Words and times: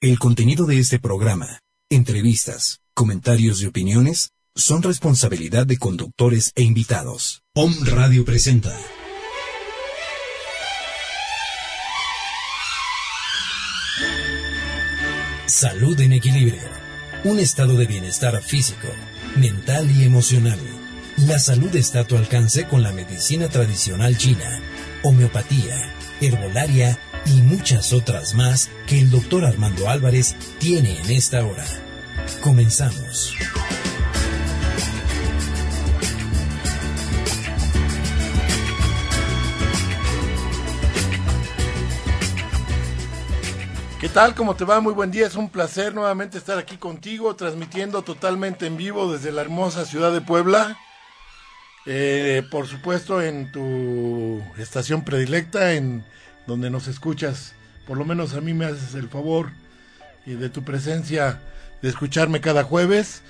El 0.00 0.20
contenido 0.20 0.64
de 0.64 0.78
este 0.78 1.00
programa, 1.00 1.58
entrevistas, 1.90 2.82
comentarios 2.94 3.60
y 3.62 3.66
opiniones 3.66 4.30
son 4.54 4.84
responsabilidad 4.84 5.66
de 5.66 5.76
conductores 5.76 6.52
e 6.54 6.62
invitados. 6.62 7.42
Om 7.52 7.74
Radio 7.84 8.24
presenta. 8.24 8.78
Salud 15.46 15.98
en 15.98 16.12
equilibrio. 16.12 16.62
Un 17.24 17.40
estado 17.40 17.74
de 17.74 17.86
bienestar 17.86 18.40
físico, 18.40 18.86
mental 19.34 19.90
y 19.90 20.04
emocional. 20.04 20.60
La 21.16 21.40
salud 21.40 21.74
está 21.74 22.02
a 22.02 22.06
tu 22.06 22.16
alcance 22.16 22.68
con 22.68 22.84
la 22.84 22.92
medicina 22.92 23.48
tradicional 23.48 24.16
china, 24.16 24.60
homeopatía, 25.02 25.92
herbolaria 26.20 27.00
y 27.28 27.42
muchas 27.42 27.92
otras 27.92 28.34
más 28.34 28.70
que 28.86 29.00
el 29.00 29.10
doctor 29.10 29.44
Armando 29.44 29.88
Álvarez 29.88 30.34
tiene 30.58 30.98
en 31.00 31.10
esta 31.10 31.44
hora. 31.44 31.64
Comenzamos. 32.42 33.34
¿Qué 44.00 44.08
tal? 44.08 44.34
¿Cómo 44.34 44.54
te 44.54 44.64
va? 44.64 44.80
Muy 44.80 44.94
buen 44.94 45.10
día. 45.10 45.26
Es 45.26 45.34
un 45.34 45.50
placer 45.50 45.94
nuevamente 45.94 46.38
estar 46.38 46.56
aquí 46.56 46.76
contigo, 46.76 47.34
transmitiendo 47.36 48.02
totalmente 48.02 48.66
en 48.66 48.76
vivo 48.76 49.12
desde 49.12 49.32
la 49.32 49.42
hermosa 49.42 49.84
ciudad 49.84 50.12
de 50.12 50.20
Puebla. 50.20 50.78
Eh, 51.84 52.42
por 52.50 52.66
supuesto, 52.68 53.20
en 53.20 53.50
tu 53.50 54.40
estación 54.56 55.04
predilecta, 55.04 55.74
en 55.74 56.04
donde 56.48 56.70
nos 56.70 56.88
escuchas. 56.88 57.52
Por 57.86 57.98
lo 57.98 58.04
menos 58.04 58.34
a 58.34 58.40
mí 58.40 58.54
me 58.54 58.64
haces 58.64 58.94
el 58.94 59.08
favor 59.08 59.50
y 60.26 60.32
de 60.32 60.48
tu 60.48 60.64
presencia 60.64 61.40
de 61.80 61.88
escucharme 61.88 62.40
cada 62.40 62.64
jueves. 62.64 63.22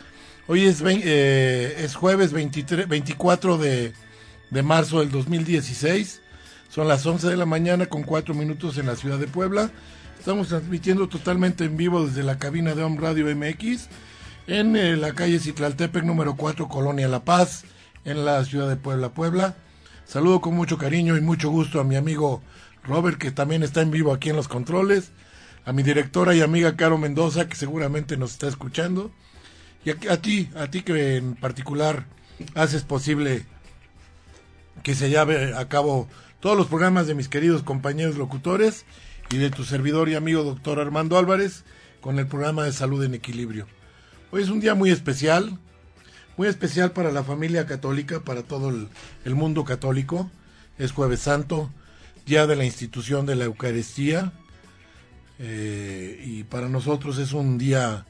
Hoy 0.47 0.65
es, 0.65 0.83
eh, 0.87 1.75
es 1.79 1.95
jueves 1.97 2.33
23, 2.33 2.89
24 2.89 3.59
de, 3.59 3.93
de 4.49 4.63
marzo 4.63 5.01
del 5.01 5.11
2016. 5.11 6.23
Son 6.71 6.89
las 6.89 7.05
11 7.05 7.29
de 7.29 7.37
la 7.37 7.45
mañana 7.45 7.87
con 7.87 8.05
4 8.05 8.35
minutos 8.35 8.79
en 8.79 8.87
la 8.87 8.97
ciudad 8.97 9.19
de 9.19 9.27
Puebla. 9.27 9.71
Estamos 10.19 10.49
transmitiendo 10.49 11.09
totalmente 11.09 11.65
en 11.65 11.77
vivo 11.77 12.07
desde 12.07 12.23
la 12.23 12.39
cabina 12.39 12.75
de 12.75 12.83
Home 12.85 13.01
Radio 13.01 13.27
MX 13.35 13.89
en 14.47 14.77
eh, 14.77 14.97
la 14.97 15.13
calle 15.13 15.41
Citlaltepec 15.41 16.05
número 16.05 16.37
4, 16.37 16.69
Colonia 16.69 17.09
La 17.09 17.25
Paz, 17.25 17.65
en 18.05 18.25
la 18.25 18.45
ciudad 18.45 18.69
de 18.69 18.77
Puebla, 18.77 19.11
Puebla. 19.11 19.57
Saludo 20.07 20.41
con 20.41 20.55
mucho 20.55 20.79
cariño 20.79 21.17
y 21.17 21.21
mucho 21.21 21.51
gusto 21.51 21.81
a 21.81 21.85
mi 21.85 21.97
amigo 21.97 22.43
Robert, 22.85 23.19
que 23.19 23.31
también 23.31 23.63
está 23.63 23.83
en 23.83 23.91
vivo 23.91 24.13
aquí 24.13 24.31
en 24.31 24.37
los 24.37 24.49
controles, 24.49 25.11
a 25.65 25.73
mi 25.73 25.83
directora 25.83 26.35
y 26.35 26.41
amiga 26.41 26.77
Caro 26.77 26.99
Mendoza, 26.99 27.49
que 27.49 27.57
seguramente 27.57 28.17
nos 28.17 28.33
está 28.33 28.49
escuchando, 28.49 29.11
y 29.85 29.91
a, 29.91 30.21
ti, 30.21 30.51
a 30.57 30.71
ti 30.71 30.83
que 30.83 31.17
en 31.17 31.35
particular 31.35 32.07
haces 32.55 32.83
posible 32.83 33.45
que 34.83 34.95
se 34.95 35.11
lleve 35.11 35.55
a 35.55 35.69
cabo 35.69 36.09
todos 36.41 36.57
los 36.57 36.67
programas 36.67 37.07
de 37.07 37.15
mis 37.15 37.29
queridos 37.29 37.63
compañeros 37.63 38.17
locutores 38.17 38.85
y 39.31 39.39
de 39.39 39.51
tu 39.51 39.65
servidor 39.65 40.09
y 40.09 40.15
amigo 40.15 40.45
doctor 40.45 40.81
Armando 40.81 41.19
Álvarez 41.19 41.65
con 42.01 42.19
el 42.19 42.27
programa 42.27 42.65
de 42.65 42.73
salud 42.73 43.03
en 43.05 43.15
equilibrio. 43.15 43.67
Hoy 44.31 44.43
es 44.43 44.49
un 44.49 44.61
día 44.61 44.75
muy 44.75 44.91
especial, 44.91 45.59
muy 46.37 46.49
especial 46.49 46.93
para 46.93 47.13
la 47.13 47.25
familia 47.25 47.67
católica, 47.67 48.21
para 48.21 48.43
todo 48.43 48.73
el 49.25 49.35
mundo 49.35 49.65
católico. 49.65 50.31
Es 50.79 50.93
jueves 50.93 51.21
santo, 51.21 51.71
día 52.29 52.47
de 52.47 52.57
la 52.57 52.67
institución 52.67 53.25
de 53.25 53.37
la 53.37 53.45
Eucaristía 53.45 54.33
eh, 55.39 56.23
y 56.27 56.45
para 56.45 56.69
nosotros 56.69 57.17
es 57.17 57.33
un 57.33 57.57
día, 57.57 58.05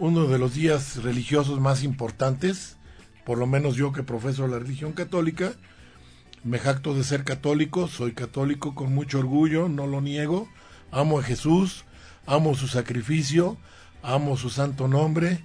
uno 0.00 0.26
de 0.26 0.40
los 0.40 0.54
días 0.54 1.04
religiosos 1.04 1.60
más 1.60 1.84
importantes, 1.84 2.78
por 3.24 3.38
lo 3.38 3.46
menos 3.46 3.76
yo 3.76 3.92
que 3.92 4.02
profeso 4.02 4.48
la 4.48 4.58
religión 4.58 4.92
católica, 4.92 5.52
me 6.42 6.58
jacto 6.58 6.94
de 6.94 7.04
ser 7.04 7.22
católico, 7.22 7.86
soy 7.86 8.10
católico 8.12 8.74
con 8.74 8.92
mucho 8.92 9.20
orgullo, 9.20 9.68
no 9.68 9.86
lo 9.86 10.00
niego, 10.00 10.48
amo 10.90 11.20
a 11.20 11.22
Jesús, 11.22 11.84
amo 12.26 12.56
su 12.56 12.66
sacrificio, 12.66 13.56
amo 14.02 14.36
su 14.36 14.50
santo 14.50 14.88
nombre 14.88 15.38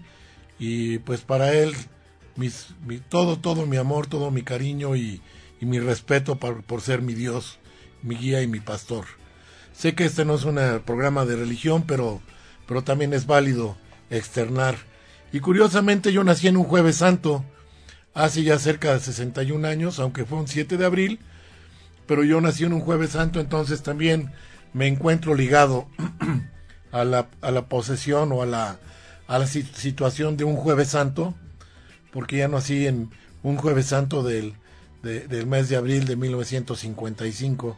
y 0.57 0.97
pues 0.97 1.21
para 1.21 1.53
él 1.53 1.75
mis, 2.37 2.69
mi, 2.87 2.97
todo, 2.97 3.37
todo 3.37 3.67
mi 3.67 3.77
amor, 3.77 4.07
todo 4.07 4.31
mi 4.31 4.41
cariño 4.41 4.95
y, 4.95 5.21
y 5.61 5.67
mi 5.67 5.79
respeto 5.79 6.39
por, 6.39 6.63
por 6.63 6.81
ser 6.81 7.03
mi 7.03 7.13
Dios 7.13 7.59
mi 8.07 8.15
guía 8.15 8.41
y 8.41 8.47
mi 8.47 8.59
pastor. 8.59 9.05
Sé 9.73 9.93
que 9.93 10.05
este 10.05 10.25
no 10.25 10.35
es 10.35 10.43
un 10.45 10.59
programa 10.85 11.25
de 11.25 11.35
religión, 11.35 11.83
pero, 11.85 12.21
pero 12.67 12.83
también 12.83 13.13
es 13.13 13.27
válido 13.27 13.77
externar. 14.09 14.75
Y 15.31 15.39
curiosamente 15.39 16.11
yo 16.13 16.23
nací 16.23 16.47
en 16.47 16.57
un 16.57 16.63
jueves 16.63 16.97
santo, 16.97 17.45
hace 18.13 18.43
ya 18.43 18.57
cerca 18.57 18.93
de 18.93 18.99
61 18.99 19.67
años, 19.67 19.99
aunque 19.99 20.25
fue 20.25 20.39
un 20.39 20.47
7 20.47 20.77
de 20.77 20.85
abril, 20.85 21.19
pero 22.07 22.23
yo 22.23 22.41
nací 22.41 22.63
en 22.63 22.73
un 22.73 22.79
jueves 22.79 23.11
santo, 23.11 23.39
entonces 23.39 23.83
también 23.83 24.31
me 24.73 24.87
encuentro 24.87 25.35
ligado 25.35 25.87
a 26.91 27.03
la, 27.03 27.27
a 27.41 27.51
la 27.51 27.67
posesión 27.67 28.31
o 28.31 28.41
a 28.41 28.45
la, 28.45 28.79
a 29.27 29.37
la 29.37 29.45
situación 29.45 30.37
de 30.37 30.45
un 30.45 30.55
jueves 30.55 30.89
santo, 30.89 31.35
porque 32.11 32.37
ya 32.37 32.47
nací 32.47 32.87
en 32.87 33.11
un 33.43 33.57
jueves 33.57 33.87
santo 33.87 34.23
del, 34.23 34.55
del 35.03 35.45
mes 35.45 35.69
de 35.69 35.75
abril 35.75 36.05
de 36.05 36.15
1955. 36.15 37.77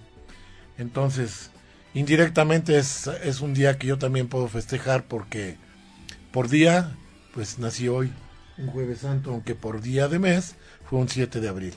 Entonces, 0.79 1.51
indirectamente 1.93 2.77
es, 2.77 3.07
es 3.23 3.41
un 3.41 3.53
día 3.53 3.77
que 3.77 3.87
yo 3.87 3.99
también 3.99 4.29
puedo 4.29 4.47
festejar 4.47 5.03
porque 5.03 5.57
por 6.31 6.47
día, 6.47 6.95
pues 7.33 7.59
nací 7.59 7.89
hoy, 7.89 8.11
un 8.57 8.67
jueves 8.67 8.99
santo, 8.99 9.31
aunque 9.31 9.55
por 9.55 9.81
día 9.81 10.07
de 10.07 10.19
mes 10.19 10.55
fue 10.89 10.99
un 10.99 11.09
7 11.09 11.41
de 11.41 11.49
abril. 11.49 11.73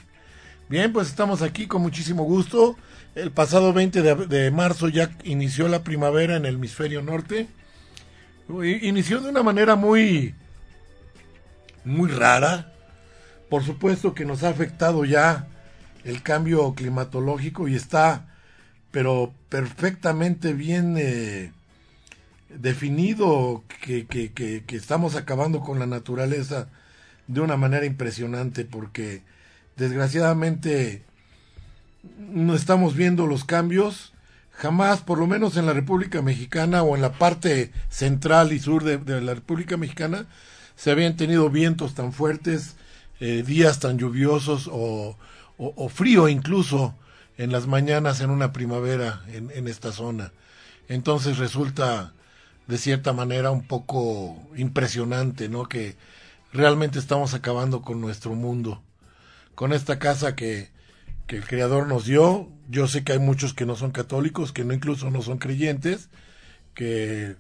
Bien, 0.69 0.93
pues 0.93 1.09
estamos 1.09 1.43
aquí 1.43 1.67
con 1.67 1.83
muchísimo 1.83 2.23
gusto. 2.23 2.77
El 3.17 3.33
pasado 3.33 3.73
20 3.73 4.03
de, 4.03 4.15
de 4.27 4.51
marzo 4.53 4.89
ya 4.89 5.11
inició 5.25 5.69
la 5.69 5.83
primavera 5.83 6.37
en 6.37 6.47
el 6.47 6.55
hemisferio 6.55 7.03
norte. 7.03 7.49
Inició 8.49 9.21
de 9.21 9.31
una 9.31 9.43
manera 9.43 9.75
muy, 9.75 10.35
muy 11.85 12.09
rara. 12.09 12.73
Por 13.51 13.65
supuesto 13.65 14.15
que 14.15 14.25
nos 14.25 14.45
ha 14.45 14.49
afectado 14.49 15.05
ya 15.05 15.49
el 16.05 16.23
cambio 16.23 16.73
climatológico 16.75 17.69
y 17.69 17.75
está 17.75 18.32
pero 18.93 19.33
perfectamente 19.49 20.53
bien 20.53 20.97
eh, 20.99 21.51
definido 22.51 23.65
que, 23.81 24.07
que, 24.07 24.31
que, 24.31 24.77
estamos 24.77 25.17
acabando 25.17 25.61
con 25.61 25.79
la 25.79 25.87
naturaleza 25.87 26.69
de 27.27 27.41
una 27.41 27.57
manera 27.57 27.87
impresionante 27.87 28.65
porque 28.65 29.23
desgraciadamente 29.77 31.03
no 32.19 32.55
estamos 32.55 32.95
viendo 32.95 33.27
los 33.27 33.45
cambios 33.45 34.13
jamás 34.51 35.01
por 35.01 35.19
lo 35.19 35.27
menos 35.27 35.57
en 35.57 35.65
la 35.65 35.73
República 35.73 36.21
Mexicana 36.21 36.83
o 36.83 36.95
en 36.95 37.01
la 37.01 37.13
parte 37.13 37.73
central 37.89 38.53
y 38.53 38.61
sur 38.61 38.85
de, 38.85 39.21
la 39.23 39.35
República 39.35 39.79
Mexicana 39.79 40.27
se 40.77 40.91
habían 40.91 41.17
tenido 41.17 41.49
vientos 41.49 41.95
tan 41.95 42.13
fuertes 42.13 42.77
eh, 43.21 43.43
días 43.43 43.81
tan 43.81 43.99
lluviosos 43.99 44.69
o, 44.71 45.17
o 45.57 45.89
frío 45.89 46.29
incluso 46.29 46.95
en 47.43 47.51
las 47.51 47.67
mañanas 47.67 48.21
en 48.21 48.31
una 48.31 48.53
primavera 48.53 49.25
en, 49.27 49.67
esta 49.67 49.91
zona. 49.91 50.33
Entonces 50.89 51.39
resulta 51.39 52.13
de 52.69 52.79
cierta 52.79 53.13
manera 53.13 53.51
un 53.51 53.67
poco 53.67 54.41
impresionante, 54.57 55.49
¿no? 55.49 55.65
Que 55.65 55.97
realmente 56.53 57.01
estamos 57.01 57.35
acabando 57.35 57.83
con 57.83 58.01
nuestro 58.01 58.35
mundo. 58.37 58.81
Con 59.57 59.73
esta 59.73 59.99
casa 59.99 60.37
que, 60.37 60.71
que 61.27 61.37
el 61.37 61.45
Creador 61.45 61.89
nos 61.89 62.05
dio, 62.05 62.49
yo 62.69 62.87
sé 62.87 63.03
que 63.03 63.13
hay 63.13 63.19
muchos 63.19 63.55
que 63.55 63.67
no 63.67 63.75
son 63.75 63.91
católicos, 63.91 64.53
que 64.53 64.65
no 64.65 64.73
incluso 64.73 65.11
no 65.11 65.21
son 65.21 65.39
creyentes, 65.39 66.11
que 66.75 67.35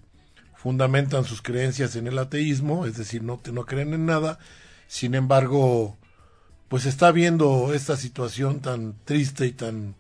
fundamentan 0.56 1.24
sus 1.24 1.42
creencias 1.42 1.94
en 1.94 2.08
el 2.08 2.18
ateísmo, 2.18 2.86
es 2.86 2.96
decir, 2.96 3.22
no, 3.22 3.40
no 3.52 3.66
creen 3.66 3.94
en 3.94 4.06
nada, 4.06 4.40
sin 4.88 5.14
embargo, 5.14 5.96
pues 6.72 6.86
está 6.86 7.12
viendo 7.12 7.74
esta 7.74 7.98
situación 7.98 8.60
tan 8.60 8.94
triste 9.04 9.44
y 9.44 9.52
tan 9.52 9.94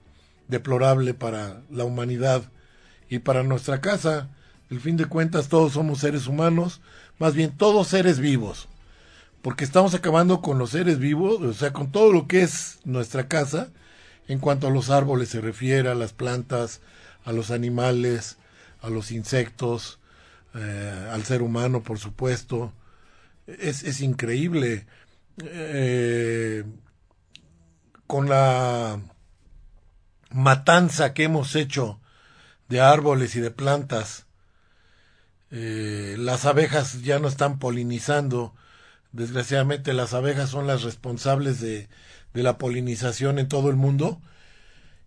deplorable 0.48 1.12
para 1.12 1.60
la 1.70 1.84
humanidad 1.84 2.44
y 3.10 3.18
para 3.18 3.42
nuestra 3.42 3.82
casa. 3.82 4.30
El 4.70 4.80
fin 4.80 4.96
de 4.96 5.04
cuentas 5.04 5.48
todos 5.48 5.74
somos 5.74 5.98
seres 5.98 6.28
humanos, 6.28 6.80
más 7.18 7.34
bien 7.34 7.54
todos 7.58 7.88
seres 7.88 8.20
vivos, 8.20 8.70
porque 9.42 9.64
estamos 9.64 9.92
acabando 9.92 10.40
con 10.40 10.56
los 10.56 10.70
seres 10.70 10.98
vivos, 10.98 11.42
o 11.42 11.52
sea, 11.52 11.74
con 11.74 11.92
todo 11.92 12.10
lo 12.10 12.26
que 12.26 12.40
es 12.40 12.78
nuestra 12.84 13.28
casa, 13.28 13.68
en 14.26 14.38
cuanto 14.38 14.66
a 14.66 14.70
los 14.70 14.88
árboles 14.88 15.28
se 15.28 15.42
refiere, 15.42 15.90
a 15.90 15.94
las 15.94 16.14
plantas, 16.14 16.80
a 17.26 17.32
los 17.32 17.50
animales, 17.50 18.38
a 18.80 18.88
los 18.88 19.12
insectos, 19.12 19.98
eh, 20.54 21.08
al 21.12 21.22
ser 21.24 21.42
humano, 21.42 21.82
por 21.82 21.98
supuesto. 21.98 22.72
Es, 23.46 23.82
es 23.82 24.00
increíble 24.00 24.86
eh, 25.38 26.64
con 28.06 28.28
la 28.28 29.00
matanza 30.30 31.14
que 31.14 31.24
hemos 31.24 31.56
hecho 31.56 32.00
de 32.68 32.80
árboles 32.80 33.36
y 33.36 33.40
de 33.40 33.50
plantas, 33.50 34.26
eh, 35.50 36.16
las 36.18 36.44
abejas 36.46 37.02
ya 37.02 37.18
no 37.18 37.28
están 37.28 37.58
polinizando. 37.58 38.54
Desgraciadamente 39.12 39.92
las 39.92 40.14
abejas 40.14 40.50
son 40.50 40.66
las 40.66 40.82
responsables 40.82 41.60
de, 41.60 41.88
de 42.34 42.42
la 42.42 42.58
polinización 42.58 43.38
en 43.38 43.48
todo 43.48 43.70
el 43.70 43.76
mundo 43.76 44.20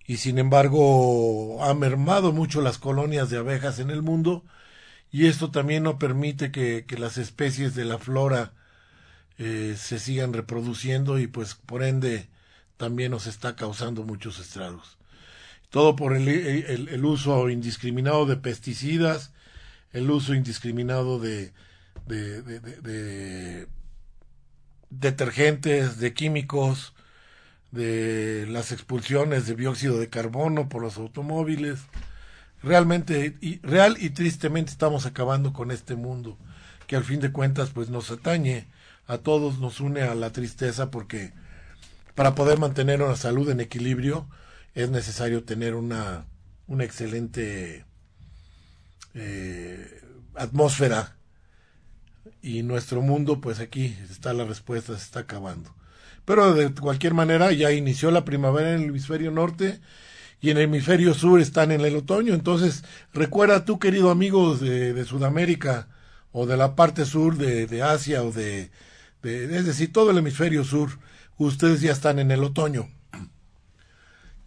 y 0.05 0.17
sin 0.17 0.37
embargo 0.37 1.63
ha 1.63 1.73
mermado 1.73 2.31
mucho 2.31 2.61
las 2.61 2.77
colonias 2.77 3.29
de 3.29 3.37
abejas 3.37 3.79
en 3.79 3.89
el 3.89 4.01
mundo 4.01 4.43
y 5.11 5.27
esto 5.27 5.51
también 5.51 5.83
no 5.83 5.97
permite 5.97 6.51
que, 6.51 6.85
que 6.85 6.97
las 6.97 7.17
especies 7.17 7.73
de 7.75 7.85
la 7.85 7.97
flora 7.97 8.53
eh, 9.37 9.75
se 9.77 9.99
sigan 9.99 10.33
reproduciendo 10.33 11.19
y 11.19 11.27
pues 11.27 11.55
por 11.55 11.83
ende 11.83 12.27
también 12.77 13.11
nos 13.11 13.27
está 13.27 13.55
causando 13.55 14.03
muchos 14.03 14.39
estragos. 14.39 14.97
Todo 15.69 15.95
por 15.95 16.15
el, 16.15 16.27
el, 16.27 17.05
uso 17.05 17.49
indiscriminado 17.49 18.25
de 18.25 18.37
pesticidas, 18.37 19.33
el 19.91 20.09
uso 20.09 20.33
indiscriminado 20.33 21.19
de 21.19 21.51
detergentes, 24.89 25.99
de 25.99 26.13
químicos, 26.13 26.93
de 27.71 28.47
las 28.49 28.71
expulsiones 28.71 29.45
de 29.47 29.55
dióxido 29.55 29.99
de 29.99 30.09
carbono 30.09 30.69
por 30.69 30.81
los 30.81 30.97
automóviles. 30.97 31.79
Realmente, 32.63 33.37
y, 33.41 33.59
real 33.59 33.97
y 33.99 34.09
tristemente 34.11 34.71
estamos 34.71 35.05
acabando 35.05 35.53
con 35.53 35.71
este 35.71 35.95
mundo, 35.95 36.37
que 36.87 36.95
al 36.95 37.03
fin 37.03 37.19
de 37.19 37.31
cuentas 37.31 37.69
pues 37.71 37.89
nos 37.89 38.09
atañe, 38.09 38.67
a 39.07 39.17
todos 39.19 39.59
nos 39.59 39.79
une 39.79 40.01
a 40.01 40.15
la 40.15 40.31
tristeza 40.31 40.91
porque 40.91 41.33
para 42.15 42.35
poder 42.35 42.59
mantener 42.59 43.01
una 43.01 43.15
salud 43.15 43.49
en 43.49 43.59
equilibrio 43.59 44.27
es 44.73 44.89
necesario 44.89 45.43
tener 45.43 45.75
una, 45.75 46.25
una 46.67 46.83
excelente 46.83 47.85
eh, 49.13 50.01
atmósfera 50.35 51.15
y 52.41 52.63
nuestro 52.63 53.01
mundo 53.01 53.41
pues 53.41 53.59
aquí 53.59 53.97
está 54.09 54.33
la 54.33 54.45
respuesta, 54.45 54.97
se 54.97 55.03
está 55.03 55.21
acabando. 55.21 55.73
Pero 56.25 56.53
de 56.53 56.73
cualquier 56.73 57.13
manera 57.13 57.51
ya 57.51 57.71
inició 57.71 58.11
la 58.11 58.25
primavera 58.25 58.73
en 58.73 58.81
el 58.81 58.89
hemisferio 58.89 59.31
norte 59.31 59.79
y 60.41 60.49
en 60.49 60.57
el 60.57 60.63
hemisferio 60.63 61.13
sur 61.13 61.39
están 61.39 61.71
en 61.71 61.81
el 61.81 61.95
otoño. 61.95 62.33
Entonces, 62.33 62.83
recuerda 63.13 63.65
tú, 63.65 63.79
querido 63.79 64.09
amigo 64.09 64.55
de, 64.55 64.93
de 64.93 65.05
Sudamérica 65.05 65.87
o 66.31 66.45
de 66.45 66.57
la 66.57 66.75
parte 66.75 67.05
sur 67.05 67.37
de, 67.37 67.67
de 67.67 67.81
Asia 67.83 68.23
o 68.23 68.31
de, 68.31 68.63
de, 68.63 68.69
es 69.25 69.65
decir, 69.65 69.91
todo 69.91 70.11
el 70.11 70.17
hemisferio 70.17 70.63
sur, 70.63 70.99
ustedes 71.37 71.81
ya 71.81 71.91
están 71.91 72.19
en 72.19 72.31
el 72.31 72.43
otoño. 72.43 72.89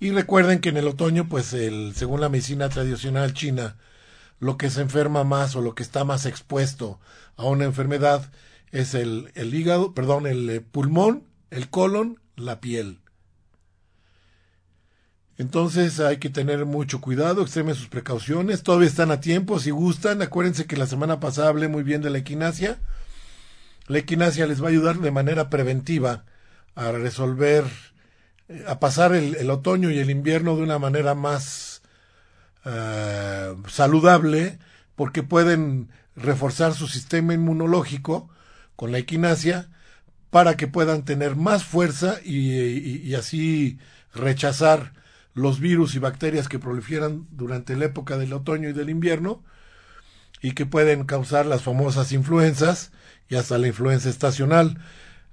Y 0.01 0.11
recuerden 0.11 0.61
que 0.61 0.69
en 0.69 0.77
el 0.77 0.87
otoño, 0.87 1.29
pues, 1.29 1.53
el, 1.53 1.93
según 1.95 2.21
la 2.21 2.29
medicina 2.29 2.69
tradicional 2.69 3.35
china, 3.35 3.77
lo 4.39 4.57
que 4.57 4.71
se 4.71 4.81
enferma 4.81 5.25
más 5.25 5.57
o 5.57 5.61
lo 5.61 5.75
que 5.75 5.83
está 5.83 6.05
más 6.05 6.25
expuesto 6.25 7.01
a 7.37 7.45
una 7.45 7.65
enfermedad 7.65 8.31
es 8.71 8.95
el, 8.95 9.33
el 9.35 9.53
hígado, 9.53 9.95
perdón, 9.95 10.27
el 10.27 10.49
eh, 10.51 10.61
pulmón 10.61 11.29
el 11.51 11.71
colon, 11.71 12.21
la 12.37 12.61
piel. 12.61 13.01
Entonces 15.37 16.01
hay 16.01 16.17
que 16.19 16.31
tener 16.31 16.67
mucho 16.67 17.01
cuidado, 17.01 17.43
extremen 17.43 17.75
sus 17.75 17.89
precauciones, 17.89 18.63
todavía 18.63 18.89
están 18.89 19.13
a 19.13 19.21
tiempo, 19.21 19.61
si 19.61 19.71
gustan, 19.71 20.21
acuérdense 20.21 20.67
que 20.67 20.77
la 20.77 20.87
semana 20.87 21.21
pasada 21.21 21.49
hablé 21.49 21.69
muy 21.69 21.85
bien 21.85 22.03
de 22.03 22.11
la 22.11 22.19
equinacia. 22.19 22.81
La 23.89 23.99
equinacia 23.99 24.47
les 24.47 24.63
va 24.63 24.67
a 24.67 24.71
ayudar 24.71 24.99
de 24.99 25.11
manera 25.11 25.49
preventiva 25.49 26.25
a 26.75 26.93
resolver, 26.93 27.65
eh, 28.49 28.65
a 28.69 28.79
pasar 28.79 29.15
el, 29.15 29.51
otoño 29.51 29.91
y 29.91 29.99
el 29.99 30.11
invierno 30.11 30.57
de 30.57 30.63
una 30.63 30.79
manera 30.79 31.15
más 31.15 31.83
uh, 32.67 33.67
saludable, 33.69 34.59
porque 34.95 35.23
pueden 35.23 35.89
reforzar 36.17 36.75
su 36.75 36.87
sistema 36.87 37.33
inmunológico 37.33 38.29
con 38.77 38.93
la 38.93 38.99
equinacia 38.99 39.71
para 40.31 40.57
que 40.57 40.69
puedan 40.69 41.05
tener 41.05 41.35
más 41.35 41.65
fuerza 41.65 42.19
y, 42.23 42.53
y, 42.53 43.03
y, 43.05 43.15
así 43.15 43.79
rechazar 44.15 44.93
los 45.33 45.61
virus 45.61 45.95
y 45.95 45.99
bacterias 45.99 46.49
que 46.49 46.59
proliferan 46.59 47.27
durante 47.31 47.75
la 47.77 47.87
época 47.87 48.19
del 48.19 48.35
otoño 48.35 48.69
y 48.69 48.73
del 48.75 48.91
invierno 48.91 49.43
y 50.41 50.53
que 50.53 50.67
pueden 50.67 51.05
causar 51.05 51.47
las 51.47 51.63
famosas 51.63 52.13
influencias 52.13 52.93
y 53.29 53.37
hasta 53.37 53.59
la 53.59 53.69
influenza 53.69 54.09
estacional. 54.09 54.79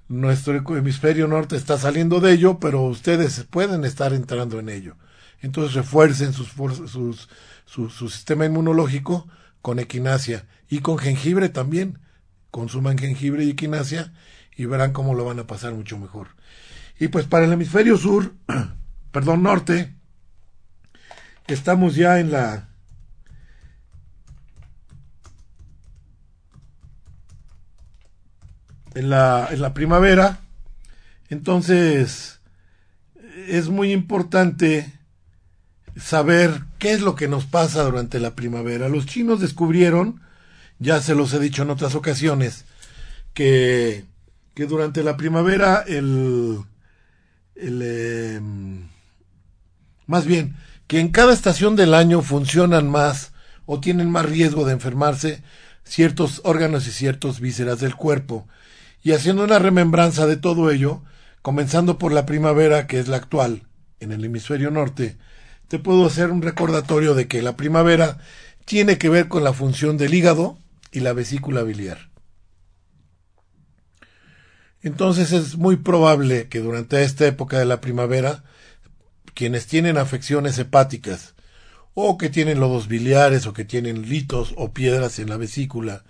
Nuestro 0.08 0.54
hemisferio 0.76 1.26
norte 1.26 1.56
está 1.56 1.78
saliendo 1.78 2.20
de 2.20 2.32
ello, 2.32 2.60
pero 2.60 2.82
ustedes 2.82 3.44
pueden 3.50 3.84
estar 3.84 4.12
entrando 4.12 4.58
en 4.58 4.68
ello. 4.68 4.96
Entonces 5.40 5.74
refuercen 5.74 6.32
sus, 6.32 6.48
sus, 6.90 7.28
su, 7.64 7.90
su 7.90 8.08
sistema 8.08 8.46
inmunológico 8.46 9.28
con 9.62 9.78
equinacia 9.78 10.46
y 10.68 10.80
con 10.80 10.98
jengibre 10.98 11.48
también. 11.48 11.98
Consuman 12.50 12.98
jengibre 12.98 13.44
y 13.44 13.50
equinacia 13.50 14.12
y 14.56 14.64
verán 14.64 14.92
cómo 14.92 15.14
lo 15.14 15.24
van 15.24 15.38
a 15.38 15.46
pasar 15.46 15.74
mucho 15.74 15.98
mejor. 15.98 16.28
Y 16.98 17.08
pues 17.08 17.26
para 17.26 17.44
el 17.44 17.52
hemisferio 17.52 17.98
sur, 17.98 18.34
perdón, 19.12 19.42
norte, 19.42 19.94
estamos 21.46 21.94
ya 21.94 22.18
en 22.20 22.32
la 22.32 22.70
en 28.96 29.10
la, 29.10 29.48
en 29.50 29.60
la 29.60 29.72
primavera. 29.72 30.40
Entonces, 31.28 32.40
es 33.48 33.68
muy 33.68 33.92
importante 33.92 34.92
saber 35.96 36.62
qué 36.78 36.92
es 36.92 37.00
lo 37.00 37.14
que 37.14 37.28
nos 37.28 37.46
pasa 37.46 37.84
durante 37.84 38.18
la 38.18 38.34
primavera. 38.34 38.88
Los 38.88 39.06
chinos 39.06 39.40
descubrieron, 39.40 40.20
ya 40.80 41.00
se 41.00 41.14
los 41.14 41.32
he 41.32 41.38
dicho 41.38 41.62
en 41.62 41.70
otras 41.70 41.94
ocasiones, 41.94 42.64
que 43.32 44.04
que 44.56 44.64
durante 44.64 45.02
la 45.04 45.18
primavera 45.18 45.84
el, 45.86 46.58
el 47.54 47.80
eh, 47.84 48.40
más 50.06 50.24
bien 50.24 50.56
que 50.86 50.98
en 50.98 51.10
cada 51.10 51.34
estación 51.34 51.76
del 51.76 51.92
año 51.92 52.22
funcionan 52.22 52.90
más 52.90 53.32
o 53.66 53.80
tienen 53.80 54.10
más 54.10 54.24
riesgo 54.24 54.64
de 54.64 54.72
enfermarse 54.72 55.42
ciertos 55.84 56.40
órganos 56.42 56.86
y 56.86 56.90
ciertos 56.90 57.38
vísceras 57.38 57.80
del 57.80 57.96
cuerpo 57.96 58.48
y 59.06 59.12
haciendo 59.12 59.44
una 59.44 59.60
remembranza 59.60 60.26
de 60.26 60.36
todo 60.36 60.68
ello 60.68 61.00
comenzando 61.40 61.96
por 61.96 62.10
la 62.10 62.26
primavera 62.26 62.88
que 62.88 62.98
es 62.98 63.06
la 63.06 63.18
actual 63.18 63.62
en 64.00 64.10
el 64.10 64.24
hemisferio 64.24 64.72
norte 64.72 65.16
te 65.68 65.78
puedo 65.78 66.06
hacer 66.06 66.32
un 66.32 66.42
recordatorio 66.42 67.14
de 67.14 67.28
que 67.28 67.40
la 67.40 67.56
primavera 67.56 68.18
tiene 68.64 68.98
que 68.98 69.08
ver 69.08 69.28
con 69.28 69.44
la 69.44 69.52
función 69.52 69.96
del 69.96 70.12
hígado 70.12 70.58
y 70.90 71.00
la 71.00 71.12
vesícula 71.12 71.62
biliar. 71.62 72.10
Entonces 74.82 75.30
es 75.30 75.56
muy 75.56 75.76
probable 75.76 76.48
que 76.48 76.58
durante 76.58 77.04
esta 77.04 77.26
época 77.26 77.60
de 77.60 77.64
la 77.64 77.80
primavera, 77.80 78.42
quienes 79.34 79.68
tienen 79.68 79.98
afecciones 79.98 80.58
hepáticas, 80.58 81.36
o 81.94 82.18
que 82.18 82.28
tienen 82.28 82.58
lodos 82.58 82.88
biliares, 82.88 83.46
o 83.46 83.52
que 83.52 83.64
tienen 83.64 84.08
litos 84.08 84.52
o 84.56 84.72
piedras 84.72 85.20
en 85.20 85.28
la 85.28 85.36
vesícula, 85.36 86.02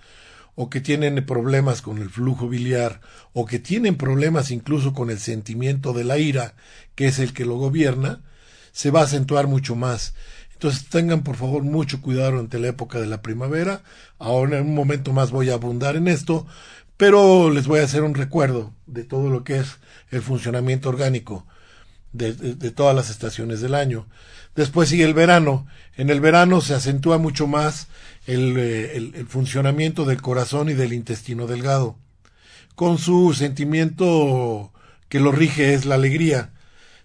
o 0.56 0.70
que 0.70 0.80
tienen 0.80 1.24
problemas 1.24 1.82
con 1.82 1.98
el 1.98 2.10
flujo 2.10 2.48
biliar, 2.48 3.00
o 3.32 3.46
que 3.46 3.58
tienen 3.58 3.96
problemas 3.96 4.50
incluso 4.50 4.94
con 4.94 5.10
el 5.10 5.20
sentimiento 5.20 5.92
de 5.92 6.02
la 6.02 6.18
ira, 6.18 6.54
que 6.94 7.06
es 7.06 7.18
el 7.18 7.32
que 7.34 7.44
lo 7.44 7.56
gobierna, 7.56 8.22
se 8.72 8.90
va 8.90 9.02
a 9.02 9.04
acentuar 9.04 9.46
mucho 9.46 9.76
más. 9.76 10.14
Entonces 10.54 10.88
tengan 10.88 11.22
por 11.22 11.36
favor 11.36 11.62
mucho 11.62 12.00
cuidado 12.00 12.32
durante 12.32 12.58
la 12.58 12.68
época 12.68 12.98
de 12.98 13.06
la 13.06 13.20
primavera. 13.20 13.82
Ahora 14.18 14.58
en 14.58 14.66
un 14.66 14.74
momento 14.74 15.12
más 15.12 15.30
voy 15.30 15.50
a 15.50 15.54
abundar 15.54 15.96
en 15.96 16.08
esto, 16.08 16.46
pero 16.96 17.50
les 17.50 17.66
voy 17.66 17.80
a 17.80 17.84
hacer 17.84 18.02
un 18.02 18.14
recuerdo 18.14 18.72
de 18.86 19.04
todo 19.04 19.28
lo 19.28 19.44
que 19.44 19.58
es 19.58 19.76
el 20.10 20.22
funcionamiento 20.22 20.88
orgánico 20.88 21.46
de, 22.12 22.32
de, 22.32 22.70
todas 22.70 22.96
las 22.96 23.10
estaciones 23.10 23.60
del 23.60 23.74
año. 23.74 24.06
Después 24.54 24.88
sigue 24.88 25.04
el 25.04 25.12
verano. 25.12 25.66
En 25.96 26.08
el 26.08 26.22
verano 26.22 26.62
se 26.62 26.72
acentúa 26.72 27.18
mucho 27.18 27.46
más 27.46 27.88
el, 28.26 28.56
eh, 28.58 28.96
el, 28.96 29.14
el 29.14 29.26
funcionamiento 29.26 30.04
del 30.04 30.20
corazón 30.20 30.68
y 30.68 30.74
del 30.74 30.92
intestino 30.92 31.46
delgado, 31.46 31.96
con 32.74 32.98
su 32.98 33.32
sentimiento 33.34 34.72
que 35.08 35.20
lo 35.20 35.32
rige 35.32 35.74
es 35.74 35.86
la 35.86 35.94
alegría. 35.94 36.52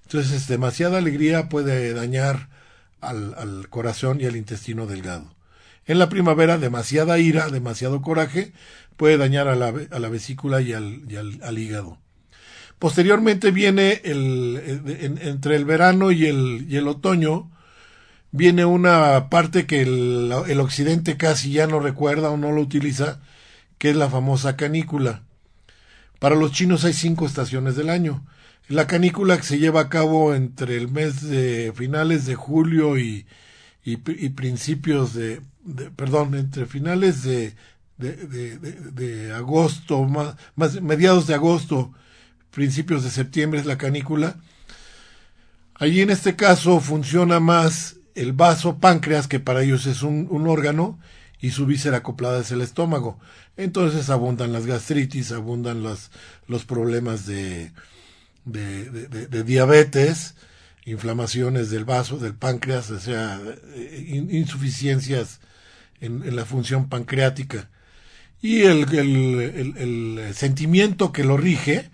Entonces, 0.03 0.47
demasiada 0.47 0.97
alegría 0.97 1.47
puede 1.47 1.93
dañar 1.93 2.49
al, 2.99 3.33
al 3.35 3.69
corazón 3.69 4.19
y 4.19 4.25
al 4.25 4.35
intestino 4.35 4.85
delgado. 4.85 5.33
En 5.85 5.99
la 5.99 6.09
primavera, 6.09 6.57
demasiada 6.57 7.17
ira, 7.19 7.49
demasiado 7.49 8.01
coraje, 8.01 8.53
puede 8.97 9.17
dañar 9.17 9.47
a 9.47 9.55
la, 9.55 9.73
a 9.89 9.99
la 9.99 10.09
vesícula 10.09 10.61
y, 10.61 10.73
al, 10.73 11.03
al, 11.41 11.57
hígado. 11.57 11.97
Posteriormente 12.77 13.51
viene 13.51 14.01
el, 14.03 14.85
en, 14.99 15.17
entre 15.17 15.55
el 15.55 15.65
verano 15.65 16.11
y 16.11 16.25
el, 16.25 16.65
y 16.69 16.77
el 16.77 16.87
otoño, 16.87 17.51
viene 18.31 18.65
una 18.65 19.29
parte 19.29 19.65
que 19.65 19.81
el, 19.81 20.31
occidente 20.59 21.17
casi 21.17 21.51
ya 21.51 21.67
no 21.67 21.79
recuerda 21.79 22.29
o 22.29 22.37
no 22.37 22.51
lo 22.51 22.61
utiliza, 22.61 23.21
que 23.77 23.89
es 23.89 23.95
la 23.95 24.09
famosa 24.09 24.55
canícula. 24.55 25.23
Para 26.19 26.35
los 26.35 26.51
chinos 26.51 26.85
hay 26.85 26.93
cinco 26.93 27.25
estaciones 27.25 27.75
del 27.75 27.89
año. 27.89 28.25
La 28.67 28.87
canícula 28.87 29.37
que 29.37 29.43
se 29.43 29.59
lleva 29.59 29.81
a 29.81 29.89
cabo 29.89 30.35
entre 30.35 30.77
el 30.77 30.87
mes 30.87 31.21
de 31.21 31.73
finales 31.75 32.25
de 32.25 32.35
julio 32.35 32.97
y, 32.97 33.25
y, 33.83 33.93
y 33.93 34.29
principios 34.29 35.13
de 35.13 35.41
perdón, 35.95 36.35
entre 36.35 36.65
finales 36.65 37.23
de, 37.23 37.53
de, 37.97 39.33
agosto, 39.33 40.03
más, 40.03 40.35
más, 40.55 40.81
mediados 40.81 41.27
de 41.27 41.35
agosto, 41.35 41.93
principios 42.51 43.03
de 43.03 43.11
septiembre 43.11 43.59
es 43.59 43.65
la 43.65 43.77
canícula. 43.77 44.37
Allí 45.75 46.01
en 46.01 46.09
este 46.09 46.35
caso 46.35 46.79
funciona 46.79 47.39
más 47.39 47.97
el 48.15 48.33
vaso 48.33 48.79
páncreas, 48.79 49.27
que 49.27 49.39
para 49.39 49.63
ellos 49.63 49.85
es 49.85 50.03
un, 50.03 50.27
órgano, 50.47 50.99
y 51.39 51.51
su 51.51 51.65
víscera 51.65 51.97
acoplada 51.97 52.41
es 52.41 52.51
el 52.51 52.61
estómago. 52.61 53.19
Entonces 53.57 54.09
abundan 54.09 54.53
las 54.53 54.65
gastritis, 54.65 55.31
abundan 55.31 55.83
los 55.83 56.65
problemas 56.65 57.25
de, 57.25 57.71
de, 58.45 59.43
diabetes, 59.43 60.35
inflamaciones 60.85 61.69
del 61.69 61.85
vaso, 61.85 62.17
del 62.17 62.33
páncreas, 62.33 62.89
o 62.91 62.99
sea, 62.99 63.39
insuficiencias 64.05 65.39
en, 65.99 66.35
la 66.35 66.45
función 66.45 66.89
pancreática. 66.89 67.69
Y 68.41 68.61
el, 68.61 68.91
el, 68.93 70.33
sentimiento 70.33 71.11
que 71.11 71.23
lo 71.23 71.37
rige, 71.37 71.89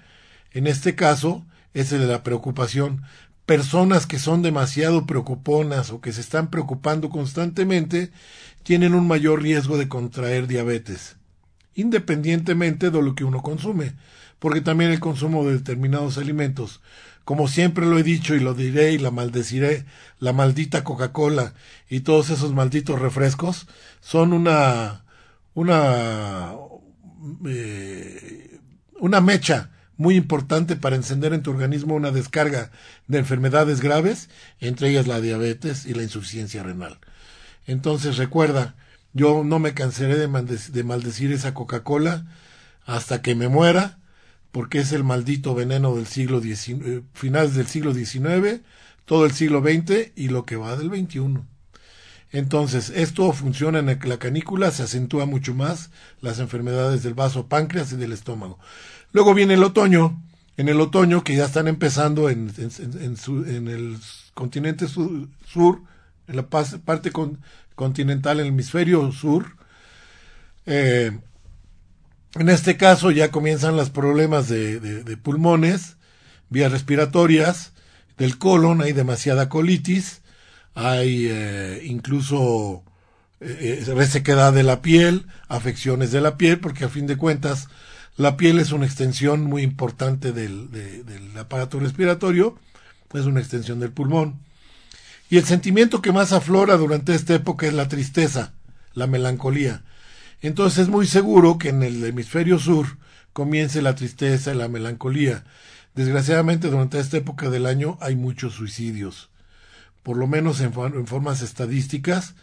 en 0.54 0.68
este 0.68 0.96
caso, 0.96 1.46
es 1.74 1.92
el 1.92 2.02
de 2.02 2.08
la 2.08 2.24
preocupación. 2.24 3.04
Personas 3.48 4.06
que 4.06 4.20
son 4.20 4.44
demasiado 4.44 5.08
preocuponas 5.08 5.90
o 5.90 6.02
que 6.02 6.14
se 6.14 6.22
están 6.22 6.52
preocupando 6.52 7.10
constantemente 7.10 8.12
tienen 8.62 8.94
un 8.94 9.08
mayor 9.08 9.42
riesgo 9.42 9.80
de 9.80 9.88
contraer 9.88 10.46
diabetes, 10.46 11.16
independientemente 11.74 12.92
de 12.92 13.02
lo 13.02 13.16
que 13.16 13.24
uno 13.24 13.42
consume 13.42 13.94
porque 14.40 14.62
también 14.62 14.92
el 14.92 15.00
consumo 15.00 15.46
de 15.46 15.54
determinados 15.54 16.18
alimentos, 16.18 16.82
como 17.24 17.48
siempre 17.48 17.86
lo 17.86 17.98
he 17.98 18.04
dicho 18.04 18.36
y 18.36 18.40
lo 18.40 18.54
diré 18.54 18.92
y 18.92 18.98
la 18.98 19.12
maldeciré, 19.12 19.86
la 20.20 20.34
maldita 20.34 20.84
Coca-Cola 20.84 21.54
y 21.90 22.02
todos 22.02 22.30
esos 22.30 22.54
malditos 22.54 23.00
refrescos 23.00 23.68
son 24.00 24.34
una 24.34 25.04
una 25.54 26.54
eh, 27.48 28.60
una 29.00 29.22
mecha 29.22 29.72
muy 29.98 30.16
importante 30.16 30.76
para 30.76 30.96
encender 30.96 31.34
en 31.34 31.44
tu 31.44 31.52
organismo 31.52 31.96
una 31.96 32.12
descarga 32.12 32.72
de 33.08 33.18
enfermedades 33.18 33.82
graves, 33.82 34.30
entre 34.60 34.90
ellas 34.90 35.08
la 35.08 35.20
diabetes 35.20 35.86
y 35.86 35.94
la 35.94 36.04
insuficiencia 36.04 36.64
renal. 36.64 37.00
Entonces 37.66 38.18
recuerda, 38.18 38.76
yo 39.14 39.44
no 39.44 39.60
me 39.60 39.74
cansaré 39.74 40.16
de, 40.16 40.28
de 40.28 40.84
maldecir 40.84 41.32
esa 41.32 41.54
Coca-Cola 41.54 42.26
hasta 42.86 43.22
que 43.22 43.36
me 43.36 43.50
muera, 43.50 44.00
porque 44.52 44.80
es 44.80 44.92
el 44.94 45.04
maldito 45.04 45.54
veneno 45.54 45.96
del 45.96 46.08
siglo 46.08 46.42
XIX, 46.42 46.82
eh, 46.86 47.04
finales 47.14 47.56
del 47.56 47.68
siglo 47.68 47.94
XIX, 47.94 48.62
todo 49.06 49.26
el 49.26 49.32
siglo 49.32 49.62
XX 49.62 50.12
y 50.16 50.30
lo 50.30 50.46
que 50.46 50.56
va 50.56 50.76
del 50.76 50.90
XXI. 50.90 51.42
Entonces, 52.32 52.90
esto 52.90 53.32
funciona 53.32 53.80
en 53.80 54.00
la 54.04 54.18
canícula, 54.20 54.72
se 54.72 54.84
acentúa 54.84 55.26
mucho 55.26 55.54
más 55.54 55.92
las 56.20 56.40
enfermedades 56.40 57.04
del 57.04 57.14
vaso 57.14 57.48
páncreas 57.48 57.94
y 57.94 57.96
del 57.96 58.12
estómago. 58.12 58.60
Luego 59.18 59.34
viene 59.34 59.56
el 59.56 59.64
otoño, 59.64 60.22
en 60.58 60.70
el 60.70 60.80
otoño 60.80 61.24
que 61.24 61.36
ya 61.36 61.46
están 61.46 61.68
empezando 61.68 62.30
en, 62.30 62.54
en, 62.56 63.68
el 63.68 63.98
continente 64.36 64.88
sur, 64.88 65.82
en 66.28 66.36
la 66.36 66.48
parte 66.48 67.12
continental, 67.74 68.40
en 68.40 68.46
el 68.46 68.52
hemisferio 68.52 69.12
sur, 69.12 69.58
eh, 70.68 71.18
en 72.36 72.50
este 72.50 72.78
caso 72.78 73.10
ya 73.10 73.32
comienzan 73.32 73.76
los 73.76 73.90
problemas 73.90 74.50
de, 74.50 75.18
pulmones, 75.24 75.98
vías 76.52 76.72
respiratorias, 76.72 77.74
del 78.20 78.38
colon, 78.38 78.84
hay 78.84 78.94
demasiada 78.94 79.50
colitis, 79.50 80.22
hay 80.76 81.26
eh, 81.28 81.82
incluso 81.86 82.84
eh, 83.40 83.84
eh, 83.84 83.94
resequedad 83.96 84.54
de 84.54 84.62
la 84.62 84.84
piel, 84.84 85.26
afecciones 85.48 86.12
de 86.12 86.22
la 86.22 86.38
piel, 86.38 86.60
porque 86.60 86.86
a 86.86 86.90
fin 86.90 87.08
de 87.08 87.18
cuentas 87.18 87.68
la 88.18 88.36
piel 88.36 88.60
es 88.60 88.72
una 88.72 88.86
extensión 88.86 89.44
muy 89.44 89.62
importante 89.62 90.32
del, 90.32 90.70
aparato 91.38 91.80
respiratorio, 91.80 92.58
es 93.14 93.26
una 93.26 93.40
extensión 93.40 93.80
del 93.80 93.92
pulmón. 93.92 94.40
Y 95.30 95.38
el 95.38 95.46
sentimiento 95.46 96.02
que 96.02 96.12
más 96.12 96.34
aflora 96.34 96.78
durante 96.78 97.14
esta 97.14 97.36
época 97.36 97.68
es 97.68 97.74
la 97.74 97.88
tristeza, 97.88 98.54
la 98.94 99.06
melancolía. 99.06 99.84
Entonces 100.42 100.80
es 100.80 100.88
muy 100.88 101.06
seguro 101.06 101.58
que 101.58 101.70
en 101.70 101.84
el 101.84 102.04
hemisferio 102.04 102.58
sur 102.58 102.98
comience 103.34 103.84
la 103.84 103.94
tristeza 103.94 104.52
y 104.52 104.58
la 104.58 104.68
melancolía. 104.68 105.44
Desgraciadamente 105.94 106.70
durante 106.70 107.00
esta 107.00 107.18
época 107.18 107.52
del 107.52 107.68
año 107.68 108.00
hay 108.02 108.16
muchos 108.16 108.54
suicidios. 108.54 109.30
Por 110.02 110.18
lo 110.18 110.26
menos 110.26 110.60
en, 110.62 110.74
formas 110.74 111.42
estadísticas, 111.42 112.34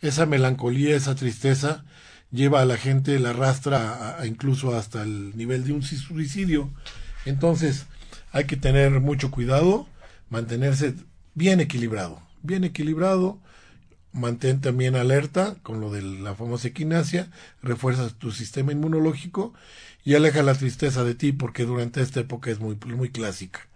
esa 0.00 0.26
melancolía, 0.26 0.94
esa 0.94 1.14
tristeza 1.14 1.84
lleva 2.34 2.60
a 2.60 2.66
la 2.66 2.76
gente, 2.76 3.18
la 3.18 3.30
arrastra 3.30 4.18
incluso 4.26 4.76
hasta 4.76 5.02
el 5.02 5.36
nivel 5.36 5.64
de 5.64 5.72
un 5.72 5.82
suicidio. 5.82 6.70
Entonces 7.24 7.86
hay 8.32 8.44
que 8.44 8.56
tener 8.56 9.00
mucho 9.00 9.30
cuidado, 9.30 9.86
mantenerse 10.28 10.94
bien 11.34 11.60
equilibrado, 11.60 12.20
bien 12.42 12.64
equilibrado 12.64 13.38
mantén 14.14 14.60
también 14.60 14.94
alerta 14.94 15.56
con 15.62 15.80
lo 15.80 15.90
de 15.90 16.00
la 16.00 16.34
famosa 16.34 16.68
equinacia, 16.68 17.30
refuerza 17.62 18.08
tu 18.10 18.30
sistema 18.30 18.72
inmunológico 18.72 19.52
y 20.04 20.14
aleja 20.14 20.42
la 20.42 20.54
tristeza 20.54 21.04
de 21.04 21.16
ti 21.16 21.32
porque 21.32 21.64
durante 21.64 22.00
esta 22.00 22.20
época 22.20 22.50
es 22.50 22.60
muy, 22.60 22.78
muy 22.96 23.10
clásica. 23.10 23.66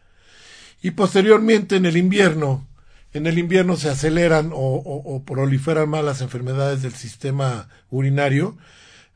Y 0.81 0.93
posteriormente 0.93 1.75
en 1.75 1.87
el 1.87 1.97
invierno, 1.97 2.68
en 3.13 3.27
el 3.27 3.39
invierno 3.39 3.77
se 3.77 3.89
aceleran 3.89 4.51
o, 4.53 5.23
proliferan 5.27 5.89
más 5.89 6.05
las 6.05 6.21
enfermedades 6.21 6.83
del 6.83 6.93
sistema 6.93 7.69
urinario. 7.91 8.57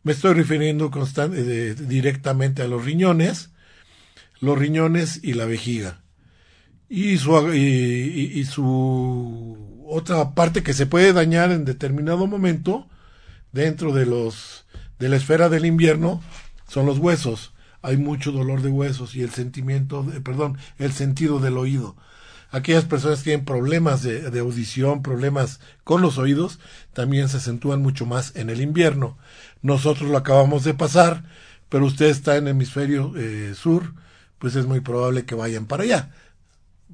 Me 0.03 0.13
estoy 0.13 0.35
refiriendo 0.35 0.91
constante, 0.91 1.75
directamente 1.75 2.63
a 2.63 2.69
los 2.69 2.85
riñones, 2.85 3.51
los 4.41 4.59
riñones 4.59 5.21
y 5.23 5.35
la 5.35 5.45
vejiga. 5.45 6.03
Y 6.89 7.17
su, 7.19 7.55
y 7.55 8.45
su 8.45 9.85
otra 9.87 10.35
parte 10.35 10.63
que 10.63 10.75
se 10.75 10.87
puede 10.87 11.13
dañar 11.13 11.53
en 11.53 11.65
determinado 11.65 12.27
momento 12.27 12.89
dentro 13.53 13.93
de 13.93 14.07
los 14.07 14.67
de 15.03 15.09
la 15.09 15.17
esfera 15.17 15.49
del 15.49 15.67
invierno 15.67 16.23
son 16.69 16.87
los 16.87 16.99
huesos. 16.99 17.53
Hay 17.83 17.97
mucho 17.97 18.31
dolor 18.31 18.63
de 18.63 18.71
huesos 18.71 19.17
y 19.17 19.23
el 19.23 19.31
sentimiento, 19.31 20.05
de, 20.05 20.21
perdón, 20.21 20.57
el 20.79 20.93
sentido 20.93 21.41
del 21.41 21.59
oído. 21.59 21.97
Aquellas 22.53 22.85
personas 22.85 23.19
que 23.19 23.25
tienen 23.25 23.47
problemas 23.47 24.03
de, 24.03 24.39
audición, 24.39 25.03
problemas 25.03 25.59
con 25.85 26.03
los 26.03 26.19
oídos, 26.19 26.61
también 26.93 27.29
se 27.31 27.39
acentúan 27.39 27.81
mucho 27.81 28.07
más 28.07 28.37
en 28.37 28.51
el 28.51 28.61
invierno. 28.61 29.17
Nosotros 29.63 30.11
lo 30.11 30.19
acabamos 30.19 30.63
de 30.63 30.75
pasar, 30.75 31.25
pero 31.71 31.87
usted 31.87 32.07
está 32.07 32.37
en 32.37 32.45
el 32.45 32.51
hemisferio 32.51 33.15
eh, 33.17 33.55
sur, 33.57 33.95
pues 34.39 34.55
es 34.55 34.67
muy 34.67 34.81
probable 34.81 35.25
que 35.25 35.35
vayan 35.35 35.65
para 35.65 35.85
allá. 35.85 36.11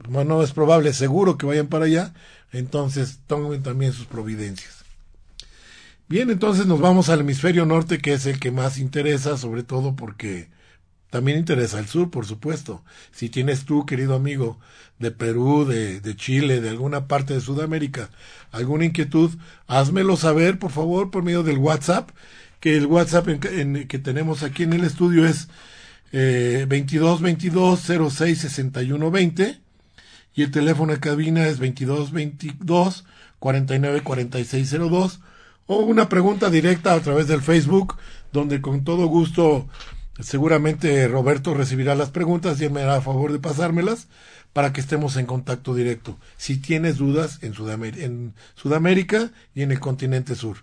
Bueno, 0.09 0.37
no 0.37 0.43
es 0.45 0.53
probable, 0.53 0.93
seguro 0.93 1.37
que 1.37 1.47
vayan 1.47 1.67
para 1.67 1.87
allá, 1.87 2.15
entonces, 2.53 3.19
tomen 3.27 3.63
también 3.63 3.93
sus 3.93 4.07
providencias. 4.07 4.85
Bien, 6.09 6.31
entonces 6.31 6.67
nos 6.67 6.81
vamos 6.81 7.09
al 7.09 7.21
hemisferio 7.21 7.67
norte, 7.67 7.99
que 7.99 8.15
es 8.15 8.27
el 8.27 8.41
que 8.41 8.51
más 8.51 8.79
interesa, 8.79 9.37
sobre 9.37 9.65
todo 9.65 9.95
porque 9.97 10.49
también 11.11 11.39
interesa 11.39 11.79
el 11.79 11.87
sur, 11.87 12.11
por 12.11 12.27
supuesto. 12.27 12.83
Si 13.13 13.29
tienes 13.29 13.65
tú, 13.65 13.87
querido 13.87 14.15
amigo, 14.15 14.59
de 14.99 15.11
Perú, 15.11 15.65
de, 15.65 16.01
de 16.01 16.17
Chile, 16.17 16.61
de 16.61 16.71
alguna 16.71 17.07
parte 17.07 17.35
de 17.35 17.41
Sudamérica, 17.41 18.11
alguna 18.53 18.85
inquietud, 18.85 19.31
házmelo 19.67 20.17
saber, 20.17 20.59
por 20.59 20.71
favor, 20.71 21.11
por 21.11 21.23
medio 21.23 21.43
del 21.43 21.59
WhatsApp, 21.59 22.11
que 22.61 22.77
el 22.77 22.87
WhatsApp 22.87 23.29
en, 23.29 23.87
que 23.87 23.99
tenemos 23.99 24.43
aquí 24.43 24.65
en 24.65 24.73
el 24.73 24.85
estudio 24.85 25.27
es 25.27 25.49
eh, 26.13 26.67
22 26.69 27.21
22 27.21 27.81
06 27.81 28.39
61 28.39 29.11
20 29.11 29.61
y 30.35 30.43
el 30.43 30.51
teléfono 30.51 30.93
de 30.93 31.01
cabina 31.01 31.47
es 31.47 31.59
2222 31.59 33.05
494602 33.39 35.21
o 35.67 35.77
una 35.81 36.09
pregunta 36.09 36.51
directa 36.51 36.95
a 36.95 37.01
través 37.01 37.29
del 37.29 37.43
Facebook 37.43 37.97
donde 38.33 38.61
con 38.61 38.85
todo 38.85 39.07
gusto 39.07 39.69
seguramente 40.21 41.07
Roberto 41.09 41.55
recibirá 41.55 41.95
las 41.95 42.11
preguntas 42.11 42.61
y 42.61 42.69
me 42.69 42.83
hará 42.83 43.01
favor 43.01 43.33
de 43.33 43.39
pasármelas 43.39 44.09
para 44.53 44.73
que 44.73 44.81
estemos 44.81 45.17
en 45.17 45.27
contacto 45.27 45.75
directo. 45.75 46.19
Si 46.37 46.57
tienes 46.57 46.97
dudas 46.97 47.39
en 47.43 47.55
Sudamérica, 47.55 49.31
y 49.55 49.63
en 49.63 49.71
el 49.71 49.81
continente 49.81 50.35
sur. 50.35 50.59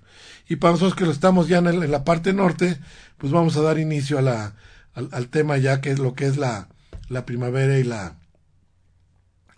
Y 0.50 0.58
para 0.58 0.74
nosotros 0.74 0.96
que 0.96 1.06
lo 1.06 1.12
estamos 1.12 1.48
ya 1.48 1.60
en, 1.60 1.92
la 1.92 2.04
parte 2.04 2.34
norte, 2.34 2.78
pues 3.18 3.32
vamos 3.32 3.56
a 3.58 3.62
dar 3.62 3.80
inicio 3.80 4.20
al, 4.20 5.28
tema 5.30 5.58
ya 5.58 5.82
que 5.82 5.92
es 5.92 6.00
lo 6.00 6.14
que 6.14 6.26
es 6.26 6.38
la, 6.38 6.68
la 7.08 7.26
primavera 7.26 7.78
y 7.80 7.84
la, 7.84 8.18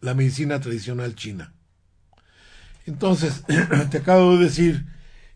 la 0.02 0.14
medicina 0.14 0.60
tradicional 0.60 1.16
china. 1.16 1.54
Entonces, 2.86 3.44
te 3.92 3.98
acabo 3.98 4.38
de 4.38 4.46
decir 4.46 4.86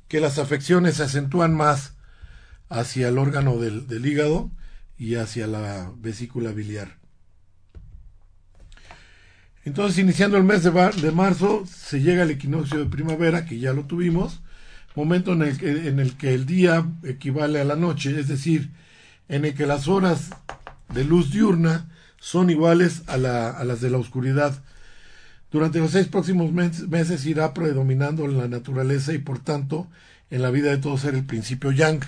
que 0.08 0.20
las 0.20 0.38
afecciones 0.38 0.96
se 0.96 1.04
acentúan 1.04 1.54
más 1.56 1.94
hacia 2.72 3.10
el 3.10 3.18
órgano 3.18 3.58
del, 3.58 4.06
hígado 4.06 4.50
y 4.98 5.16
hacia 5.16 5.46
la 5.46 5.92
vesícula 5.98 6.52
biliar. 6.52 6.98
Entonces, 9.66 10.00
iniciando 10.00 10.38
el 10.38 10.44
mes 10.44 10.64
de, 10.64 10.72
de, 10.72 11.12
marzo, 11.12 11.66
se 11.68 12.02
llega 12.02 12.24
el 12.24 12.32
equinoccio 12.32 12.80
de 12.80 12.86
primavera, 12.86 13.46
que 13.46 13.60
ya 13.60 13.74
lo 13.74 13.84
tuvimos, 13.84 14.42
momento 14.96 15.34
en 15.34 15.44
el, 15.44 15.58
que, 15.58 15.88
en 15.88 16.00
el 16.00 16.16
que 16.18 16.34
el 16.34 16.46
día 16.46 16.90
equivale 17.04 17.60
a 17.60 17.66
la 17.66 17.76
noche, 17.76 18.18
es 18.20 18.28
decir, 18.28 18.72
en 19.28 19.46
el 19.46 19.54
que 19.54 19.68
las 19.68 19.88
horas 19.88 20.30
de 20.94 21.04
luz 21.04 21.32
diurna 21.32 21.90
son 22.20 22.50
iguales 22.50 23.04
a, 23.08 23.18
las 23.18 23.82
de 23.82 23.90
la 23.90 23.98
oscuridad. 23.98 24.64
Durante 25.52 25.80
los 25.80 25.92
seis 25.92 26.08
próximos 26.08 26.52
meses 26.54 27.26
irá 27.26 27.54
predominando 27.54 28.24
en 28.24 28.38
la 28.38 28.48
naturaleza 28.48 29.14
y 29.14 29.18
por 29.18 29.40
tanto 29.40 29.90
en 30.30 30.42
la 30.42 30.52
vida 30.52 30.70
de 30.70 30.78
todo 30.78 30.98
ser 30.98 31.16
el 31.16 31.26
principio 31.26 31.72
yang. 31.72 32.00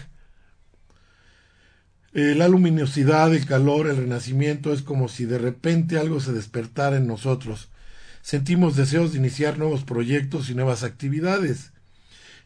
Eh, 2.15 2.35
la 2.35 2.47
luminosidad, 2.47 3.33
el 3.33 3.47
calor, 3.47 3.87
el 3.87 3.97
renacimiento 3.97 4.71
es 4.71 4.83
como 4.83 5.07
si 5.07 5.25
de 5.25 5.39
repente 5.39 5.97
algo 5.97 6.19
se 6.19 6.31
despertara 6.31 6.97
en 6.97 7.07
nosotros. 7.07 7.69
Sentimos 8.21 8.75
deseos 8.75 9.13
de 9.13 9.17
iniciar 9.17 9.57
nuevos 9.57 9.83
proyectos 9.83 10.51
y 10.51 10.53
nuevas 10.53 10.83
actividades, 10.83 11.71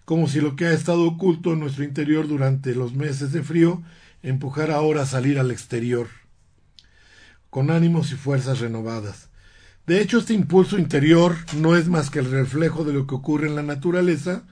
como 0.06 0.30
si 0.30 0.40
lo 0.40 0.56
que 0.56 0.68
ha 0.68 0.72
estado 0.72 1.04
oculto 1.04 1.52
en 1.52 1.60
nuestro 1.60 1.84
interior 1.84 2.30
durante 2.30 2.74
los 2.76 2.94
meses 2.94 3.34
de 3.34 3.44
frío 3.44 3.84
empujara 4.24 4.76
ahora 4.76 5.02
a 5.02 5.06
salir 5.06 5.38
al 5.38 5.52
exterior, 5.52 6.08
con 7.50 7.70
ánimos 7.70 8.14
y 8.14 8.16
fuerzas 8.16 8.62
renovadas. 8.62 9.28
De 9.86 10.02
hecho, 10.02 10.20
este 10.20 10.34
impulso 10.34 10.78
interior 10.78 11.36
no 11.58 11.76
es 11.76 11.90
más 11.90 12.10
que 12.10 12.20
el 12.20 12.32
reflejo 12.32 12.86
de 12.86 12.94
lo 12.94 13.06
que 13.06 13.16
ocurre 13.16 13.50
en 13.50 13.56
la 13.56 13.64
naturaleza, 13.64 14.44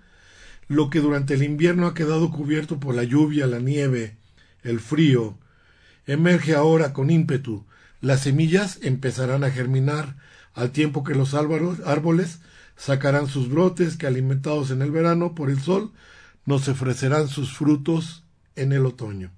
lo 0.68 0.90
que 0.90 1.00
durante 1.00 1.36
el 1.36 1.44
invierno 1.44 1.88
ha 1.88 1.94
quedado 1.94 2.32
cubierto 2.32 2.82
por 2.82 2.96
la 2.96 3.04
lluvia, 3.04 3.48
la 3.48 3.60
nieve, 3.60 4.18
el 4.66 4.80
frío, 4.80 5.38
emerge 6.06 6.56
ahora 6.56 6.92
con 6.92 7.10
ímpetu. 7.10 7.66
Las 8.02 8.22
semillas 8.22 8.80
empezarán 8.82 9.44
a 9.44 9.52
germinar, 9.52 10.18
al 10.54 10.72
tiempo 10.72 11.04
que 11.04 11.16
los 11.16 11.34
árboles 11.34 12.40
sacarán 12.76 13.28
sus 13.28 13.50
brotes 13.50 13.98
que 13.98 14.08
alimentados 14.08 14.72
en 14.72 14.82
el 14.82 14.92
verano 14.92 15.36
por 15.36 15.50
el 15.50 15.62
sol 15.62 15.92
nos 16.46 16.68
ofrecerán 16.68 17.28
sus 17.28 17.54
frutos 17.54 18.24
en 18.56 18.72
el 18.72 18.86
otoño. 18.86 19.32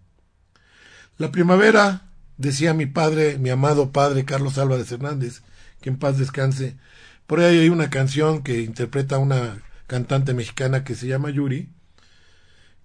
La 1.18 1.32
primavera, 1.32 2.10
decía 2.38 2.74
mi 2.74 2.86
padre, 2.86 3.38
mi 3.40 3.50
amado 3.50 3.92
padre 3.92 4.26
Carlos 4.26 4.58
Álvarez 4.58 4.92
Hernández, 4.92 5.42
que 5.82 5.90
en 5.90 5.98
paz 5.98 6.18
descanse, 6.18 6.78
por 7.26 7.40
ahí 7.40 7.60
hay 7.60 7.70
una 7.70 7.90
canción 7.90 8.44
que 8.44 8.62
interpreta 8.62 9.18
una 9.18 9.62
cantante 9.88 10.34
mexicana 10.34 10.84
que 10.84 10.96
se 10.96 11.08
llama 11.08 11.30
Yuri, 11.30 11.70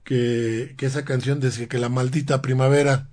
que, 0.05 0.75
que 0.77 0.87
esa 0.87 1.05
canción 1.05 1.41
decía 1.41 1.69
que 1.69 1.79
la 1.79 1.89
maldita 1.89 2.43
primavera, 2.43 3.09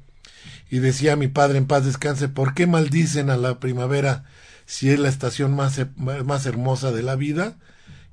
y 0.69 0.79
decía 0.79 1.15
mi 1.15 1.27
padre 1.27 1.57
en 1.57 1.65
paz 1.65 1.85
descanse, 1.85 2.29
¿por 2.29 2.53
qué 2.53 2.67
maldicen 2.67 3.29
a 3.29 3.37
la 3.37 3.59
primavera 3.59 4.25
si 4.65 4.89
es 4.89 4.99
la 4.99 5.09
estación 5.09 5.55
más, 5.55 5.81
más 5.97 6.45
hermosa 6.45 6.91
de 6.91 7.01
la 7.01 7.15
vida 7.15 7.57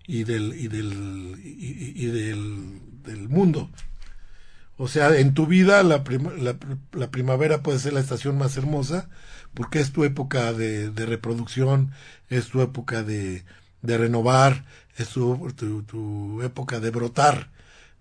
y 0.06 0.25
del, 0.25 0.54
y 0.54 0.68
del, 0.68 1.40
y, 1.45 2.06
del, 2.06 2.80
del, 3.04 3.28
mundo? 3.28 3.71
O 4.78 4.88
sea, 4.88 5.16
en 5.18 5.35
tu 5.35 5.47
vida 5.47 5.83
la, 5.83 6.02
la, 6.38 6.56
la, 6.92 7.11
primavera 7.11 7.62
puede 7.62 7.78
ser 7.78 7.92
la 7.92 8.00
estación 8.00 8.38
más 8.38 8.56
hermosa 8.56 9.09
porque 9.54 9.80
es 9.80 9.92
tu 9.92 10.04
época 10.04 10.52
de, 10.52 10.90
de 10.90 11.06
reproducción, 11.06 11.92
es 12.28 12.49
tu 12.49 12.61
época 12.61 13.02
de, 13.02 13.45
de 13.83 13.99
renovar, 13.99 14.64
es 14.97 15.11
tu, 15.11 15.52
tu, 15.54 16.42
época 16.42 16.80
de 16.80 16.90
brotar, 16.90 17.50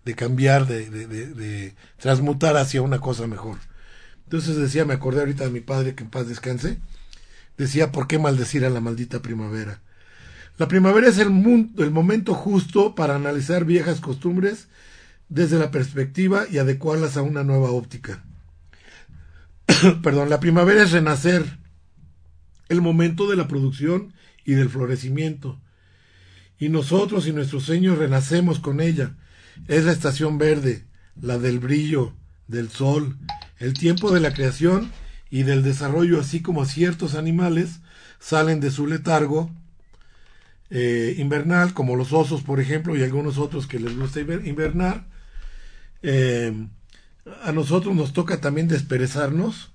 de 0.05 0.15
cambiar, 0.15 0.67
de, 0.67 0.89
de, 0.89 1.07
de, 1.07 1.75
transmutar 1.97 2.55
hacia 2.57 2.81
una 2.81 2.99
cosa 2.99 3.27
mejor. 3.27 3.57
Entonces 4.23 4.55
decía, 4.55 4.85
me 4.85 4.93
acordé 4.93 5.21
ahorita 5.21 5.45
de 5.45 5.49
mi 5.49 5.61
padre, 5.61 5.95
que 5.95 6.03
en 6.03 6.09
paz 6.09 6.27
descanse, 6.27 6.79
decía, 7.57 7.91
¿por 7.91 8.07
qué 8.07 8.19
maldecir 8.19 8.65
a 8.65 8.69
la 8.69 8.81
maldita 8.81 9.21
primavera? 9.21 9.81
La 10.57 10.67
primavera 10.67 11.07
es 11.07 11.17
el, 11.17 11.27
el 11.77 11.91
momento 11.91 12.33
justo 12.33 12.95
para 12.95 13.15
analizar 13.15 13.65
viejas 13.65 13.99
costumbres 13.99 14.67
desde 15.27 15.59
la 15.59 15.71
perspectiva 15.71 16.45
y 16.49 16.59
adecuarlas 16.59 17.17
a 17.17 17.23
una 17.23 17.43
nueva 17.43 17.71
óptica. 17.71 18.23
Perdón, 20.03 20.29
la 20.29 20.39
primavera 20.39 20.83
es 20.83 20.91
renacer, 20.91 21.57
el 22.69 22.81
momento 22.81 23.27
de 23.27 23.35
la 23.35 23.47
producción 23.47 24.13
y 24.43 24.53
del 24.53 24.69
florecimiento, 24.69 25.59
y 26.57 26.69
nosotros 26.69 27.27
y 27.27 27.33
nuestros 27.33 27.63
sueños 27.63 27.97
renacemos 27.97 28.59
con 28.59 28.79
ella. 28.79 29.15
Es 29.67 29.85
la 29.85 29.91
estación 29.91 30.37
verde, 30.37 30.85
la 31.19 31.37
del 31.37 31.59
brillo, 31.59 32.13
del 32.47 32.69
sol, 32.69 33.17
el 33.57 33.73
tiempo 33.73 34.11
de 34.11 34.19
la 34.19 34.33
creación 34.33 34.91
y 35.29 35.43
del 35.43 35.63
desarrollo, 35.63 36.19
así 36.19 36.41
como 36.41 36.65
ciertos 36.65 37.15
animales 37.15 37.79
salen 38.19 38.59
de 38.59 38.71
su 38.71 38.87
letargo 38.87 39.51
eh, 40.69 41.15
invernal, 41.17 41.73
como 41.73 41.95
los 41.95 42.13
osos, 42.13 42.41
por 42.41 42.59
ejemplo, 42.59 42.95
y 42.95 43.03
algunos 43.03 43.37
otros 43.37 43.67
que 43.67 43.79
les 43.79 43.97
gusta 43.97 44.19
invernar. 44.19 45.07
Eh, 46.01 46.67
a 47.43 47.51
nosotros 47.51 47.95
nos 47.95 48.13
toca 48.13 48.41
también 48.41 48.67
desperezarnos, 48.67 49.71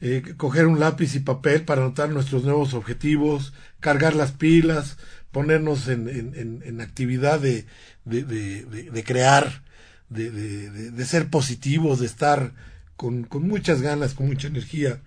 eh, 0.00 0.34
coger 0.36 0.66
un 0.66 0.78
lápiz 0.78 1.14
y 1.16 1.20
papel 1.20 1.64
para 1.64 1.82
anotar 1.82 2.10
nuestros 2.10 2.44
nuevos 2.44 2.74
objetivos, 2.74 3.52
cargar 3.80 4.14
las 4.14 4.32
pilas, 4.32 4.96
ponernos 5.32 5.88
en, 5.88 6.08
en, 6.08 6.62
en 6.64 6.80
actividad 6.80 7.40
de, 7.40 7.66
de, 8.04 8.24
de, 8.24 8.64
de 8.90 9.04
crear, 9.04 9.62
de, 10.08 11.04
ser 11.04 11.28
positivos, 11.28 12.00
de 12.00 12.06
estar 12.06 12.52
con, 12.96 13.24
con 13.24 13.46
muchas 13.46 13.82
ganas, 13.82 14.14
con 14.14 14.26
mucha 14.26 14.48
energía. 14.48 15.00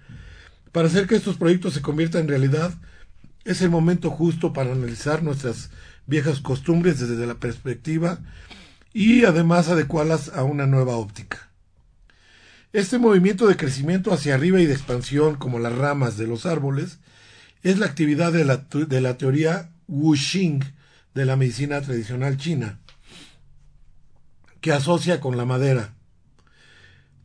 Para 0.71 0.87
hacer 0.87 1.07
que 1.07 1.15
estos 1.15 1.37
proyectos 1.37 1.73
se 1.73 1.81
conviertan 1.81 2.21
en 2.21 2.27
realidad, 2.29 2.73
es 3.43 3.61
el 3.61 3.69
momento 3.69 4.09
justo 4.11 4.53
para 4.53 4.71
analizar 4.71 5.23
nuestras 5.23 5.71
viejas 6.05 6.39
costumbres 6.39 6.99
desde 6.99 7.25
la 7.25 7.35
perspectiva 7.35 8.19
y 8.93 9.25
además 9.25 9.69
adecuarlas 9.69 10.29
a 10.29 10.43
una 10.43 10.67
nueva 10.67 10.95
óptica. 10.97 11.49
Este 12.73 12.99
movimiento 12.99 13.47
de 13.47 13.57
crecimiento 13.57 14.13
hacia 14.13 14.35
arriba 14.35 14.61
y 14.61 14.65
de 14.65 14.73
expansión, 14.73 15.35
como 15.35 15.59
las 15.59 15.75
ramas 15.75 16.17
de 16.17 16.27
los 16.27 16.45
árboles, 16.45 16.99
es 17.63 17.79
la 17.79 17.85
actividad 17.85 18.31
de 18.31 18.45
la, 18.45 18.57
de 18.57 19.01
la 19.01 19.17
teoría 19.17 19.71
Wuxing 19.91 20.63
de 21.13 21.25
la 21.25 21.35
medicina 21.35 21.81
tradicional 21.81 22.37
china, 22.37 22.79
que 24.61 24.71
asocia 24.71 25.19
con 25.19 25.35
la 25.35 25.43
madera. 25.43 25.95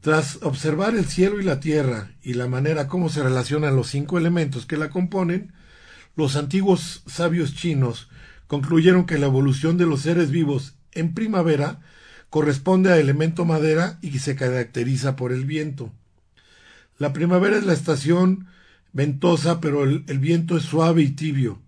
Tras 0.01 0.43
observar 0.43 0.97
el 0.97 1.07
cielo 1.07 1.41
y 1.41 1.45
la 1.45 1.61
tierra 1.61 2.11
y 2.23 2.35
la 2.35 2.49
manera 2.49 2.89
como 2.89 3.09
se 3.09 3.23
relacionan 3.23 3.77
los 3.77 3.89
cinco 3.89 4.19
elementos 4.19 4.67
que 4.67 4.77
la 4.77 4.91
componen, 4.91 5.53
los 6.17 6.35
antiguos 6.35 7.05
sabios 7.07 7.55
chinos 7.55 8.09
concluyeron 8.49 9.07
que 9.07 9.19
la 9.19 9.27
evolución 9.27 9.79
de 9.79 9.87
los 9.87 10.03
seres 10.03 10.31
vivos 10.31 10.75
en 10.91 11.15
primavera 11.15 11.81
corresponde 12.31 12.93
al 12.93 12.99
elemento 12.99 13.45
madera 13.45 13.99
y 14.03 14.19
se 14.19 14.35
caracteriza 14.35 15.15
por 15.15 15.33
el 15.33 15.45
viento. 15.45 15.93
La 16.99 17.13
primavera 17.13 17.57
es 17.59 17.65
la 17.65 17.75
estación 17.75 18.49
ventosa, 18.93 19.61
pero 19.61 19.85
el 19.85 20.19
viento 20.19 20.57
es 20.57 20.65
suave 20.65 21.03
y 21.03 21.11
tibio. 21.11 21.63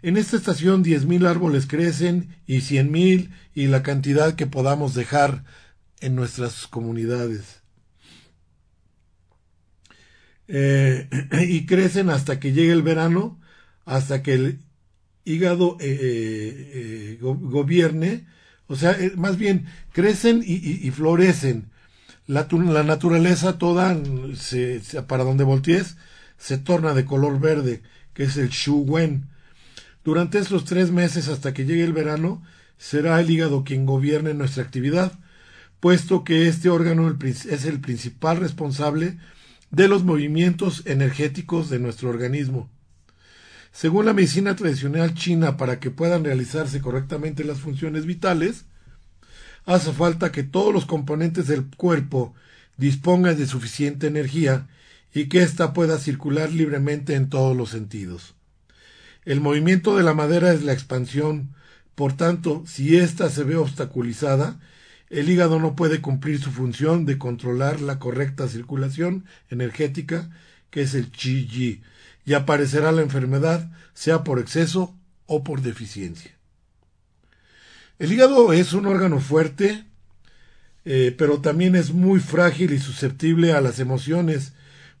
En 0.00 0.16
esta 0.16 0.36
estación 0.36 0.84
diez 0.84 1.06
mil 1.06 1.26
árboles 1.26 1.66
crecen 1.66 2.36
y 2.46 2.60
cien 2.60 2.92
mil 2.92 3.32
y 3.54 3.66
la 3.66 3.82
cantidad 3.82 4.34
que 4.36 4.46
podamos 4.46 4.94
dejar 4.94 5.44
en 6.00 6.14
nuestras 6.14 6.68
comunidades. 6.68 7.62
Eh, 10.46 11.08
y 11.48 11.66
crecen 11.66 12.10
hasta 12.10 12.38
que 12.38 12.52
llegue 12.52 12.72
el 12.72 12.82
verano, 12.82 13.40
hasta 13.84 14.22
que 14.22 14.34
el 14.34 14.60
hígado 15.24 15.76
eh, 15.80 15.96
eh, 16.00 17.18
gobierne, 17.20 18.26
o 18.68 18.76
sea, 18.76 18.96
más 19.16 19.36
bien 19.36 19.66
crecen 19.92 20.42
y, 20.44 20.90
florecen. 20.92 21.70
La, 22.26 22.46
naturaleza 22.84 23.58
toda, 23.58 23.98
se, 24.36 24.80
para 25.08 25.24
donde 25.24 25.44
voltees, 25.44 25.96
se 26.36 26.58
torna 26.58 26.94
de 26.94 27.04
color 27.04 27.40
verde, 27.40 27.82
que 28.12 28.24
es 28.24 28.36
el 28.36 28.50
shu 28.50 28.84
wen 28.86 29.26
durante 30.08 30.38
estos 30.38 30.64
tres 30.64 30.90
meses 30.90 31.28
hasta 31.28 31.52
que 31.52 31.66
llegue 31.66 31.84
el 31.84 31.92
verano, 31.92 32.42
será 32.78 33.20
el 33.20 33.30
hígado 33.30 33.62
quien 33.62 33.84
gobierne 33.84 34.32
nuestra 34.32 34.62
actividad, 34.62 35.12
puesto 35.80 36.24
que 36.24 36.48
este 36.48 36.70
órgano 36.70 37.14
es 37.22 37.64
el 37.66 37.78
principal 37.82 38.38
responsable 38.38 39.18
de 39.70 39.86
los 39.86 40.04
movimientos 40.04 40.82
energéticos 40.86 41.68
de 41.68 41.78
nuestro 41.78 42.08
organismo. 42.08 42.70
Según 43.70 44.06
la 44.06 44.14
medicina 44.14 44.56
tradicional 44.56 45.12
china, 45.12 45.58
para 45.58 45.78
que 45.78 45.90
puedan 45.90 46.24
realizarse 46.24 46.80
correctamente 46.80 47.44
las 47.44 47.58
funciones 47.58 48.06
vitales, 48.06 48.64
hace 49.66 49.92
falta 49.92 50.32
que 50.32 50.42
todos 50.42 50.72
los 50.72 50.86
componentes 50.86 51.48
del 51.48 51.66
cuerpo 51.66 52.32
dispongan 52.78 53.36
de 53.36 53.46
suficiente 53.46 54.06
energía 54.06 54.68
y 55.12 55.26
que 55.26 55.42
ésta 55.42 55.74
pueda 55.74 55.98
circular 55.98 56.50
libremente 56.50 57.14
en 57.14 57.28
todos 57.28 57.54
los 57.54 57.68
sentidos. 57.68 58.37
El 59.24 59.40
movimiento 59.40 59.96
de 59.96 60.02
la 60.02 60.14
madera 60.14 60.52
es 60.52 60.62
la 60.62 60.72
expansión, 60.72 61.54
por 61.94 62.16
tanto, 62.16 62.62
si 62.66 62.96
ésta 62.96 63.28
se 63.30 63.44
ve 63.44 63.56
obstaculizada, 63.56 64.60
el 65.10 65.28
hígado 65.28 65.58
no 65.58 65.74
puede 65.74 66.00
cumplir 66.00 66.40
su 66.40 66.50
función 66.50 67.06
de 67.06 67.18
controlar 67.18 67.80
la 67.80 67.98
correcta 67.98 68.46
circulación 68.46 69.24
energética, 69.50 70.30
que 70.70 70.82
es 70.82 70.94
el 70.94 71.10
chi-yi, 71.10 71.82
y 72.24 72.34
aparecerá 72.34 72.92
la 72.92 73.02
enfermedad, 73.02 73.70
sea 73.94 74.22
por 74.22 74.38
exceso 74.38 74.94
o 75.26 75.42
por 75.42 75.62
deficiencia. 75.62 76.32
El 77.98 78.12
hígado 78.12 78.52
es 78.52 78.74
un 78.74 78.86
órgano 78.86 79.18
fuerte, 79.18 79.84
eh, 80.84 81.14
pero 81.18 81.40
también 81.40 81.74
es 81.74 81.92
muy 81.92 82.20
frágil 82.20 82.72
y 82.72 82.78
susceptible 82.78 83.52
a 83.52 83.60
las 83.60 83.80
emociones, 83.80 84.52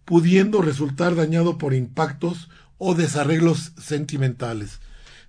pudiendo 0.04 0.62
resultar 0.62 1.14
dañado 1.14 1.58
por 1.58 1.74
impactos 1.74 2.48
o 2.78 2.94
desarreglos 2.94 3.72
sentimentales. 3.80 4.80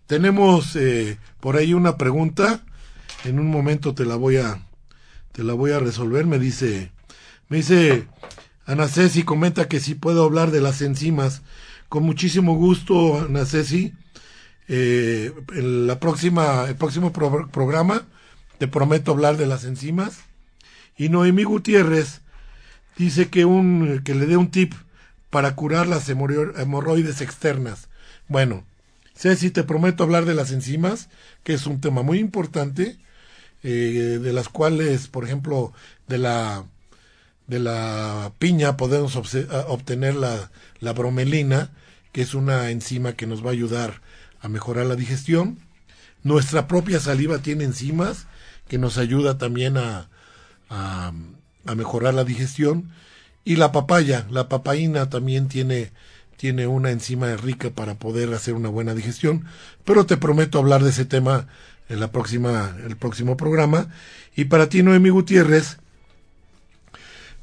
Tenemos 0.08 0.76
eh, 0.76 1.18
por 1.40 1.58
ahí 1.58 1.74
una 1.74 1.98
pregunta, 1.98 2.64
en 3.26 3.40
un 3.40 3.48
momento 3.48 3.94
te 3.94 4.06
la 4.06 4.16
voy 4.16 4.38
a 4.38 4.66
te 5.32 5.44
la 5.44 5.54
voy 5.54 5.72
a 5.72 5.80
resolver, 5.80 6.26
me 6.26 6.40
dice 6.40 6.92
me 7.50 7.58
dice 7.58 8.08
Ana 8.70 8.88
Ceci 8.88 9.24
comenta 9.24 9.68
que 9.68 9.80
si 9.80 9.96
puedo 9.96 10.24
hablar 10.24 10.52
de 10.52 10.62
las 10.62 10.84
enzimas. 10.84 11.42
Con 11.90 12.04
muchísimo 12.04 12.54
gusto, 12.54 13.20
Ana 13.20 13.44
Ceci. 13.46 13.94
Eh, 14.68 15.34
la 15.56 16.00
próxima, 16.00 16.66
el 16.68 16.76
próximo 16.76 17.12
programa 17.12 18.06
te 18.60 18.68
prometo 18.68 19.12
hablar 19.12 19.38
de 19.38 19.48
las 19.48 19.64
enzimas. 19.64 20.20
Y 20.96 21.10
Noemí 21.10 21.46
Gutiérrez 21.46 22.22
dice 22.96 23.30
que, 23.30 23.46
un, 23.46 24.02
que 24.04 24.14
le 24.14 24.28
dé 24.28 24.38
un 24.38 24.52
tip 24.52 24.76
para 25.30 25.56
curar 25.56 25.88
las 25.88 26.10
hemorroides 26.10 27.22
externas. 27.22 27.90
Bueno, 28.28 28.64
Ceci, 29.16 29.52
te 29.52 29.64
prometo 29.64 30.04
hablar 30.04 30.26
de 30.26 30.36
las 30.36 30.52
enzimas, 30.52 31.10
que 31.44 31.54
es 31.54 31.66
un 31.66 31.82
tema 31.82 32.04
muy 32.04 32.20
importante, 32.20 32.98
eh, 33.64 34.20
de 34.22 34.34
las 34.34 34.50
cuales, 34.50 35.08
por 35.08 35.26
ejemplo, 35.26 35.74
de 36.08 36.18
la 36.18 36.66
de 37.48 37.60
la 37.60 38.32
piña 38.38 38.78
podemos 38.78 39.16
obtener 39.16 40.16
la, 40.16 40.52
la 40.80 40.94
bromelina, 40.94 41.72
que 42.12 42.22
es 42.22 42.36
una 42.36 42.70
enzima 42.70 43.14
que 43.14 43.26
nos 43.26 43.44
va 43.44 43.50
a 43.50 43.54
ayudar 43.54 44.02
a 44.40 44.48
mejorar 44.48 44.86
la 44.86 44.96
digestión. 44.96 45.58
Nuestra 46.24 46.68
propia 46.68 47.00
saliva 47.00 47.40
tiene 47.40 47.64
enzimas 47.64 48.28
que 48.68 48.78
nos 48.78 49.00
ayuda 49.00 49.40
también 49.40 49.78
a, 49.78 50.10
a, 50.70 51.12
mejorar 51.76 52.14
la 52.14 52.24
digestión. 52.24 52.92
Y 53.50 53.56
la 53.56 53.72
papaya, 53.72 54.28
la 54.30 54.48
papaína 54.48 55.10
también 55.10 55.48
tiene, 55.48 55.90
tiene 56.38 56.68
una 56.68 56.92
enzima 56.92 57.36
rica 57.36 57.72
para 57.72 57.96
poder 57.96 58.32
hacer 58.34 58.54
una 58.54 58.70
buena 58.70 58.94
digestión. 58.94 59.46
Pero 59.86 60.06
te 60.06 60.18
prometo 60.18 60.60
hablar 60.60 60.84
de 60.84 60.92
ese 60.92 61.06
tema 61.06 61.48
en 61.90 62.00
la 62.00 62.12
próxima, 62.12 62.78
el 62.86 62.96
próximo 62.96 63.38
programa. 63.38 63.90
Y 64.36 64.46
para 64.46 64.70
ti, 64.70 64.84
Noemi 64.84 65.10
Gutiérrez, 65.10 65.78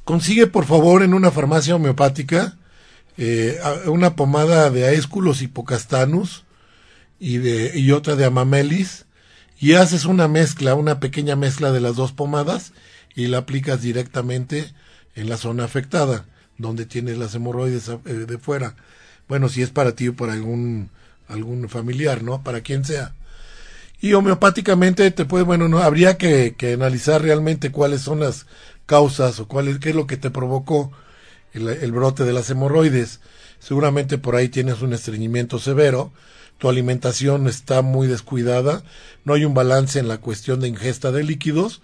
Consigue 0.07 0.47
por 0.47 0.63
favor 0.63 1.03
en 1.03 1.13
una 1.13 1.31
farmacia 1.31 1.75
homeopática 1.75 2.55
eh, 3.17 3.59
una 3.87 4.15
pomada 4.15 4.69
de 4.69 4.85
Aesculus 4.85 5.41
hipocastanus 5.41 6.45
y, 7.19 7.39
de, 7.39 7.77
y 7.77 7.91
otra 7.91 8.15
de 8.15 8.23
Amamelis 8.23 9.03
y 9.59 9.73
haces 9.73 10.05
una 10.05 10.29
mezcla, 10.29 10.75
una 10.75 11.01
pequeña 11.01 11.35
mezcla 11.35 11.73
de 11.73 11.81
las 11.81 11.97
dos 11.97 12.13
pomadas 12.13 12.71
y 13.15 13.27
la 13.27 13.39
aplicas 13.39 13.81
directamente 13.81 14.73
en 15.17 15.27
la 15.27 15.35
zona 15.35 15.65
afectada, 15.65 16.25
donde 16.57 16.85
tienes 16.85 17.17
las 17.17 17.35
hemorroides 17.35 17.89
eh, 17.89 18.13
de 18.13 18.37
fuera. 18.37 18.75
Bueno, 19.27 19.49
si 19.49 19.61
es 19.61 19.71
para 19.71 19.91
ti 19.91 20.07
o 20.07 20.15
para 20.15 20.31
algún, 20.31 20.89
algún 21.27 21.67
familiar, 21.67 22.23
¿no? 22.23 22.41
Para 22.41 22.61
quien 22.61 22.85
sea. 22.85 23.13
Y 23.99 24.13
homeopáticamente 24.13 25.11
te 25.11 25.25
puede, 25.25 25.43
bueno, 25.43 25.67
no, 25.67 25.79
habría 25.79 26.17
que, 26.17 26.55
que 26.57 26.73
analizar 26.73 27.21
realmente 27.21 27.71
cuáles 27.71 28.01
son 28.01 28.21
las 28.21 28.45
causas 28.85 29.39
o 29.39 29.47
cuál 29.47 29.67
es, 29.67 29.79
qué 29.79 29.89
es 29.89 29.95
lo 29.95 30.07
que 30.07 30.17
te 30.17 30.31
provocó 30.31 30.91
el, 31.53 31.91
brote 31.91 32.23
de 32.23 32.33
las 32.33 32.49
hemorroides. 32.49 33.19
Seguramente 33.59 34.17
por 34.17 34.35
ahí 34.35 34.49
tienes 34.49 34.81
un 34.81 34.93
estreñimiento 34.93 35.59
severo, 35.59 36.11
tu 36.57 36.69
alimentación 36.69 37.47
está 37.47 37.81
muy 37.81 38.07
descuidada, 38.07 38.83
no 39.25 39.33
hay 39.33 39.45
un 39.45 39.53
balance 39.53 39.99
en 39.99 40.07
la 40.07 40.19
cuestión 40.19 40.59
de 40.59 40.67
ingesta 40.67 41.11
de 41.11 41.23
líquidos, 41.23 41.81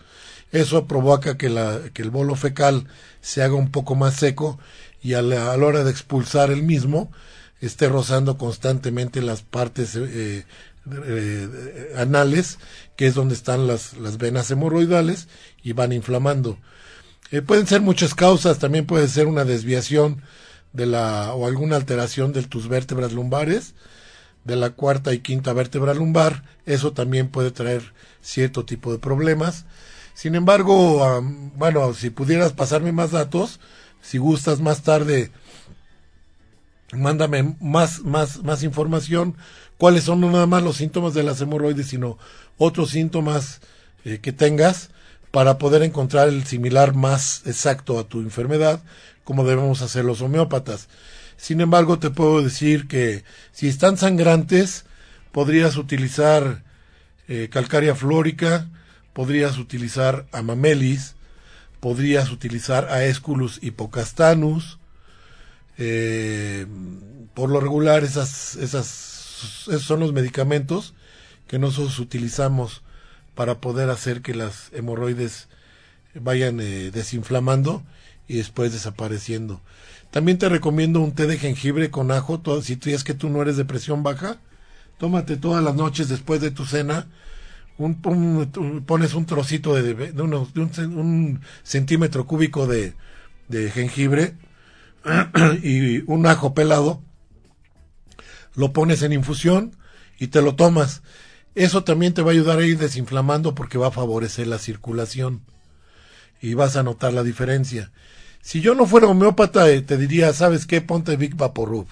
eso 0.54 0.88
provoca 0.88 1.36
que, 1.38 1.50
la, 1.50 1.82
que 1.94 2.04
el 2.04 2.12
bolo 2.12 2.36
fecal 2.36 2.88
se 3.22 3.44
haga 3.44 3.56
un 3.56 3.72
poco 3.72 3.96
más 3.96 4.16
seco 4.16 4.60
y 5.02 5.16
a 5.16 5.22
la, 5.22 5.52
hora 5.52 5.84
de 5.84 5.92
expulsar 5.92 6.52
el 6.52 6.64
mismo 6.64 7.12
esté 7.60 7.90
rozando 7.90 8.38
constantemente 8.38 9.22
las 9.22 9.42
partes 9.42 9.96
eh, 9.96 10.46
eh, 10.92 11.94
anales, 11.98 12.60
que 12.96 13.08
es 13.08 13.16
donde 13.16 13.34
están 13.34 13.68
las, 13.68 13.98
las 13.98 14.18
venas 14.18 14.52
hemorroidales, 14.52 15.28
y 15.64 15.72
van 15.72 15.92
inflamando. 15.92 16.58
Eh, 17.32 17.42
pueden 17.42 17.66
ser 17.66 17.82
muchas 17.82 18.14
causas, 18.14 18.60
también 18.60 18.86
puede 18.86 19.08
ser 19.08 19.28
una 19.28 19.46
desviación 19.46 20.22
de 20.74 20.86
la 20.86 21.34
o 21.34 21.48
alguna 21.48 21.78
alteración 21.78 22.34
de 22.34 22.44
tus 22.44 22.68
vértebras 22.68 23.14
lumbares, 23.14 23.74
de 24.44 24.56
la 24.56 24.72
cuarta 24.72 25.14
y 25.14 25.20
quinta 25.20 25.54
vértebra 25.54 25.94
lumbar, 25.94 26.44
eso 26.66 26.92
también 26.94 27.30
puede 27.30 27.52
traer 27.52 27.94
cierto 28.22 28.66
tipo 28.66 28.92
de 28.92 29.00
problemas. 29.00 29.66
Sin 30.14 30.36
embargo, 30.36 31.22
bueno, 31.56 31.94
si 31.94 32.10
pudieras 32.10 32.54
pasarme 32.54 32.92
más 32.92 33.12
datos, 33.12 33.60
si 34.02 34.18
gustas 34.18 34.62
más 34.62 34.84
tarde, 34.84 35.32
mándame 36.92 37.56
más, 37.60 38.02
más, 38.02 38.44
más 38.44 38.64
información, 38.64 39.36
cuáles 39.78 40.04
son 40.04 40.22
no 40.22 40.32
nada 40.32 40.46
más 40.46 40.64
los 40.64 40.78
síntomas 40.78 41.14
de 41.14 41.24
las 41.24 41.42
hemorroides, 41.42 41.88
sino 41.88 42.18
otros 42.58 42.92
síntomas 42.92 43.62
eh, 44.06 44.20
que 44.22 44.32
tengas 44.32 44.92
para 45.32 45.58
poder 45.58 45.82
encontrar 45.82 46.28
el 46.30 46.46
similar 46.46 46.94
más 46.94 47.42
exacto 47.46 47.98
a 47.98 48.04
tu 48.04 48.20
enfermedad, 48.20 48.84
como 49.24 49.44
debemos 49.44 49.82
hacer 49.82 50.06
los 50.06 50.22
homeópatas. 50.22 50.90
Sin 51.38 51.60
embargo, 51.60 51.98
te 51.98 52.12
puedo 52.12 52.44
decir 52.44 52.88
que 52.88 53.24
si 53.52 53.68
están 53.68 53.98
sangrantes, 53.98 54.86
podrías 55.32 55.78
utilizar 55.78 56.64
eh, 57.28 57.50
calcárea 57.52 57.96
flórica, 57.96 58.70
podrías 59.14 59.58
utilizar 59.58 60.26
amamelis, 60.32 61.16
podrías 61.80 62.32
utilizar 62.32 62.90
aesculus 62.90 63.60
hipocastanus. 63.62 64.80
Eh, 65.78 66.66
por 67.34 67.50
lo 67.50 67.60
regular, 67.60 68.04
esas, 68.04 68.56
esas, 68.56 69.68
esos 69.68 69.84
son 69.84 70.00
los 70.00 70.14
medicamentos 70.14 70.94
que 71.48 71.60
nosotros 71.60 72.00
utilizamos 72.00 72.84
para 73.36 73.60
poder 73.60 73.90
hacer 73.90 74.22
que 74.22 74.36
las 74.36 74.72
hemorroides 74.74 75.48
vayan 76.16 76.60
eh, 76.60 76.92
desinflamando 76.92 77.84
y 78.28 78.38
después 78.38 78.72
desapareciendo. 78.72 79.62
También 80.12 80.38
te 80.38 80.48
recomiendo 80.48 81.00
un 81.00 81.14
té 81.14 81.26
de 81.26 81.38
jengibre 81.38 81.90
con 81.90 82.12
ajo, 82.12 82.42
si 82.62 82.76
tú 82.76 82.90
es 82.90 83.04
que 83.04 83.14
tú 83.14 83.30
no 83.30 83.42
eres 83.42 83.58
de 83.58 83.66
presión 83.66 84.04
baja, 84.04 84.38
tómate 84.98 85.38
todas 85.38 85.64
las 85.64 85.76
noches 85.76 86.08
después 86.08 86.40
de 86.40 86.52
tu 86.52 86.66
cena, 86.66 87.08
un, 87.78 88.84
pones 88.86 89.14
un 89.14 89.26
trocito 89.26 89.74
de, 89.74 89.94
de, 90.12 90.22
un, 90.22 91.42
centímetro 91.64 92.26
cúbico 92.26 92.68
de, 92.68 92.94
de 93.48 93.72
jengibre 93.72 94.36
y 95.64 96.00
un 96.12 96.26
ajo 96.26 96.54
pelado, 96.54 97.02
lo 98.56 98.74
pones 98.74 99.02
en 99.02 99.14
infusión 99.14 99.76
y 100.20 100.28
te 100.28 100.42
lo 100.42 100.56
tomas. 100.56 101.02
Eso 101.56 101.84
también 101.84 102.14
te 102.14 102.22
va 102.22 102.32
a 102.32 102.34
ayudar 102.34 102.60
a 102.60 102.66
ir 102.66 102.78
desinflamando 102.78 103.54
porque 103.54 103.78
va 103.78 103.88
a 103.88 103.92
favorecer 103.92 104.48
la 104.48 104.58
circulación 104.58 105.44
y 106.42 106.56
vas 106.56 106.76
a 106.76 106.84
notar 106.84 107.14
la 107.14 107.24
diferencia. 107.24 107.92
Si 108.42 108.60
yo 108.60 108.76
no 108.76 108.86
fuera 108.86 109.08
homeópata, 109.08 109.70
eh, 109.70 109.82
te 109.82 109.98
diría, 109.98 110.34
¿sabes 110.34 110.66
qué? 110.66 110.82
Ponte 110.82 111.16
Big 111.16 111.36
Vaporub. 111.36 111.88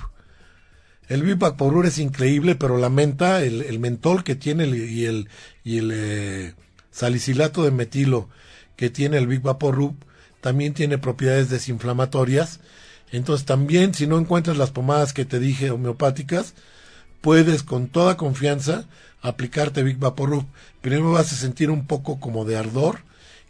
El 1.12 1.24
Big 1.24 1.36
Vaporub 1.36 1.84
es 1.84 1.98
increíble, 1.98 2.56
pero 2.56 2.78
la 2.78 2.90
menta, 2.90 3.44
el, 3.44 3.80
mentol 3.80 4.24
que 4.24 4.36
tiene 4.36 4.66
y 4.66 5.04
el, 5.04 5.28
y 5.62 5.80
el 5.80 5.92
eh, 5.94 6.54
salicilato 6.90 7.66
de 7.66 7.72
metilo 7.72 8.30
que 8.78 8.90
tiene 8.90 9.18
el 9.18 9.28
Big 9.28 9.42
Vaporub 9.42 9.94
también 10.40 10.74
tiene 10.74 10.98
propiedades 10.98 11.50
desinflamatorias. 11.50 12.62
Entonces 13.12 13.46
también, 13.46 13.94
si 13.94 14.08
no 14.08 14.20
encuentras 14.20 14.56
las 14.56 14.72
pomadas 14.72 15.12
que 15.12 15.26
te 15.26 15.42
dije 15.42 15.72
homeopáticas, 15.72 16.54
puedes 17.20 17.64
con 17.64 17.90
toda 17.90 18.16
confianza 18.16 18.88
aplicarte 19.22 19.84
Big 19.84 19.98
Vaporub. 19.98 20.46
Primero 20.80 21.12
vas 21.12 21.34
a 21.34 21.36
sentir 21.36 21.72
un 21.72 21.88
poco 21.88 22.22
como 22.22 22.46
de 22.46 22.56
ardor 22.56 23.00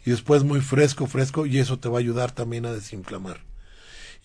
y 0.04 0.10
después 0.10 0.42
muy 0.42 0.62
fresco, 0.62 1.06
fresco 1.06 1.46
y 1.46 1.60
eso 1.60 1.78
te 1.78 1.88
va 1.88 1.98
a 1.98 2.00
ayudar 2.00 2.32
también 2.32 2.66
a 2.66 2.72
desinflamar. 2.72 3.38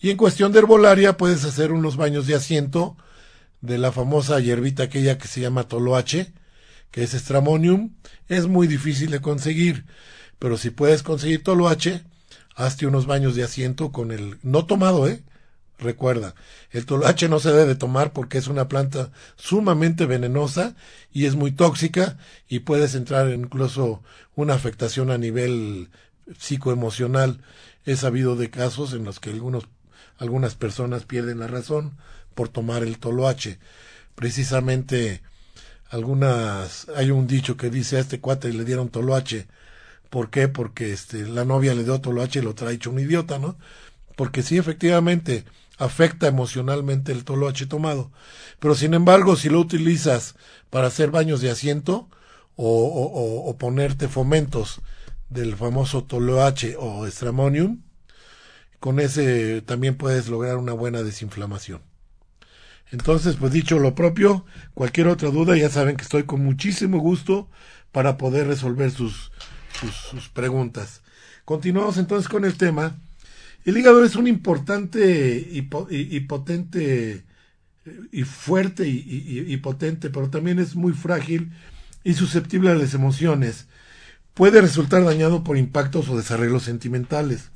Y 0.00 0.10
en 0.10 0.16
cuestión 0.16 0.50
de 0.50 0.58
herbolaria 0.58 1.16
puedes 1.16 1.44
hacer 1.44 1.70
unos 1.70 1.96
baños 1.96 2.26
de 2.26 2.34
asiento 2.34 2.96
de 3.60 3.78
la 3.78 3.92
famosa 3.92 4.40
hierbita 4.40 4.84
aquella 4.84 5.18
que 5.18 5.28
se 5.28 5.40
llama 5.40 5.68
toloache, 5.68 6.32
que 6.90 7.02
es 7.02 7.14
estramonium. 7.14 7.94
Es 8.28 8.46
muy 8.46 8.66
difícil 8.66 9.10
de 9.10 9.20
conseguir, 9.20 9.84
pero 10.38 10.56
si 10.56 10.70
puedes 10.70 11.02
conseguir 11.02 11.42
toloache, 11.42 12.02
hazte 12.54 12.86
unos 12.86 13.06
baños 13.06 13.34
de 13.34 13.44
asiento 13.44 13.92
con 13.92 14.10
el 14.10 14.38
no 14.42 14.66
tomado, 14.66 15.08
¿eh? 15.08 15.22
Recuerda, 15.78 16.34
el 16.72 16.86
toloache 16.86 17.28
no 17.28 17.38
se 17.38 17.52
debe 17.52 17.76
tomar 17.76 18.12
porque 18.12 18.36
es 18.36 18.48
una 18.48 18.66
planta 18.66 19.12
sumamente 19.36 20.06
venenosa 20.06 20.74
y 21.12 21.26
es 21.26 21.36
muy 21.36 21.52
tóxica 21.52 22.18
y 22.48 22.60
puedes 22.60 22.96
entrar 22.96 23.28
en 23.28 23.42
incluso 23.42 24.02
una 24.34 24.54
afectación 24.54 25.12
a 25.12 25.18
nivel 25.18 25.90
psicoemocional. 26.36 27.42
He 27.86 27.94
sabido 27.94 28.34
de 28.34 28.50
casos 28.50 28.92
en 28.92 29.04
los 29.04 29.20
que 29.20 29.30
algunos, 29.30 29.68
algunas 30.16 30.56
personas 30.56 31.04
pierden 31.04 31.38
la 31.38 31.46
razón 31.46 31.96
por 32.38 32.48
tomar 32.48 32.84
el 32.84 33.00
toloache. 33.00 33.58
Precisamente 34.14 35.22
algunas, 35.90 36.86
hay 36.94 37.10
un 37.10 37.26
dicho 37.26 37.56
que 37.56 37.68
dice 37.68 37.96
a 37.96 38.00
este 38.00 38.20
cuate 38.20 38.52
le 38.52 38.64
dieron 38.64 38.90
toloache. 38.90 39.48
¿Por 40.08 40.30
qué? 40.30 40.46
Porque 40.46 40.92
este, 40.92 41.26
la 41.26 41.44
novia 41.44 41.74
le 41.74 41.82
dio 41.82 42.00
toloache 42.00 42.38
y 42.38 42.42
lo 42.42 42.54
trae 42.54 42.74
hecho 42.74 42.90
un 42.92 43.00
idiota, 43.00 43.40
¿no? 43.40 43.58
Porque 44.14 44.44
sí, 44.44 44.56
efectivamente, 44.56 45.46
afecta 45.78 46.28
emocionalmente 46.28 47.10
el 47.10 47.24
toloache 47.24 47.66
tomado. 47.66 48.12
Pero 48.60 48.76
sin 48.76 48.94
embargo, 48.94 49.34
si 49.34 49.48
lo 49.48 49.58
utilizas 49.58 50.36
para 50.70 50.86
hacer 50.86 51.10
baños 51.10 51.40
de 51.40 51.50
asiento 51.50 52.08
o, 52.54 53.56
ponerte 53.58 54.06
fomentos 54.06 54.80
del 55.28 55.56
famoso 55.56 56.04
toloache 56.04 56.76
o 56.78 57.04
estramonium, 57.04 57.82
con 58.78 59.00
ese 59.00 59.60
también 59.62 59.96
puedes 59.96 60.28
lograr 60.28 60.56
una 60.56 60.72
buena 60.72 61.02
desinflamación. 61.02 61.87
Entonces, 62.90 63.36
pues 63.36 63.52
dicho 63.52 63.78
lo 63.78 63.94
propio, 63.94 64.46
cualquier 64.74 65.08
otra 65.08 65.30
duda, 65.30 65.56
ya 65.56 65.68
saben 65.68 65.96
que 65.96 66.02
estoy 66.02 66.24
con 66.24 66.42
muchísimo 66.42 66.98
gusto 66.98 67.48
para 67.92 68.16
poder 68.16 68.46
resolver 68.46 68.90
sus, 68.90 69.30
sus, 70.10 70.28
preguntas. 70.28 71.02
Continuamos 71.44 71.98
entonces 71.98 72.28
con 72.28 72.44
el 72.44 72.56
tema. 72.56 72.96
El 73.64 73.76
hígado 73.76 74.04
es 74.04 74.16
un 74.16 74.26
importante 74.26 75.46
y, 75.50 75.62
potente 76.20 77.24
y 78.12 78.22
fuerte 78.22 78.88
y, 78.88 79.44
y, 79.46 79.56
potente, 79.58 80.08
pero 80.10 80.30
también 80.30 80.58
es 80.58 80.74
muy 80.74 80.92
frágil 80.92 81.52
y 82.04 82.14
susceptible 82.14 82.70
a 82.70 82.74
las 82.74 82.94
emociones. 82.94 83.66
Puede 84.32 84.60
resultar 84.60 85.04
dañado 85.04 85.44
por 85.44 85.58
impactos 85.58 86.08
o 86.08 86.16
desarreglos 86.16 86.62
sentimentales. 86.62 87.50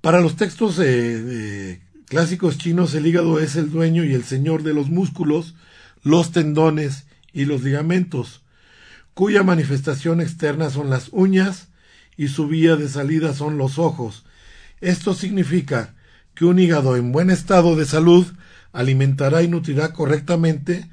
Para 0.00 0.20
los 0.20 0.36
textos 0.36 0.78
eh, 0.82 1.80
clásicos 2.08 2.58
chinos, 2.58 2.94
el 2.94 3.06
hígado 3.06 3.38
es 3.38 3.56
el 3.56 3.70
dueño 3.70 4.04
y 4.04 4.14
el 4.14 4.24
señor 4.24 4.62
de 4.62 4.74
los 4.74 4.88
músculos, 4.88 5.54
los 6.02 6.32
tendones 6.32 7.06
y 7.32 7.44
los 7.44 7.62
ligamentos, 7.62 8.42
cuya 9.14 9.42
manifestación 9.42 10.20
externa 10.20 10.70
son 10.70 10.90
las 10.90 11.08
uñas 11.12 11.68
y 12.16 12.28
su 12.28 12.48
vía 12.48 12.76
de 12.76 12.88
salida 12.88 13.34
son 13.34 13.58
los 13.58 13.78
ojos. 13.78 14.24
Esto 14.80 15.14
significa 15.14 15.94
que 16.34 16.44
un 16.44 16.58
hígado 16.58 16.96
en 16.96 17.12
buen 17.12 17.30
estado 17.30 17.76
de 17.76 17.84
salud 17.84 18.26
alimentará 18.72 19.42
y 19.42 19.48
nutrirá 19.48 19.92
correctamente 19.92 20.88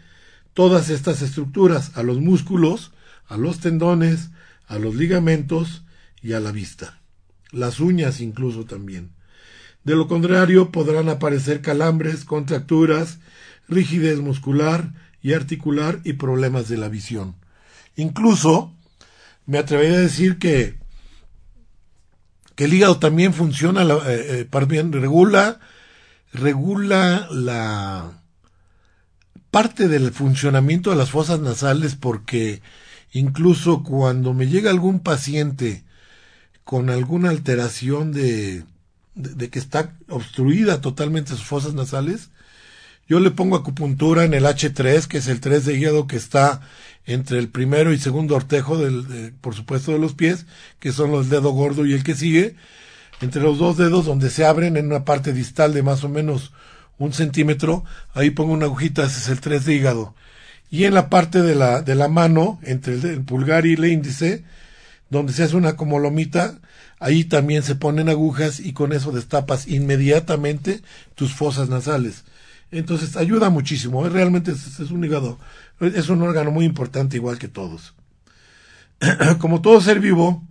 todas 0.54 0.90
estas 0.90 1.22
estructuras, 1.22 1.98
a 1.98 2.04
los 2.04 2.20
músculos, 2.20 2.92
a 3.28 3.38
los 3.38 3.60
tendones, 3.60 4.32
a 4.68 4.80
los 4.80 4.96
ligamentos 4.96 5.84
y 6.22 6.34
a 6.34 6.40
la 6.40 6.52
vista. 6.52 7.00
Las 7.52 7.80
uñas 7.80 8.22
incluso 8.22 8.66
también. 8.66 9.12
De 9.86 9.96
lo 9.96 10.08
contrario, 10.08 10.72
podrán 10.72 11.10
aparecer 11.10 11.62
calambres, 11.62 12.26
contracturas, 12.26 13.20
rigidez 13.70 14.20
muscular 14.20 14.92
y 15.22 15.34
articular 15.34 16.02
y 16.04 16.14
problemas 16.14 16.68
de 16.68 16.78
la 16.78 16.90
visión. 16.90 17.36
Incluso, 17.96 18.74
me 19.46 19.60
atrevería 19.60 19.98
a 19.98 20.02
decir 20.02 20.40
que, 20.40 20.80
que 22.56 22.66
el 22.66 22.74
hígado 22.74 22.98
también 22.98 23.34
funciona, 23.34 23.84
eh, 23.84 24.48
eh 24.52 24.84
regula, 24.92 25.60
regula 26.34 27.28
la 27.32 28.24
parte 29.52 29.88
del 29.88 30.12
funcionamiento 30.12 30.90
de 30.90 30.96
las 30.96 31.12
fosas 31.12 31.40
nasales 31.40 31.96
porque 31.96 32.62
incluso 33.14 33.84
cuando 33.84 34.34
me 34.34 34.48
llega 34.48 34.72
algún 34.72 35.00
paciente 35.00 35.84
con 36.64 36.90
alguna 36.90 37.30
alteración 37.30 38.12
de, 38.12 38.66
de, 39.16 39.50
que 39.50 39.60
está 39.60 39.96
obstruida 40.10 40.82
totalmente 40.82 41.32
sus 41.32 41.44
fosas 41.44 41.74
nasales, 41.74 42.30
yo 43.08 43.20
le 43.20 43.32
pongo 43.32 43.56
acupuntura 43.56 44.24
en 44.24 44.34
el 44.34 44.46
H3, 44.46 45.06
que 45.06 45.20
es 45.20 45.28
el 45.28 45.40
3 45.40 45.66
de 45.66 45.76
hígado 45.76 46.08
que 46.08 46.18
está 46.18 46.62
entre 47.06 47.38
el 47.38 47.50
primero 47.50 47.94
y 47.94 48.00
segundo 48.00 48.36
ortejo, 48.36 48.78
del, 48.78 49.34
por 49.42 49.54
supuesto, 49.54 49.92
de 49.92 50.00
los 50.00 50.14
pies, 50.14 50.48
que 50.80 50.92
son 50.92 51.12
los 51.12 51.30
dedos 51.30 51.54
gordo 51.54 51.86
y 51.86 51.94
el 51.94 52.04
que 52.04 52.16
sigue, 52.16 52.56
entre 53.22 53.44
los 53.44 53.60
dos 53.60 53.78
dedos 53.78 54.06
donde 54.06 54.30
se 54.30 54.46
abren 54.46 54.76
en 54.76 54.88
una 54.88 55.06
parte 55.06 55.34
distal 55.34 55.74
de 55.74 55.84
más 55.84 56.04
o 56.04 56.10
menos 56.10 56.52
un 56.98 57.14
centímetro, 57.14 57.84
ahí 58.14 58.32
pongo 58.32 58.54
una 58.54 58.66
agujita, 58.66 59.04
ese 59.04 59.20
es 59.20 59.30
el 59.30 59.40
3 59.40 59.66
de 59.66 59.76
hígado. 59.76 60.16
Y 60.72 60.86
en 60.86 60.96
la 60.96 61.10
parte 61.10 61.44
de 61.44 61.54
la, 61.54 61.84
de 61.84 61.94
la 61.94 62.08
mano, 62.08 62.60
entre 62.64 62.96
el, 62.96 63.06
el 63.06 63.22
pulgar 63.22 63.68
y 63.68 63.74
el 63.74 63.86
índice, 63.86 64.44
donde 65.12 65.32
se 65.32 65.44
hace 65.44 65.56
una 65.56 65.76
como 65.76 66.00
lomita, 66.00 66.60
ahí 67.00 67.24
también 67.24 67.64
se 67.64 67.76
ponen 67.76 68.10
agujas 68.10 68.60
y 68.60 68.74
con 68.74 68.94
eso 68.94 69.12
destapas 69.12 69.68
inmediatamente 69.68 70.82
tus 71.16 71.34
fosas 71.34 71.70
nasales. 71.70 72.24
Entonces 72.72 73.16
ayuda 73.16 73.50
muchísimo, 73.50 74.08
realmente 74.10 74.52
es, 74.52 74.80
un 74.92 75.04
hígado, 75.04 75.40
es 75.80 76.10
un 76.10 76.22
órgano 76.22 76.52
muy 76.52 76.66
importante 76.66 77.18
igual 77.18 77.38
que 77.38 77.48
todos. 77.48 77.94
Como 79.40 79.62
todo 79.62 79.80
ser 79.82 80.00
vivo, 80.00 80.44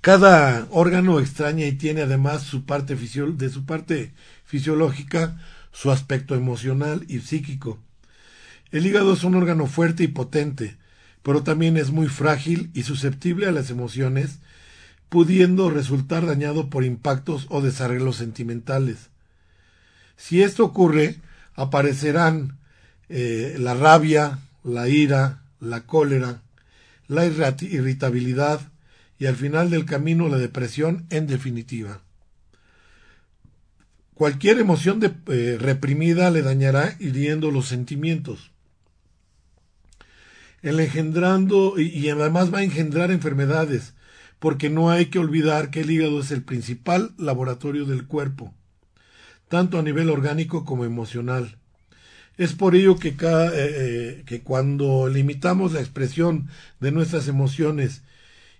cada 0.00 0.66
órgano 0.70 1.20
extraña 1.20 1.66
y 1.66 1.72
tiene 1.72 2.02
además 2.02 2.42
su 2.42 2.64
parte 2.64 2.96
de 2.96 3.50
su 3.50 3.64
parte 3.64 4.12
fisiológica, 4.44 5.38
su 5.70 5.90
aspecto 5.90 6.34
emocional 6.34 7.04
y 7.08 7.20
psíquico. 7.20 7.78
El 8.72 8.86
hígado 8.86 9.12
es 9.12 9.22
un 9.22 9.34
órgano 9.34 9.66
fuerte 9.66 10.02
y 10.02 10.08
potente, 10.08 10.76
pero 11.22 11.42
también 11.42 11.76
es 11.76 11.90
muy 11.90 12.08
frágil 12.08 12.70
y 12.74 12.82
susceptible 12.82 13.46
a 13.46 13.52
las 13.52 13.70
emociones, 13.70 14.40
pudiendo 15.12 15.68
resultar 15.68 16.24
dañado 16.24 16.70
por 16.70 16.84
impactos 16.84 17.46
o 17.50 17.60
desarreglos 17.60 18.16
sentimentales. 18.16 19.10
Si 20.16 20.40
esto 20.40 20.64
ocurre, 20.64 21.16
aparecerán 21.54 22.56
eh, 23.10 23.56
la 23.58 23.74
rabia, 23.74 24.38
la 24.64 24.88
ira, 24.88 25.42
la 25.60 25.82
cólera, 25.82 26.40
la 27.08 27.26
irritabilidad 27.26 28.62
y 29.18 29.26
al 29.26 29.36
final 29.36 29.68
del 29.68 29.84
camino 29.84 30.30
la 30.30 30.38
depresión 30.38 31.04
en 31.10 31.26
definitiva. 31.26 32.00
Cualquier 34.14 34.60
emoción 34.60 34.98
eh, 35.26 35.58
reprimida 35.60 36.30
le 36.30 36.40
dañará 36.40 36.96
hiriendo 36.98 37.50
los 37.50 37.68
sentimientos 37.68 38.52
el 40.62 40.78
engendrando 40.78 41.74
y, 41.78 42.08
además 42.08 42.54
va 42.54 42.58
a 42.58 42.64
engendrar 42.64 43.10
enfermedades, 43.10 43.94
porque 44.42 44.70
no 44.70 44.90
hay 44.90 45.06
que 45.06 45.20
olvidar 45.20 45.70
que 45.70 45.82
el 45.82 45.90
hígado 45.92 46.18
es 46.18 46.32
el 46.32 46.42
principal 46.42 47.14
laboratorio 47.16 47.84
del 47.84 48.08
cuerpo, 48.08 48.52
tanto 49.46 49.78
a 49.78 49.82
nivel 49.82 50.10
orgánico 50.10 50.64
como 50.64 50.84
emocional. 50.84 51.58
Es 52.38 52.52
por 52.52 52.74
ello 52.74 52.96
que, 52.96 53.14
cada, 53.14 53.56
eh, 53.56 54.24
eh, 54.28 54.40
cuando 54.42 55.06
limitamos 55.06 55.74
la 55.74 55.78
expresión 55.78 56.48
de 56.80 56.90
nuestras 56.90 57.28
emociones 57.28 58.02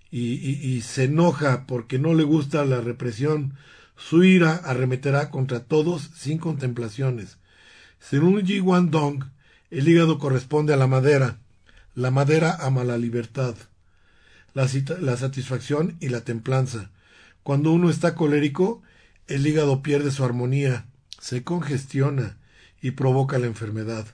y, 0.09 0.35
y, 0.35 0.79
se 0.83 1.03
enoja 1.03 1.65
porque 1.67 1.99
no 1.99 2.13
le 2.13 2.23
gusta 2.23 2.63
la 2.63 2.79
represión, 2.79 3.55
su 3.97 4.23
ira 4.23 4.55
arremeterá 4.63 5.29
contra 5.31 5.65
todos 5.65 6.11
sin 6.15 6.37
contemplaciones. 6.37 7.39
Según 7.99 8.45
Ji 8.45 8.61
Wan 8.61 8.89
Dong, 8.89 9.25
el 9.69 9.85
hígado 9.85 10.17
corresponde 10.17 10.73
a 10.73 10.77
la 10.77 10.87
madera, 10.87 11.39
la 11.93 12.09
madera 12.09 12.55
ama 12.61 12.85
la 12.85 12.97
libertad, 12.97 13.55
la, 14.53 15.17
satisfacción 15.17 15.97
y 15.99 16.09
la 16.09 16.21
templanza. 16.21 16.91
Cuando 17.43 17.71
uno 17.71 17.89
está 17.89 18.15
colérico, 18.15 18.81
el 19.27 19.45
hígado 19.45 19.81
pierde 19.81 20.11
su 20.11 20.23
armonía, 20.23 20.85
se 21.19 21.43
congestiona 21.43 22.37
y 22.81 22.91
provoca 22.91 23.39
la 23.39 23.47
enfermedad. 23.47 24.05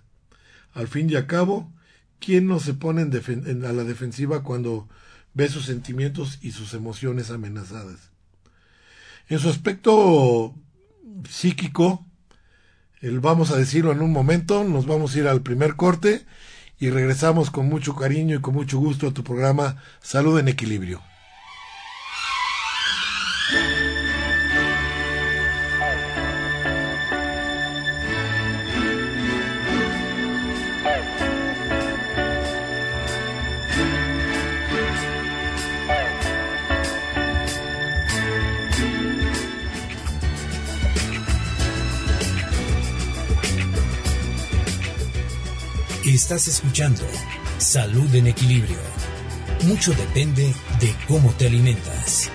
Al 0.74 0.88
fin 0.88 1.10
y 1.10 1.16
al 1.16 1.28
cabo, 1.28 1.72
¿quién 2.20 2.48
no 2.48 2.60
se 2.60 2.74
pone 2.74 3.02
a 3.02 3.74
la 3.74 3.84
defensiva 3.84 4.44
cuando 4.44 4.88
ve 5.34 5.50
sus 5.50 5.66
sentimientos 5.66 6.40
y 6.42 6.52
sus 6.52 6.74
emociones 6.74 7.32
amenazadas? 7.32 8.12
En 9.28 9.40
su 9.40 9.50
aspecto 9.50 10.56
psíquico, 11.30 12.06
el, 13.02 13.20
vamos 13.20 13.52
a 13.52 13.58
decirlo 13.58 13.92
en 13.92 14.02
un 14.02 14.12
momento, 14.12 14.64
nos 14.64 14.86
vamos 14.86 15.16
a 15.16 15.20
ir 15.20 15.28
al 15.28 15.42
primer 15.42 15.76
corte 15.76 16.26
y 16.80 16.90
regresamos 16.90 17.52
con 17.52 17.68
mucho 17.68 17.96
cariño 17.96 18.38
y 18.38 18.42
con 18.42 18.54
mucho 18.54 18.80
gusto 18.80 19.08
a 19.08 19.14
tu 19.14 19.24
programa 19.24 19.84
Salud 20.02 20.40
en 20.40 20.48
Equilibrio. 20.48 21.02
Estás 46.14 46.48
escuchando 46.48 47.04
Salud 47.60 48.14
en 48.16 48.26
Equilibrio. 48.26 48.80
Mucho 49.68 49.94
depende 49.94 50.52
de 50.80 50.96
cómo 51.08 51.32
te 51.34 51.46
alimentas. 51.46 52.32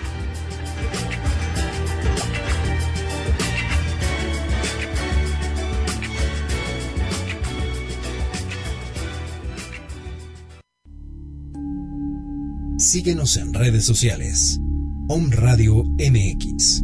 Síguenos 12.79 13.37
en 13.39 13.53
redes 13.55 13.85
sociales. 13.85 14.61
Home 15.09 15.35
Radio 15.35 15.83
MX. 15.99 16.84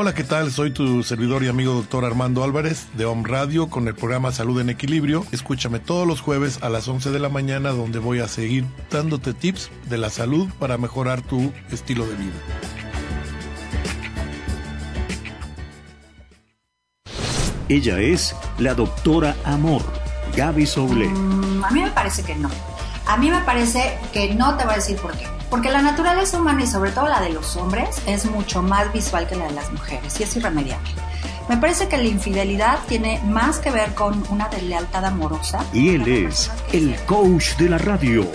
Hola, 0.00 0.14
¿qué 0.14 0.22
tal? 0.22 0.52
Soy 0.52 0.70
tu 0.70 1.02
servidor 1.02 1.42
y 1.42 1.48
amigo 1.48 1.74
doctor 1.74 2.04
Armando 2.04 2.44
Álvarez 2.44 2.86
de 2.94 3.04
Home 3.04 3.26
Radio 3.26 3.68
con 3.68 3.88
el 3.88 3.96
programa 3.96 4.30
Salud 4.30 4.60
en 4.60 4.70
Equilibrio. 4.70 5.26
Escúchame 5.32 5.80
todos 5.80 6.06
los 6.06 6.20
jueves 6.20 6.60
a 6.62 6.68
las 6.68 6.86
11 6.86 7.10
de 7.10 7.18
la 7.18 7.28
mañana 7.28 7.70
donde 7.70 7.98
voy 7.98 8.20
a 8.20 8.28
seguir 8.28 8.64
dándote 8.92 9.34
tips 9.34 9.72
de 9.88 9.98
la 9.98 10.08
salud 10.08 10.48
para 10.60 10.78
mejorar 10.78 11.20
tu 11.20 11.52
estilo 11.72 12.06
de 12.06 12.14
vida. 12.14 12.32
Ella 17.68 17.98
es 17.98 18.36
la 18.60 18.74
doctora 18.74 19.34
Amor, 19.42 19.82
Gaby 20.36 20.64
Soule. 20.64 21.08
Mm, 21.08 21.64
a 21.64 21.70
mí 21.72 21.82
me 21.82 21.90
parece 21.90 22.22
que 22.22 22.36
no. 22.36 22.50
A 23.04 23.16
mí 23.16 23.32
me 23.32 23.40
parece 23.40 23.98
que 24.12 24.32
no 24.32 24.56
te 24.56 24.62
voy 24.62 24.74
a 24.74 24.76
decir 24.76 24.96
por 24.98 25.10
qué. 25.16 25.37
Porque 25.50 25.70
la 25.70 25.80
naturaleza 25.80 26.38
humana 26.38 26.64
y 26.64 26.66
sobre 26.66 26.90
todo 26.90 27.08
la 27.08 27.20
de 27.20 27.30
los 27.30 27.56
hombres 27.56 28.02
es 28.06 28.26
mucho 28.26 28.62
más 28.62 28.92
visual 28.92 29.26
que 29.26 29.36
la 29.36 29.46
de 29.46 29.54
las 29.54 29.72
mujeres 29.72 30.20
y 30.20 30.24
es 30.24 30.36
irremediable. 30.36 30.90
Me 31.48 31.56
parece 31.56 31.88
que 31.88 31.96
la 31.96 32.04
infidelidad 32.04 32.80
tiene 32.86 33.20
más 33.24 33.58
que 33.58 33.70
ver 33.70 33.94
con 33.94 34.22
una 34.30 34.48
deslealtad 34.48 35.06
amorosa. 35.06 35.64
Y 35.72 35.94
él 35.94 36.06
es 36.06 36.50
el 36.72 36.94
coach 37.06 37.56
de 37.56 37.70
la 37.70 37.78
radio, 37.78 38.26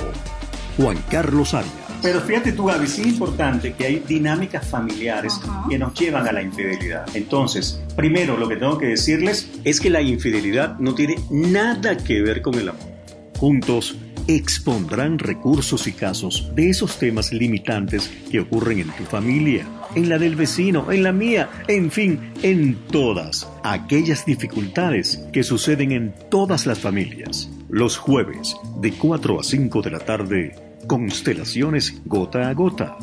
Juan 0.77 0.97
Carlos 1.11 1.53
Arias. 1.53 1.83
Pero 2.01 2.19
fíjate 2.19 2.51
tú, 2.51 2.65
Gaby, 2.65 2.87
sí 2.87 3.01
es 3.01 3.07
importante 3.07 3.73
que 3.73 3.85
hay 3.85 3.99
dinámicas 3.99 4.67
familiares 4.67 5.39
que 5.69 5.77
nos 5.77 5.93
llevan 5.93 6.27
a 6.27 6.33
la 6.33 6.41
infidelidad. 6.41 7.05
Entonces, 7.13 7.81
primero 7.95 8.35
lo 8.35 8.49
que 8.49 8.57
tengo 8.57 8.77
que 8.77 8.87
decirles 8.87 9.49
es 9.63 9.79
que 9.79 9.89
la 9.89 10.01
infidelidad 10.01 10.79
no 10.79 10.95
tiene 10.95 11.15
nada 11.29 11.95
que 11.95 12.21
ver 12.21 12.41
con 12.41 12.55
el 12.55 12.69
amor. 12.69 12.91
Juntos 13.39 13.95
expondrán 14.27 15.19
recursos 15.19 15.87
y 15.87 15.93
casos 15.93 16.51
de 16.55 16.69
esos 16.69 16.97
temas 16.97 17.31
limitantes 17.33 18.11
que 18.31 18.39
ocurren 18.39 18.79
en 18.79 18.91
tu 18.91 19.03
familia, 19.03 19.67
en 19.95 20.09
la 20.09 20.17
del 20.17 20.35
vecino, 20.35 20.91
en 20.91 21.03
la 21.03 21.11
mía, 21.11 21.49
en 21.67 21.91
fin, 21.91 22.31
en 22.41 22.75
todas 22.91 23.47
aquellas 23.63 24.25
dificultades 24.25 25.23
que 25.31 25.43
suceden 25.43 25.91
en 25.91 26.13
todas 26.29 26.65
las 26.65 26.79
familias. 26.79 27.49
Los 27.69 27.97
jueves, 27.97 28.55
de 28.79 28.93
4 28.93 29.39
a 29.39 29.43
5 29.43 29.81
de 29.81 29.91
la 29.91 29.99
tarde, 29.99 30.55
Constelaciones 30.87 32.01
Gota 32.05 32.49
a 32.49 32.53
Gota, 32.53 32.97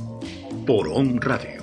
por 0.67 0.89
On 0.89 1.21
Radio. 1.21 1.61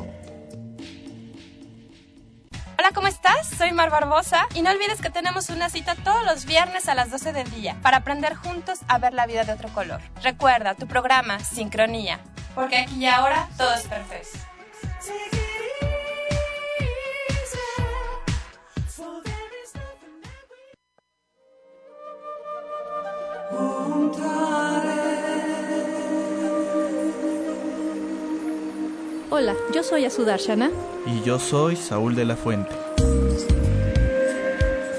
Soy 3.57 3.71
Mar 3.71 3.89
Barbosa 3.89 4.47
y 4.53 4.61
no 4.61 4.69
olvides 4.69 5.01
que 5.01 5.09
tenemos 5.09 5.49
una 5.49 5.71
cita 5.71 5.95
todos 5.95 6.23
los 6.27 6.45
viernes 6.45 6.87
a 6.89 6.93
las 6.93 7.09
12 7.09 7.33
del 7.33 7.49
día 7.49 7.75
para 7.81 7.97
aprender 7.97 8.35
juntos 8.35 8.81
a 8.87 8.99
ver 8.99 9.15
la 9.15 9.25
vida 9.25 9.45
de 9.45 9.53
otro 9.53 9.69
color. 9.69 9.99
Recuerda 10.21 10.75
tu 10.75 10.85
programa 10.85 11.39
Sincronía, 11.39 12.19
porque 12.53 12.77
aquí 12.77 12.97
y 12.97 13.07
ahora 13.07 13.49
todo 13.57 13.73
es 13.73 13.87
perfecto. 13.87 14.37
Hola, 29.31 29.55
yo 29.73 29.81
soy 29.81 30.05
Asudarshana. 30.05 30.69
Y 31.07 31.23
yo 31.23 31.39
soy 31.39 31.75
Saúl 31.75 32.15
de 32.15 32.25
la 32.25 32.35
Fuente. 32.35 32.86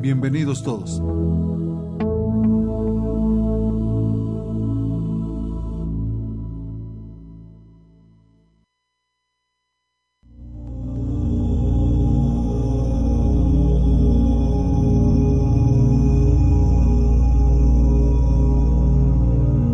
Bienvenidos 0.00 0.62
todos. 0.62 1.02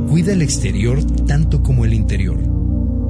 Cuida 0.08 0.32
el 0.32 0.40
exterior 0.40 1.04
tanto 1.26 1.62
como 1.62 1.84
el 1.84 1.92
interior, 1.92 2.38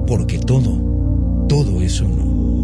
porque 0.09 0.40
todo, 0.40 1.46
todo 1.48 1.81
es 1.81 2.00
uno. 2.00 2.63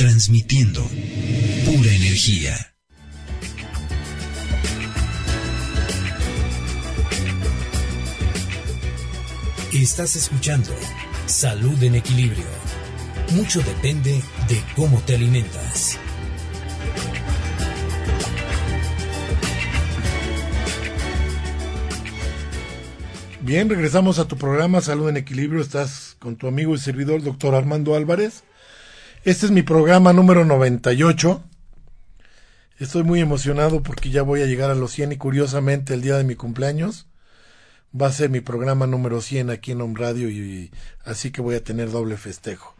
Transmitiendo 0.00 0.80
pura 1.66 1.92
energía. 1.92 2.56
Estás 9.74 10.16
escuchando 10.16 10.70
Salud 11.26 11.82
en 11.82 11.96
Equilibrio. 11.96 12.46
Mucho 13.32 13.60
depende 13.60 14.22
de 14.48 14.62
cómo 14.74 15.02
te 15.02 15.16
alimentas. 15.16 15.98
Bien, 23.42 23.68
regresamos 23.68 24.18
a 24.18 24.26
tu 24.26 24.38
programa 24.38 24.80
Salud 24.80 25.10
en 25.10 25.18
Equilibrio. 25.18 25.60
Estás 25.60 26.16
con 26.18 26.36
tu 26.36 26.46
amigo 26.46 26.74
y 26.74 26.78
servidor, 26.78 27.22
doctor 27.22 27.54
Armando 27.54 27.94
Álvarez. 27.94 28.44
Este 29.22 29.44
es 29.44 29.52
mi 29.52 29.60
programa 29.60 30.14
número 30.14 30.46
98. 30.46 31.44
Estoy 32.78 33.02
muy 33.02 33.20
emocionado 33.20 33.82
porque 33.82 34.08
ya 34.08 34.22
voy 34.22 34.40
a 34.40 34.46
llegar 34.46 34.70
a 34.70 34.74
los 34.74 34.92
100 34.92 35.12
y 35.12 35.16
curiosamente 35.18 35.92
el 35.92 36.00
día 36.00 36.16
de 36.16 36.24
mi 36.24 36.36
cumpleaños 36.36 37.06
va 37.94 38.06
a 38.06 38.12
ser 38.12 38.30
mi 38.30 38.40
programa 38.40 38.86
número 38.86 39.20
100 39.20 39.50
aquí 39.50 39.72
en 39.72 39.82
Home 39.82 39.98
Radio 39.98 40.30
y, 40.30 40.70
así 41.04 41.32
que 41.32 41.42
voy 41.42 41.54
a 41.54 41.62
tener 41.62 41.90
doble 41.90 42.16
festejo. 42.16 42.74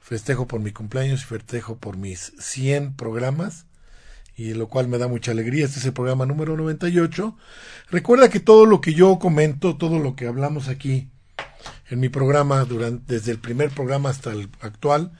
Festejo 0.00 0.46
por 0.46 0.60
mi 0.60 0.70
cumpleaños 0.70 1.22
y 1.22 1.24
festejo 1.24 1.76
por 1.78 1.96
mis 1.96 2.32
100 2.38 2.94
programas 2.94 3.66
y 4.36 4.54
lo 4.54 4.68
cual 4.68 4.86
me 4.86 4.98
da 4.98 5.08
mucha 5.08 5.32
alegría. 5.32 5.64
Este 5.64 5.80
es 5.80 5.86
el 5.86 5.94
programa 5.94 6.26
número 6.26 6.56
98. 6.56 7.36
Recuerda 7.90 8.28
que 8.28 8.38
todo 8.38 8.66
lo 8.66 8.80
que 8.80 8.94
yo 8.94 9.18
comento, 9.18 9.76
todo 9.76 9.98
lo 9.98 10.14
que 10.14 10.28
hablamos 10.28 10.68
aquí 10.68 11.10
en 11.90 11.98
mi 11.98 12.08
programa, 12.08 12.64
durante, 12.66 13.14
desde 13.14 13.32
el 13.32 13.40
primer 13.40 13.70
programa 13.70 14.10
hasta 14.10 14.30
el 14.30 14.48
actual, 14.60 15.10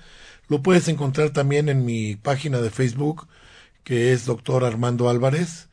lo 0.53 0.63
puedes 0.63 0.87
encontrar 0.89 1.31
también 1.31 1.71
en 1.71 1.87
mi 1.87 2.15
página 2.15 2.61
de 2.61 2.69
Facebook, 2.69 3.27
que 3.85 4.13
es 4.13 4.27
Doctor 4.27 4.65
Armando 4.67 5.09
Álvarez. 5.09 5.71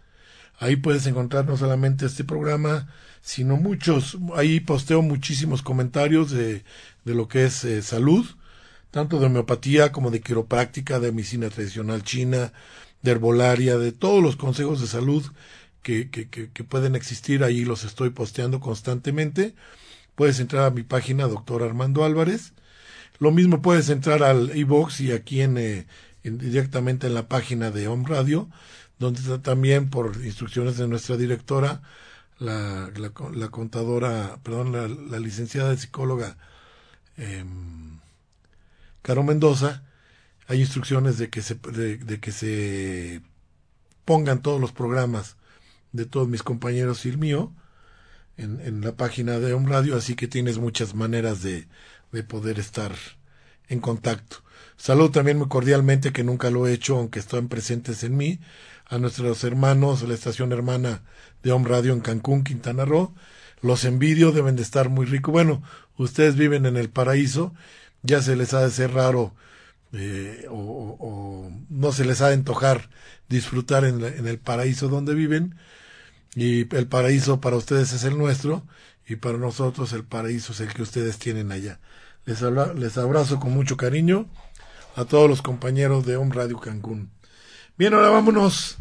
Ahí 0.57 0.77
puedes 0.77 1.05
encontrar 1.05 1.45
no 1.45 1.57
solamente 1.57 2.05
este 2.05 2.23
programa, 2.23 2.87
sino 3.21 3.57
muchos. 3.57 4.17
Ahí 4.37 4.61
posteo 4.61 5.01
muchísimos 5.01 5.63
comentarios 5.63 6.31
de, 6.31 6.63
de 7.03 7.13
lo 7.13 7.27
que 7.27 7.43
es 7.43 7.65
eh, 7.65 7.81
salud, 7.81 8.25
tanto 8.89 9.19
de 9.19 9.25
homeopatía 9.25 9.91
como 9.91 10.11
de 10.11 10.21
quiropráctica, 10.21 11.01
de 11.01 11.11
medicina 11.11 11.49
tradicional 11.49 12.03
china, 12.03 12.53
de 13.01 13.11
herbolaria, 13.11 13.77
de 13.77 13.91
todos 13.91 14.23
los 14.23 14.37
consejos 14.37 14.79
de 14.79 14.87
salud 14.87 15.25
que, 15.83 16.09
que, 16.09 16.29
que, 16.29 16.63
pueden 16.63 16.95
existir. 16.95 17.43
Ahí 17.43 17.65
los 17.65 17.83
estoy 17.83 18.11
posteando 18.11 18.61
constantemente. 18.61 19.55
Puedes 20.15 20.39
entrar 20.39 20.63
a 20.63 20.71
mi 20.71 20.83
página, 20.83 21.27
doctor 21.27 21.63
Armando 21.63 22.05
Álvarez. 22.05 22.53
Lo 23.19 23.31
mismo 23.31 23.61
puedes 23.61 23.89
entrar 23.89 24.23
al 24.23 24.55
iBox 24.55 25.01
y 25.01 25.11
aquí 25.11 25.41
en, 25.41 25.57
eh, 25.57 25.87
en, 26.23 26.37
directamente 26.37 27.07
en 27.07 27.13
la 27.13 27.27
página 27.27 27.71
de 27.71 27.87
Home 27.87 28.07
Radio 28.07 28.49
donde 28.99 29.39
también 29.39 29.89
por 29.89 30.17
instrucciones 30.23 30.77
de 30.77 30.87
nuestra 30.87 31.15
directora, 31.17 31.81
la, 32.37 32.91
contadora, 33.49 34.39
perdón, 34.43 35.09
la, 35.09 35.19
licenciada 35.19 35.75
psicóloga 35.75 36.37
eh, 37.17 37.43
Caro 39.01 39.23
Mendoza, 39.23 39.83
hay 40.47 40.61
instrucciones 40.61 41.17
de 41.17 41.29
que 41.29 41.41
se, 41.41 41.55
de, 41.55 41.97
de, 41.97 42.19
que 42.19 42.31
se 42.31 43.21
pongan 44.05 44.41
todos 44.41 44.59
los 44.59 44.71
programas 44.71 45.37
de 45.91 46.05
todos 46.05 46.27
mis 46.27 46.43
compañeros 46.43 47.05
y 47.05 47.09
el 47.09 47.17
mío 47.17 47.53
en, 48.37 48.59
en 48.61 48.81
la 48.81 48.93
página 48.93 49.39
de 49.39 49.53
Home 49.53 49.69
Radio, 49.69 49.95
así 49.95 50.15
que 50.15 50.27
tienes 50.27 50.57
muchas 50.57 50.93
maneras 50.93 51.41
de, 51.41 51.67
de 52.11 52.23
poder 52.23 52.59
estar 52.59 52.93
en 53.67 53.79
contacto. 53.79 54.37
Saludo 54.77 55.11
también 55.11 55.37
muy 55.37 55.47
cordialmente, 55.47 56.13
que 56.13 56.23
nunca 56.23 56.49
lo 56.49 56.67
he 56.67 56.73
hecho, 56.73 56.97
aunque 56.97 57.19
están 57.19 57.47
presentes 57.49 58.03
en 58.03 58.17
mí, 58.17 58.39
a 58.85 58.97
nuestros 58.97 59.43
hermanos, 59.43 60.01
la 60.03 60.13
estación 60.13 60.51
hermana 60.51 61.03
de 61.43 61.51
Home 61.51 61.67
Radio 61.67 61.93
en 61.93 61.99
Cancún, 61.99 62.43
Quintana 62.43 62.85
Roo. 62.85 63.13
Los 63.61 63.85
envidio, 63.85 64.31
deben 64.31 64.55
de 64.55 64.63
estar 64.63 64.89
muy 64.89 65.05
ricos. 65.05 65.31
Bueno, 65.31 65.61
ustedes 65.97 66.35
viven 66.35 66.65
en 66.65 66.77
el 66.77 66.89
paraíso, 66.89 67.53
ya 68.01 68.21
se 68.21 68.35
les 68.35 68.53
ha 68.53 68.61
de 68.61 68.71
ser 68.71 68.93
raro 68.93 69.35
eh, 69.91 70.45
o, 70.49 71.51
no 71.69 71.91
se 71.91 72.05
les 72.05 72.21
ha 72.21 72.29
de 72.29 72.35
antojar 72.35 72.89
disfrutar 73.27 73.83
en, 73.85 74.03
en, 74.03 74.27
el 74.27 74.39
paraíso 74.39 74.87
donde 74.87 75.13
viven. 75.13 75.55
Y 76.35 76.73
el 76.75 76.87
paraíso 76.87 77.41
para 77.41 77.57
ustedes 77.57 77.91
es 77.93 78.03
el 78.03 78.17
nuestro 78.17 78.65
y 79.09 79.15
para 79.15 79.39
nosotros 79.39 79.91
el 79.93 80.03
paraíso 80.03 80.53
es 80.53 80.59
el 80.59 80.71
que 80.71 80.83
ustedes 80.83 81.17
tienen 81.17 81.51
allá. 81.51 81.79
Les, 82.25 82.43
abra, 82.43 82.73
les 82.73 82.95
abrazo 82.97 83.39
con 83.39 83.51
mucho 83.51 83.75
cariño 83.75 84.27
a 84.95 85.05
todos 85.05 85.27
los 85.27 85.41
compañeros 85.41 86.05
de 86.05 86.15
Home 86.15 86.35
Radio 86.35 86.59
Cancún. 86.59 87.09
Bien, 87.75 87.95
ahora 87.95 88.09
vámonos. 88.09 88.77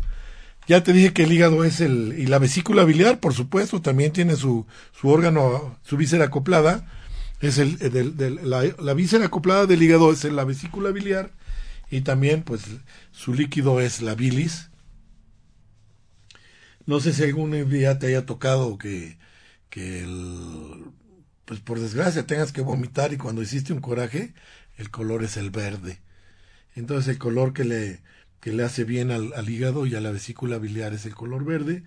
Ya 0.67 0.83
te 0.83 0.93
dije 0.93 1.15
que 1.15 1.23
el 1.23 1.33
hígado 1.33 1.65
es 1.65 1.81
el. 1.81 2.15
y 2.19 2.27
la 2.27 2.39
vesícula 2.39 2.85
biliar, 2.85 3.21
por 3.21 3.33
supuesto, 3.33 3.81
también 3.81 4.13
tiene 4.13 4.37
su, 4.37 4.67
su 4.93 5.09
órgano, 5.09 5.79
su 5.83 5.97
víscera 5.97 6.27
acoplada. 6.27 6.87
Es 7.41 7.57
el, 7.57 7.79
del, 7.79 8.41
la, 8.43 8.65
la 8.79 8.93
víscera 8.93 9.27
acoplada 9.27 9.65
del 9.65 9.83
hígado 9.83 10.13
es 10.13 10.25
la 10.25 10.45
vesícula 10.45 10.91
biliar 10.91 11.31
y 11.91 12.03
también, 12.03 12.43
pues, 12.43 12.65
su 13.13 13.33
líquido 13.33 13.81
es 13.81 14.03
la 14.03 14.15
bilis. 14.15 14.69
No 16.85 17.01
sé 17.01 17.15
si 17.15 17.23
algún 17.23 17.71
día 17.71 17.99
te 17.99 18.09
haya 18.09 18.27
tocado 18.27 18.77
que, 18.77 19.17
el, 19.81 20.85
pues 21.45 21.61
por 21.61 21.81
desgracia 21.81 22.27
tengas 22.27 22.53
que 22.53 22.61
vomitar 22.61 23.13
y 23.13 23.17
cuando 23.17 23.43
hiciste 23.43 23.73
un 23.73 23.81
coraje, 23.81 24.35
el 24.77 24.91
color 24.91 25.25
es 25.25 25.37
el 25.37 25.51
verde. 25.51 26.01
Entonces 26.75 27.09
el 27.09 27.19
color 27.19 27.53
que 27.53 27.65
le, 27.65 28.01
que 28.41 28.53
le 28.53 28.65
hace 28.65 28.85
bien 28.85 29.11
al, 29.11 29.33
al, 29.35 29.49
hígado 29.49 29.87
y 29.87 29.95
a 29.95 30.01
la 30.01 30.13
vesícula 30.13 30.59
biliar 30.59 30.93
es 30.93 31.07
el 31.07 31.15
color 31.15 31.45
verde. 31.45 31.83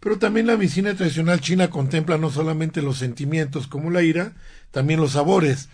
Pero 0.00 0.18
también 0.18 0.46
la 0.46 0.56
medicina 0.56 0.94
tradicional 0.94 1.40
china 1.40 1.70
contempla 1.70 2.16
no 2.16 2.30
solamente 2.30 2.82
los 2.82 2.98
sentimientos 2.98 3.66
como 3.66 3.90
la 3.90 4.02
ira, 4.02 4.34
también 4.70 5.00
los 5.00 5.12
sabores. 5.12 5.68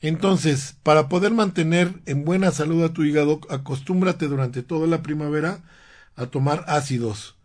Entonces, 0.00 0.76
para 0.82 1.08
poder 1.08 1.32
mantener 1.32 1.92
en 2.06 2.24
buena 2.24 2.52
salud 2.52 2.84
a 2.84 2.92
tu 2.92 3.04
hígado, 3.04 3.40
acostúmbrate 3.50 4.26
durante 4.28 4.62
toda 4.62 4.86
la 4.86 5.02
primavera 5.02 5.62
a 6.16 6.26
tomar 6.26 6.64
ácidos. 6.68 7.36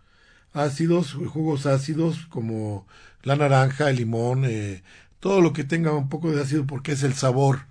Ácidos, 0.53 1.13
jugos 1.13 1.65
ácidos 1.65 2.27
como 2.27 2.85
la 3.23 3.35
naranja, 3.35 3.89
el 3.89 3.97
limón, 3.97 4.45
eh, 4.45 4.83
todo 5.19 5.41
lo 5.41 5.53
que 5.53 5.63
tenga 5.63 5.93
un 5.93 6.09
poco 6.09 6.31
de 6.31 6.41
ácido 6.41 6.67
porque 6.67 6.91
es 6.91 7.03
el 7.03 7.13
sabor, 7.13 7.65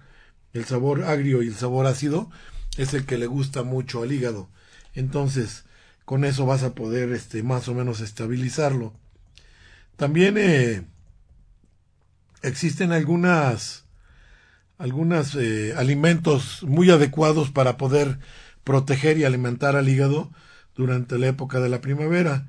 el 0.53 0.65
sabor 0.65 1.05
agrio 1.05 1.43
y 1.43 1.49
el 1.49 1.55
sabor 1.55 1.87
ácido 1.87 2.31
es 2.77 2.95
el 2.95 3.05
que 3.05 3.19
le 3.19 3.27
gusta 3.27 3.63
mucho 3.63 4.03
al 4.03 4.13
hígado. 4.13 4.49
Entonces, 4.95 5.65
con 6.05 6.25
eso 6.25 6.47
vas 6.47 6.63
a 6.63 6.75
poder 6.75 7.13
este, 7.13 7.43
más 7.43 7.69
o 7.69 7.75
menos 7.75 8.01
estabilizarlo. 8.01 8.95
También 9.97 10.37
eh, 10.39 10.83
existen 12.43 12.93
algunas, 12.93 13.85
algunos 14.79 15.35
eh, 15.35 15.75
alimentos 15.77 16.63
muy 16.63 16.91
adecuados 16.91 17.51
para 17.51 17.77
poder 17.77 18.19
proteger 18.65 19.19
y 19.19 19.25
alimentar 19.25 19.77
al 19.77 19.89
hígado 19.89 20.33
durante 20.75 21.19
la 21.19 21.29
época 21.29 21.61
de 21.61 21.69
la 21.69 21.81
primavera. 21.81 22.49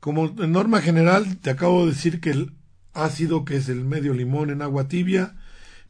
Como 0.00 0.28
norma 0.28 0.80
general, 0.80 1.36
te 1.36 1.50
acabo 1.50 1.84
de 1.84 1.92
decir 1.92 2.20
que 2.20 2.30
el 2.30 2.54
ácido, 2.94 3.44
que 3.44 3.56
es 3.56 3.68
el 3.68 3.84
medio 3.84 4.14
limón 4.14 4.50
en 4.50 4.62
agua 4.62 4.88
tibia, 4.88 5.36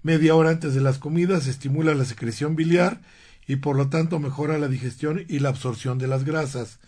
media 0.03 0.35
hora 0.35 0.51
antes 0.51 0.75
de 0.75 0.81
las 0.81 0.99
comidas, 0.99 1.47
estimula 1.47 1.95
la 1.95 2.05
secreción 2.05 2.57
biliar 2.57 3.01
y 3.47 3.57
por 3.57 3.77
lo 3.77 3.89
tanto 3.89 4.19
mejora 4.19 4.59
la 4.59 4.69
digestión 4.69 5.25
y 5.29 5.39
la 5.39 5.51
absorción 5.51 5.99
de 5.99 6.09
las 6.09 6.25
grasas. 6.25 6.81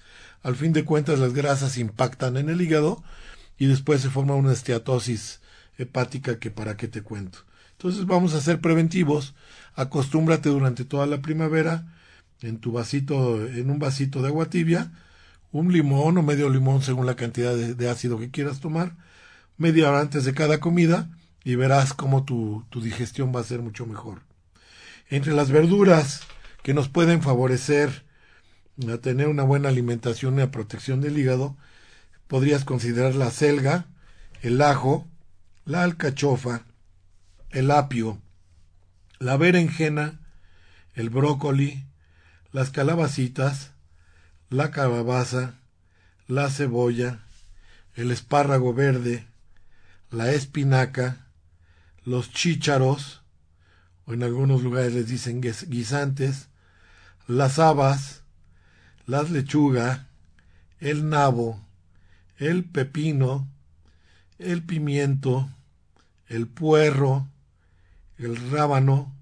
Al 0.42 0.56
fin 0.56 0.72
de 0.72 0.84
cuentas 0.84 1.20
las 1.20 1.32
grasas 1.32 1.78
impactan 1.78 2.36
en 2.36 2.48
el 2.48 2.60
hígado 2.60 3.02
y 3.56 3.66
después 3.66 4.00
se 4.00 4.10
forma 4.10 4.34
una 4.34 4.52
esteatosis 4.52 5.40
hepática 5.78 6.38
que 6.38 6.50
para 6.50 6.76
qué 6.76 6.88
te 6.88 7.02
cuento. 7.02 7.40
Entonces 7.72 8.06
vamos 8.06 8.34
a 8.34 8.40
ser 8.40 8.60
preventivos, 8.60 9.34
acostúmbrate 9.74 10.48
durante 10.48 10.84
toda 10.84 11.06
la 11.06 11.22
primavera 11.22 11.86
en 12.40 12.58
tu 12.58 12.72
vasito, 12.72 13.46
en 13.46 13.70
un 13.70 13.78
vasito 13.78 14.22
de 14.22 14.28
agua 14.28 14.46
tibia, 14.46 14.90
un 15.52 15.72
limón 15.72 16.18
o 16.18 16.22
medio 16.22 16.48
limón 16.48 16.82
según 16.82 17.06
la 17.06 17.14
cantidad 17.14 17.54
de, 17.54 17.90
ácido 17.90 18.18
que 18.18 18.30
quieras 18.30 18.60
tomar, 18.60 18.96
media 19.58 19.90
hora 19.90 20.00
antes 20.00 20.24
de 20.24 20.34
cada 20.34 20.58
comida 20.58 21.10
y 21.44 21.54
verás 21.54 21.92
cómo 21.92 22.24
tu, 22.24 22.64
tu 22.70 22.80
digestión 22.80 23.32
va 23.34 23.40
a 23.40 23.44
ser 23.44 23.60
mucho 23.60 23.86
mejor. 23.86 24.22
Entre 25.10 25.32
las 25.32 25.50
verduras 25.50 26.22
que 26.62 26.74
nos 26.74 26.88
pueden 26.88 27.22
favorecer 27.22 28.04
a 28.90 28.98
tener 28.98 29.28
una 29.28 29.42
buena 29.42 29.68
alimentación 29.68 30.38
y 30.38 30.42
a 30.42 30.50
protección 30.50 31.00
del 31.00 31.18
hígado, 31.18 31.56
podrías 32.26 32.64
considerar 32.64 33.14
la 33.14 33.30
selga, 33.30 33.86
el 34.40 34.62
ajo, 34.62 35.06
la 35.66 35.82
alcachofa, 35.82 36.62
el 37.50 37.70
apio, 37.70 38.20
la 39.18 39.36
berenjena, 39.36 40.20
el 40.94 41.10
brócoli, 41.10 41.84
las 42.50 42.70
calabacitas, 42.70 43.71
la 44.52 44.70
calabaza, 44.70 45.54
la 46.28 46.50
cebolla, 46.50 47.20
el 47.94 48.10
espárrago 48.10 48.74
verde, 48.74 49.26
la 50.10 50.30
espinaca, 50.32 51.26
los 52.04 52.30
chícharos, 52.30 53.22
o 54.04 54.12
en 54.12 54.22
algunos 54.22 54.62
lugares 54.62 54.92
les 54.92 55.06
dicen 55.06 55.40
guisantes, 55.40 56.48
las 57.26 57.58
habas, 57.58 58.24
las 59.06 59.30
lechuga, 59.30 60.08
el 60.80 61.08
nabo, 61.08 61.64
el 62.36 62.64
pepino, 62.64 63.48
el 64.38 64.62
pimiento, 64.62 65.48
el 66.28 66.46
puerro, 66.46 67.26
el 68.18 68.50
rábano, 68.50 69.14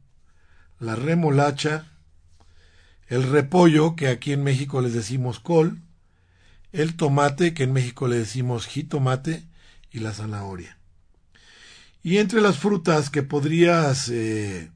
la 0.80 0.96
remolacha, 0.96 1.86
el 3.11 3.24
repollo, 3.24 3.96
que 3.96 4.06
aquí 4.08 4.32
en 4.32 4.44
México 4.44 4.80
les 4.80 4.94
decimos 4.94 5.40
col, 5.40 5.82
el 6.72 6.96
tomate, 6.96 7.52
que 7.52 7.64
en 7.64 7.72
México 7.72 8.06
le 8.06 8.16
decimos 8.16 8.66
jitomate, 8.66 9.44
y 9.90 9.98
la 9.98 10.12
zanahoria. 10.12 10.78
Y 12.04 12.18
entre 12.18 12.40
las 12.40 12.56
frutas 12.56 13.11
que 13.11 13.24
podrías 13.24 14.08
eh, 14.08 14.70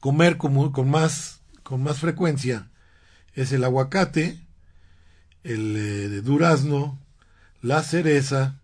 comer 0.00 0.38
con, 0.38 0.90
más, 0.90 1.42
con 1.62 1.82
más 1.82 1.98
frecuencia 1.98 2.70
es 3.34 3.52
el 3.52 3.62
aguacate, 3.62 4.40
el 5.42 5.76
eh, 5.76 6.08
durazno, 6.22 6.98
la 7.60 7.82
cereza, 7.82 8.60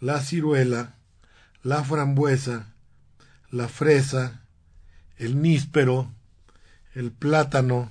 la 0.00 0.20
ciruela, 0.22 0.94
la 1.62 1.84
frambuesa, 1.84 2.72
la 3.50 3.68
fresa, 3.68 4.40
el 5.18 5.42
níspero, 5.42 6.10
el 6.94 7.10
plátano, 7.12 7.90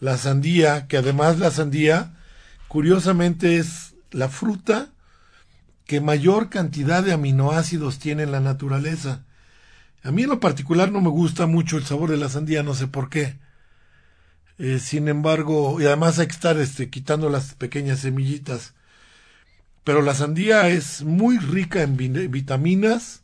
la 0.00 0.16
sandía, 0.18 0.86
que 0.86 0.96
además 0.96 1.38
la 1.38 1.50
sandía, 1.50 2.14
curiosamente 2.68 3.56
es 3.56 3.94
la 4.10 4.28
fruta 4.28 4.90
que 5.86 6.00
mayor 6.00 6.50
cantidad 6.50 7.02
de 7.02 7.12
aminoácidos 7.12 7.98
tiene 7.98 8.24
en 8.24 8.32
la 8.32 8.40
naturaleza. 8.40 9.24
A 10.02 10.10
mí 10.10 10.22
en 10.22 10.30
lo 10.30 10.40
particular 10.40 10.90
no 10.90 11.00
me 11.00 11.10
gusta 11.10 11.46
mucho 11.46 11.76
el 11.76 11.84
sabor 11.84 12.10
de 12.10 12.16
la 12.16 12.28
sandía, 12.28 12.62
no 12.62 12.74
sé 12.74 12.88
por 12.88 13.08
qué. 13.08 13.38
Eh, 14.58 14.78
sin 14.78 15.08
embargo, 15.08 15.80
y 15.80 15.86
además 15.86 16.18
hay 16.18 16.26
que 16.26 16.32
estar 16.32 16.58
este, 16.58 16.90
quitando 16.90 17.28
las 17.28 17.54
pequeñas 17.54 18.00
semillitas. 18.00 18.74
Pero 19.84 20.02
la 20.02 20.14
sandía 20.14 20.68
es 20.68 21.04
muy 21.04 21.38
rica 21.38 21.82
en 21.82 21.96
vitaminas, 21.96 23.22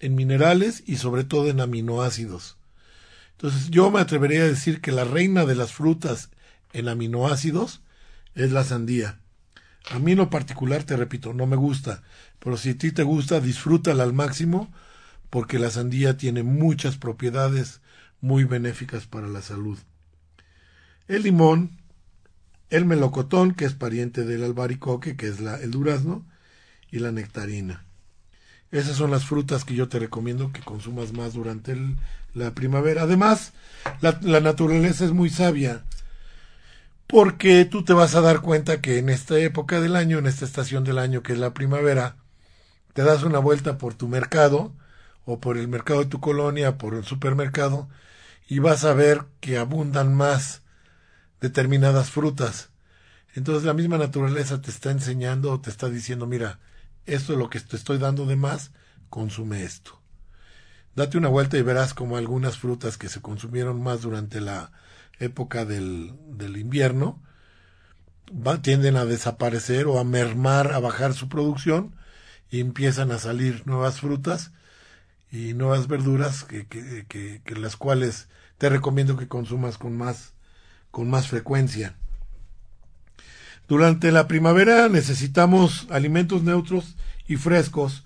en 0.00 0.14
minerales 0.14 0.82
y 0.86 0.96
sobre 0.96 1.24
todo 1.24 1.48
en 1.48 1.60
aminoácidos. 1.60 2.58
Entonces 3.36 3.70
yo 3.70 3.90
me 3.90 4.00
atrevería 4.00 4.42
a 4.42 4.48
decir 4.48 4.80
que 4.80 4.92
la 4.92 5.04
reina 5.04 5.44
de 5.44 5.54
las 5.54 5.72
frutas 5.72 6.30
en 6.72 6.88
aminoácidos 6.88 7.82
es 8.34 8.52
la 8.52 8.64
sandía. 8.64 9.20
A 9.90 9.98
mí 9.98 10.12
en 10.12 10.18
lo 10.18 10.30
particular, 10.30 10.84
te 10.84 10.96
repito, 10.96 11.34
no 11.34 11.46
me 11.46 11.56
gusta, 11.56 12.02
pero 12.38 12.56
si 12.56 12.70
a 12.70 12.78
ti 12.78 12.90
te 12.90 13.02
gusta, 13.02 13.40
disfrútala 13.40 14.02
al 14.02 14.12
máximo 14.12 14.72
porque 15.30 15.58
la 15.58 15.70
sandía 15.70 16.16
tiene 16.16 16.42
muchas 16.42 16.96
propiedades 16.96 17.80
muy 18.20 18.44
benéficas 18.44 19.06
para 19.06 19.26
la 19.26 19.42
salud. 19.42 19.78
El 21.06 21.24
limón, 21.24 21.78
el 22.70 22.86
melocotón, 22.86 23.52
que 23.52 23.64
es 23.64 23.74
pariente 23.74 24.24
del 24.24 24.44
albaricoque, 24.44 25.16
que 25.16 25.28
es 25.28 25.40
el 25.40 25.70
durazno, 25.70 26.24
y 26.90 27.00
la 27.00 27.12
nectarina. 27.12 27.84
Esas 28.74 28.96
son 28.96 29.12
las 29.12 29.24
frutas 29.24 29.64
que 29.64 29.76
yo 29.76 29.88
te 29.88 30.00
recomiendo 30.00 30.50
que 30.50 30.60
consumas 30.60 31.12
más 31.12 31.34
durante 31.34 31.76
la 32.34 32.50
primavera. 32.50 33.02
Además, 33.02 33.52
la, 34.00 34.18
la 34.20 34.40
naturaleza 34.40 35.04
es 35.04 35.12
muy 35.12 35.30
sabia 35.30 35.84
porque 37.06 37.64
tú 37.66 37.84
te 37.84 37.92
vas 37.92 38.16
a 38.16 38.20
dar 38.20 38.40
cuenta 38.40 38.80
que 38.80 38.98
en 38.98 39.10
esta 39.10 39.38
época 39.38 39.80
del 39.80 39.94
año, 39.94 40.18
en 40.18 40.26
esta 40.26 40.44
estación 40.44 40.82
del 40.82 40.98
año 40.98 41.22
que 41.22 41.34
es 41.34 41.38
la 41.38 41.54
primavera, 41.54 42.16
te 42.94 43.04
das 43.04 43.22
una 43.22 43.38
vuelta 43.38 43.78
por 43.78 43.94
tu 43.94 44.08
mercado 44.08 44.72
o 45.24 45.38
por 45.38 45.56
el 45.56 45.68
mercado 45.68 46.00
de 46.00 46.06
tu 46.06 46.18
colonia, 46.18 46.76
por 46.76 46.94
el 46.94 47.04
supermercado, 47.04 47.88
y 48.48 48.58
vas 48.58 48.84
a 48.84 48.92
ver 48.92 49.22
que 49.38 49.56
abundan 49.56 50.16
más 50.16 50.62
determinadas 51.40 52.10
frutas. 52.10 52.70
Entonces 53.36 53.62
la 53.62 53.72
misma 53.72 53.98
naturaleza 53.98 54.60
te 54.60 54.72
está 54.72 54.90
enseñando 54.90 55.52
o 55.52 55.60
te 55.60 55.70
está 55.70 55.88
diciendo, 55.88 56.26
mira, 56.26 56.58
esto 57.06 57.32
es 57.34 57.38
lo 57.38 57.50
que 57.50 57.60
te 57.60 57.76
estoy 57.76 57.98
dando 57.98 58.26
de 58.26 58.36
más, 58.36 58.72
consume 59.10 59.64
esto. 59.64 60.00
Date 60.96 61.18
una 61.18 61.28
vuelta 61.28 61.58
y 61.58 61.62
verás 61.62 61.94
como 61.94 62.16
algunas 62.16 62.58
frutas 62.58 62.98
que 62.98 63.08
se 63.08 63.20
consumieron 63.20 63.82
más 63.82 64.02
durante 64.02 64.40
la 64.40 64.72
época 65.20 65.64
del, 65.64 66.14
del 66.28 66.56
invierno 66.56 67.20
tienden 68.62 68.96
a 68.96 69.04
desaparecer 69.04 69.86
o 69.86 69.98
a 69.98 70.04
mermar, 70.04 70.72
a 70.72 70.78
bajar 70.80 71.14
su 71.14 71.28
producción 71.28 71.94
y 72.50 72.60
empiezan 72.60 73.10
a 73.10 73.18
salir 73.18 73.62
nuevas 73.66 74.00
frutas 74.00 74.52
y 75.32 75.54
nuevas 75.54 75.88
verduras 75.88 76.44
que, 76.44 76.66
que, 76.68 77.06
que- 77.08 77.42
que 77.44 77.56
las 77.56 77.76
cuales 77.76 78.28
te 78.58 78.68
recomiendo 78.68 79.16
que 79.16 79.28
consumas 79.28 79.78
con 79.78 79.96
más, 79.96 80.34
con 80.90 81.10
más 81.10 81.28
frecuencia. 81.28 81.96
Durante 83.66 84.12
la 84.12 84.28
primavera 84.28 84.88
necesitamos 84.88 85.86
alimentos 85.90 86.42
neutros 86.42 86.96
y 87.26 87.36
frescos, 87.36 88.04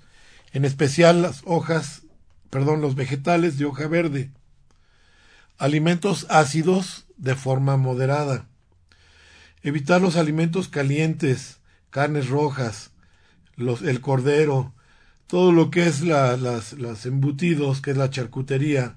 en 0.53 0.65
especial 0.65 1.23
las 1.23 1.43
hojas, 1.45 2.03
perdón, 2.51 2.81
los 2.81 2.95
vegetales 2.95 3.59
de 3.59 3.65
hoja 3.65 3.89
verde. 3.89 4.31
Alimentos 5.59 6.27
ácidos 6.31 7.07
de 7.17 7.35
forma 7.35 7.77
moderada. 7.77 8.47
Evitar 9.63 10.01
los 10.01 10.17
alimentos 10.17 10.69
calientes, 10.69 11.59
carnes 11.91 12.29
rojas, 12.29 12.93
los, 13.57 13.83
el 13.83 14.01
cordero, 14.01 14.73
todo 15.27 15.51
lo 15.51 15.71
que 15.71 15.87
es 15.87 16.03
la, 16.03 16.37
las, 16.37 16.75
las 16.75 17.05
embutidos, 17.05 17.81
que 17.81 17.91
es 17.91 17.97
la 17.97 18.11
charcutería, 18.11 18.97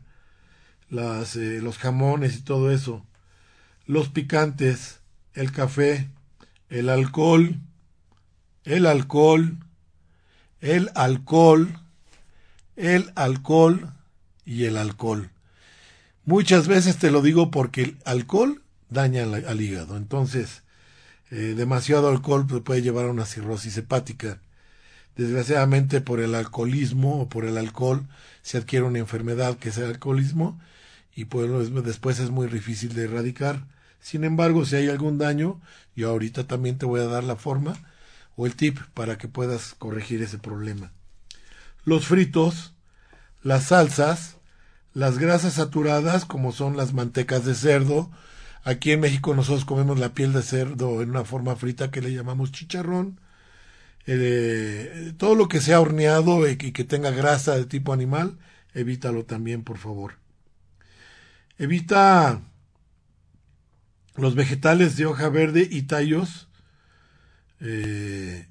las, 0.91 1.35
eh, 1.35 1.59
los 1.61 1.79
jamones 1.79 2.37
y 2.37 2.41
todo 2.41 2.71
eso, 2.71 3.05
los 3.87 4.09
picantes, 4.09 4.99
el 5.33 5.51
café, 5.51 6.09
el 6.71 6.89
alcohol, 6.89 7.59
el 8.63 8.85
alcohol, 8.85 9.57
el 10.61 10.89
alcohol, 10.95 11.79
el 12.77 13.11
alcohol 13.15 13.93
y 14.45 14.63
el 14.65 14.77
alcohol. 14.77 15.29
Muchas 16.23 16.67
veces 16.67 16.97
te 16.97 17.11
lo 17.11 17.21
digo 17.21 17.51
porque 17.51 17.83
el 17.83 17.97
alcohol 18.05 18.63
daña 18.89 19.23
al, 19.23 19.61
hígado. 19.61 19.97
Entonces, 19.97 20.63
eh, 21.29 21.55
demasiado 21.57 22.07
alcohol 22.07 22.47
pues, 22.47 22.61
puede 22.61 22.81
llevar 22.81 23.05
a 23.05 23.11
una 23.11 23.25
cirrosis 23.25 23.75
hepática. 23.77 24.39
Desgraciadamente 25.17 25.99
por 25.99 26.21
el 26.21 26.33
alcoholismo 26.35 27.21
o 27.21 27.27
por 27.27 27.43
el 27.43 27.57
alcohol 27.57 28.07
se 28.43 28.57
adquiere 28.57 28.85
una 28.85 28.99
enfermedad 28.99 29.57
que 29.57 29.69
es 29.69 29.77
el 29.77 29.85
alcoholismo 29.85 30.57
y 31.13 31.25
pues 31.25 31.49
después 31.83 32.19
es 32.19 32.29
muy 32.29 32.47
difícil 32.47 32.93
de 32.93 33.03
erradicar. 33.03 33.65
Sin 34.01 34.23
embargo, 34.23 34.65
si 34.65 34.75
hay 34.75 34.89
algún 34.89 35.17
daño, 35.17 35.61
yo 35.95 36.09
ahorita 36.09 36.47
también 36.47 36.77
te 36.77 36.85
voy 36.85 36.99
a 36.99 37.05
dar 37.05 37.23
la 37.23 37.35
forma 37.35 37.75
o 38.35 38.45
el 38.45 38.55
tip 38.55 38.79
para 38.93 39.17
que 39.17 39.27
puedas 39.27 39.75
corregir 39.75 40.21
ese 40.23 40.39
problema. 40.39 40.91
Los 41.85 42.07
fritos, 42.07 42.73
las 43.43 43.65
salsas, 43.65 44.37
las 44.93 45.19
grasas 45.19 45.53
saturadas 45.53 46.25
como 46.25 46.51
son 46.51 46.75
las 46.77 46.93
mantecas 46.93 47.45
de 47.45 47.55
cerdo. 47.55 48.11
Aquí 48.63 48.91
en 48.91 48.99
México 48.99 49.33
nosotros 49.35 49.65
comemos 49.65 49.99
la 49.99 50.13
piel 50.13 50.33
de 50.33 50.41
cerdo 50.41 51.01
en 51.01 51.11
una 51.11 51.23
forma 51.23 51.55
frita 51.55 51.91
que 51.91 52.01
le 52.01 52.13
llamamos 52.13 52.51
chicharrón. 52.51 53.19
Eh, 54.07 55.13
todo 55.17 55.35
lo 55.35 55.47
que 55.47 55.61
sea 55.61 55.79
horneado 55.79 56.49
y 56.49 56.57
que 56.57 56.83
tenga 56.83 57.11
grasa 57.11 57.55
de 57.55 57.65
tipo 57.65 57.93
animal, 57.93 58.37
evítalo 58.73 59.25
también, 59.25 59.63
por 59.63 59.77
favor. 59.77 60.15
Evita 61.57 62.41
los 64.15 64.35
vegetales 64.35 64.97
de 64.97 65.05
hoja 65.05 65.29
verde 65.29 65.67
y 65.69 65.83
tallos. 65.83 66.47
Eh, 67.59 68.47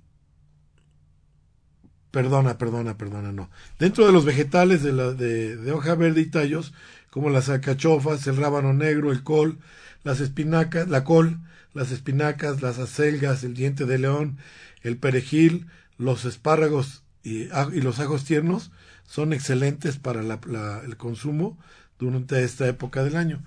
perdona, 2.11 2.58
perdona, 2.58 2.96
perdona, 2.96 3.32
no. 3.32 3.50
Dentro 3.78 4.06
de 4.06 4.12
los 4.12 4.24
vegetales 4.24 4.82
de, 4.82 4.92
la, 4.92 5.12
de, 5.12 5.72
hoja 5.72 5.94
verde 5.94 6.22
y 6.22 6.26
tallos, 6.26 6.72
como 7.11 7.30
las 7.30 7.48
alcachofas, 7.48 8.26
el 8.26 8.36
rábano 8.36 8.72
negro, 8.72 9.12
el 9.12 9.22
col, 9.22 9.58
las 10.02 10.20
espinacas, 10.20 10.88
la 10.88 11.04
col, 11.04 11.40
las 11.74 11.90
espinacas, 11.90 12.62
las 12.62 12.78
acelgas, 12.78 13.44
el 13.44 13.54
diente 13.54 13.84
de 13.84 13.98
león, 13.98 14.38
el 14.82 14.96
perejil, 14.96 15.66
los 15.98 16.24
espárragos 16.24 17.02
y, 17.22 17.42
y 17.42 17.80
los 17.82 18.00
ajos 18.00 18.24
tiernos, 18.24 18.70
son 19.06 19.32
excelentes 19.32 19.98
para 19.98 20.22
la, 20.22 20.40
la, 20.46 20.80
el 20.84 20.96
consumo 20.96 21.58
durante 21.98 22.42
esta 22.42 22.66
época 22.66 23.04
del 23.04 23.16
año. 23.16 23.42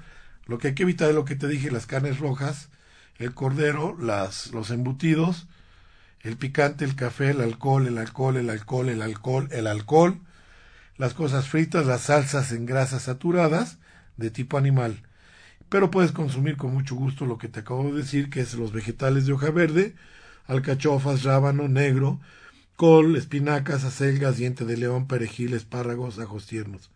Lo 0.45 0.57
que 0.57 0.69
hay 0.69 0.75
que 0.75 0.83
evitar 0.83 1.09
es 1.09 1.15
lo 1.15 1.25
que 1.25 1.35
te 1.35 1.47
dije, 1.47 1.71
las 1.71 1.85
carnes 1.85 2.19
rojas, 2.19 2.69
el 3.17 3.33
cordero, 3.33 3.95
las, 3.99 4.51
los 4.51 4.71
embutidos, 4.71 5.47
el 6.21 6.37
picante, 6.37 6.85
el 6.85 6.95
café, 6.95 7.31
el 7.31 7.41
alcohol, 7.41 7.87
el 7.87 7.97
alcohol, 7.97 8.37
el 8.37 8.49
alcohol, 8.49 8.89
el 8.89 9.01
alcohol, 9.01 9.47
el 9.51 9.67
alcohol, 9.67 10.19
las 10.97 11.13
cosas 11.13 11.49
fritas, 11.49 11.85
las 11.85 12.03
salsas 12.03 12.51
en 12.51 12.65
grasas 12.65 13.03
saturadas 13.03 13.77
de 14.17 14.31
tipo 14.31 14.57
animal. 14.57 15.03
Pero 15.69 15.91
puedes 15.91 16.11
consumir 16.11 16.57
con 16.57 16.73
mucho 16.73 16.95
gusto 16.95 17.25
lo 17.25 17.37
que 17.37 17.49
te 17.49 17.61
acabo 17.61 17.91
de 17.91 18.01
decir, 18.01 18.29
que 18.29 18.41
es 18.41 18.53
los 18.53 18.71
vegetales 18.71 19.25
de 19.25 19.33
hoja 19.33 19.51
verde, 19.51 19.95
alcachofas, 20.47 21.23
rábano 21.23 21.67
negro, 21.67 22.19
col, 22.75 23.15
espinacas, 23.15 23.83
acelgas, 23.83 24.37
diente 24.37 24.65
de 24.65 24.77
león, 24.77 25.07
perejil, 25.07 25.53
espárragos, 25.53 26.19
ajos 26.19 26.47
tiernos. 26.47 26.92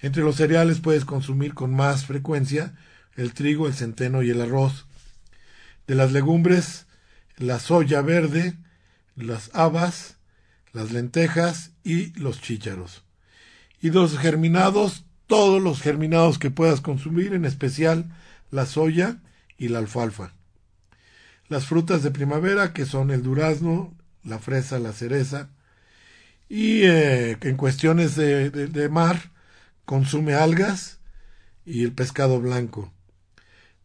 Entre 0.00 0.22
los 0.22 0.36
cereales 0.36 0.80
puedes 0.80 1.04
consumir 1.04 1.54
con 1.54 1.74
más 1.74 2.06
frecuencia 2.06 2.74
el 3.16 3.34
trigo, 3.34 3.66
el 3.66 3.74
centeno 3.74 4.22
y 4.22 4.30
el 4.30 4.40
arroz. 4.40 4.86
De 5.86 5.94
las 5.94 6.12
legumbres, 6.12 6.86
la 7.36 7.58
soya 7.58 8.00
verde, 8.00 8.54
las 9.16 9.50
habas, 9.54 10.16
las 10.72 10.92
lentejas 10.92 11.72
y 11.82 12.12
los 12.18 12.40
chícharos. 12.40 13.02
Y 13.80 13.90
los 13.90 14.16
germinados, 14.18 15.04
todos 15.26 15.60
los 15.60 15.80
germinados 15.80 16.38
que 16.38 16.50
puedas 16.50 16.80
consumir, 16.80 17.32
en 17.32 17.44
especial 17.44 18.14
la 18.50 18.66
soya 18.66 19.18
y 19.56 19.68
la 19.68 19.80
alfalfa. 19.80 20.32
Las 21.48 21.66
frutas 21.66 22.02
de 22.02 22.12
primavera, 22.12 22.72
que 22.72 22.86
son 22.86 23.10
el 23.10 23.22
durazno, 23.22 23.96
la 24.22 24.38
fresa, 24.38 24.78
la 24.78 24.92
cereza. 24.92 25.48
Y 26.48 26.82
eh, 26.82 27.36
en 27.40 27.56
cuestiones 27.56 28.14
de 28.14 28.88
mar, 28.90 29.32
consume 29.88 30.34
algas 30.34 31.00
y 31.64 31.82
el 31.82 31.92
pescado 31.92 32.42
blanco. 32.42 32.92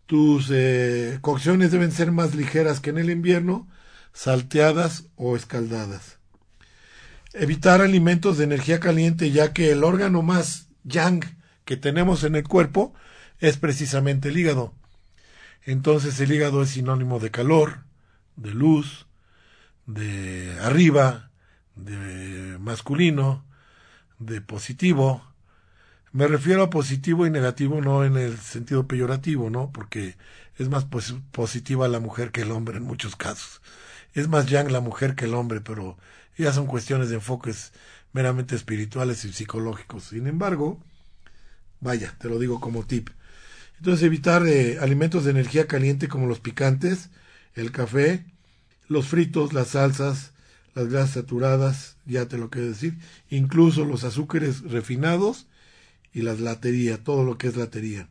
Tus 0.06 0.50
eh, 0.52 1.18
cocciones 1.22 1.72
deben 1.72 1.94
ser 1.94 2.12
más 2.12 2.36
ligeras 2.36 2.82
que 2.82 2.90
en 2.90 2.98
el 2.98 3.10
invierno, 3.10 3.70
salteadas 4.12 5.06
o 5.16 5.38
escaldadas. 5.38 6.18
Evitar 7.32 7.80
alimentos 7.80 8.38
de 8.38 8.44
energía 8.44 8.82
caliente 8.82 9.32
ya 9.32 9.54
que 9.54 9.72
el 9.72 9.86
órgano 9.86 10.22
más 10.24 10.68
yang 10.84 11.24
que 11.64 11.78
tenemos 11.78 12.26
en 12.26 12.36
el 12.36 12.44
cuerpo 12.44 12.94
es 13.40 13.56
precisamente 13.56 14.28
el 14.28 14.38
hígado. 14.38 14.74
Entonces 15.64 16.20
el 16.20 16.34
hígado 16.34 16.64
es 16.64 16.72
sinónimo 16.72 17.20
de 17.20 17.32
calor, 17.32 17.86
de 18.36 18.52
luz, 18.54 19.08
de 19.86 20.60
arriba, 20.60 21.32
de 21.76 22.58
masculino, 22.60 23.46
de 24.20 24.42
positivo, 24.42 25.33
Me 26.14 26.28
refiero 26.28 26.64
a 26.64 26.70
positivo 26.70 27.26
y 27.28 27.30
negativo 27.32 27.82
no 27.82 28.06
en 28.06 28.16
el 28.18 28.38
sentido 28.38 28.88
peyorativo, 28.88 29.50
¿no? 29.50 29.72
Porque 29.72 30.16
es 30.58 30.70
más 30.70 30.86
pos- 30.86 31.16
positiva 31.32 31.88
la 31.88 32.00
mujer 32.00 32.32
que 32.32 32.42
el 32.42 32.52
hombre 32.52 32.78
en 32.78 32.84
muchos 32.84 33.16
casos. 33.16 33.62
Es 34.14 34.28
más 34.30 34.46
yang 34.48 34.72
la 34.72 34.80
mujer 34.80 35.16
que 35.16 35.26
el 35.26 35.34
hombre, 35.34 35.60
pero 35.62 35.98
ya 36.38 36.54
son 36.54 36.68
cuestiones 36.68 37.10
de 37.10 37.16
enfoques 37.16 37.74
meramente 38.14 38.56
espirituales 38.56 39.26
y 39.26 39.34
psicológicos. 39.34 40.04
Sin 40.06 40.28
embargo, 40.28 40.80
vaya, 41.82 42.16
te 42.20 42.30
lo 42.30 42.40
digo 42.40 42.60
como 42.60 42.86
tip. 42.86 43.10
Entonces 43.80 44.04
evitar 44.06 44.48
eh, 44.48 44.80
alimentos 44.82 45.26
de 45.26 45.32
energía 45.32 45.68
caliente 45.68 46.08
como 46.10 46.28
los 46.28 46.40
picantes, 46.40 47.10
el 47.56 47.72
café, 47.72 48.26
los 48.88 49.08
fritos, 49.08 49.54
las 49.54 49.70
salsas, 49.70 50.34
las 50.76 50.90
grasas 50.90 51.12
saturadas, 51.12 51.98
ya 52.06 52.28
te 52.28 52.38
lo 52.38 52.50
quiero 52.50 52.70
decir, 52.70 52.98
incluso 53.30 53.86
los 53.86 54.04
azúcares 54.04 54.62
refinados 54.64 55.48
y 56.14 56.22
las 56.22 56.40
latería, 56.40 57.04
todo 57.04 57.24
lo 57.24 57.38
que 57.38 57.48
es 57.48 57.58
latería. 57.58 58.08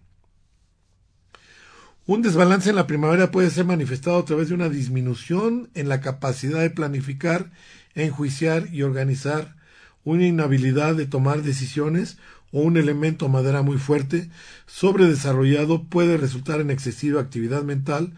Un 2.04 2.20
desbalance 2.20 2.70
en 2.70 2.76
la 2.76 2.88
primavera 2.88 3.30
puede 3.30 3.50
ser 3.50 3.64
manifestado 3.64 4.18
a 4.18 4.24
través 4.24 4.48
de 4.48 4.54
una 4.54 4.68
disminución 4.68 5.70
en 5.74 5.88
la 5.88 6.00
capacidad 6.00 6.60
de 6.60 6.70
planificar, 6.70 7.52
enjuiciar 7.94 8.68
y 8.72 8.82
organizar, 8.82 9.54
una 10.02 10.26
inhabilidad 10.26 10.96
de 10.96 11.06
tomar 11.06 11.42
decisiones 11.42 12.18
o 12.50 12.60
un 12.60 12.76
elemento 12.76 13.28
madera 13.28 13.62
muy 13.62 13.78
fuerte, 13.78 14.30
sobredesarrollado, 14.66 15.84
puede 15.84 16.16
resultar 16.16 16.60
en 16.60 16.70
excesiva 16.70 17.20
actividad 17.20 17.62
mental. 17.62 18.14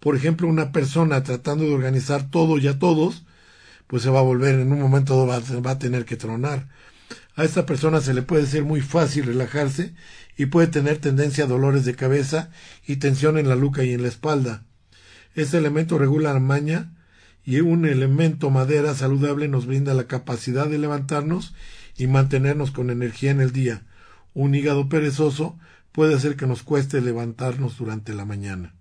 Por 0.00 0.16
ejemplo, 0.16 0.48
una 0.48 0.72
persona 0.72 1.22
tratando 1.22 1.64
de 1.64 1.74
organizar 1.74 2.30
todo 2.30 2.58
y 2.58 2.66
a 2.66 2.78
todos, 2.80 3.24
pues 3.86 4.02
se 4.02 4.10
va 4.10 4.18
a 4.18 4.22
volver, 4.22 4.56
en 4.56 4.72
un 4.72 4.80
momento 4.80 5.26
va, 5.26 5.40
va 5.64 5.70
a 5.70 5.78
tener 5.78 6.04
que 6.04 6.16
tronar. 6.16 6.68
A 7.38 7.44
esta 7.44 7.66
persona 7.66 8.00
se 8.00 8.14
le 8.14 8.22
puede 8.22 8.46
ser 8.46 8.64
muy 8.64 8.80
fácil 8.80 9.26
relajarse 9.26 9.94
y 10.36 10.46
puede 10.46 10.66
tener 10.66 10.98
tendencia 10.98 11.44
a 11.44 11.46
dolores 11.46 11.84
de 11.84 11.94
cabeza 11.94 12.50
y 12.84 12.96
tensión 12.96 13.38
en 13.38 13.48
la 13.48 13.54
nuca 13.54 13.84
y 13.84 13.92
en 13.92 14.02
la 14.02 14.08
espalda. 14.08 14.64
Este 15.36 15.56
elemento 15.56 15.98
regula 15.98 16.32
la 16.32 16.40
maña 16.40 16.96
y 17.44 17.60
un 17.60 17.86
elemento 17.86 18.50
madera 18.50 18.92
saludable 18.92 19.46
nos 19.46 19.66
brinda 19.66 19.94
la 19.94 20.08
capacidad 20.08 20.66
de 20.66 20.78
levantarnos 20.78 21.54
y 21.96 22.08
mantenernos 22.08 22.72
con 22.72 22.90
energía 22.90 23.30
en 23.30 23.40
el 23.40 23.52
día. 23.52 23.86
Un 24.34 24.56
hígado 24.56 24.88
perezoso 24.88 25.60
puede 25.92 26.16
hacer 26.16 26.34
que 26.34 26.48
nos 26.48 26.64
cueste 26.64 27.00
levantarnos 27.00 27.78
durante 27.78 28.14
la 28.14 28.24
mañana. 28.24 28.74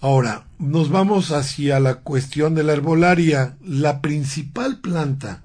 Ahora, 0.00 0.46
nos 0.58 0.88
vamos 0.90 1.30
hacia 1.30 1.78
la 1.78 1.96
cuestión 1.96 2.54
de 2.54 2.62
la 2.62 2.72
herbolaria. 2.72 3.56
La 3.62 4.00
principal 4.00 4.80
planta, 4.80 5.42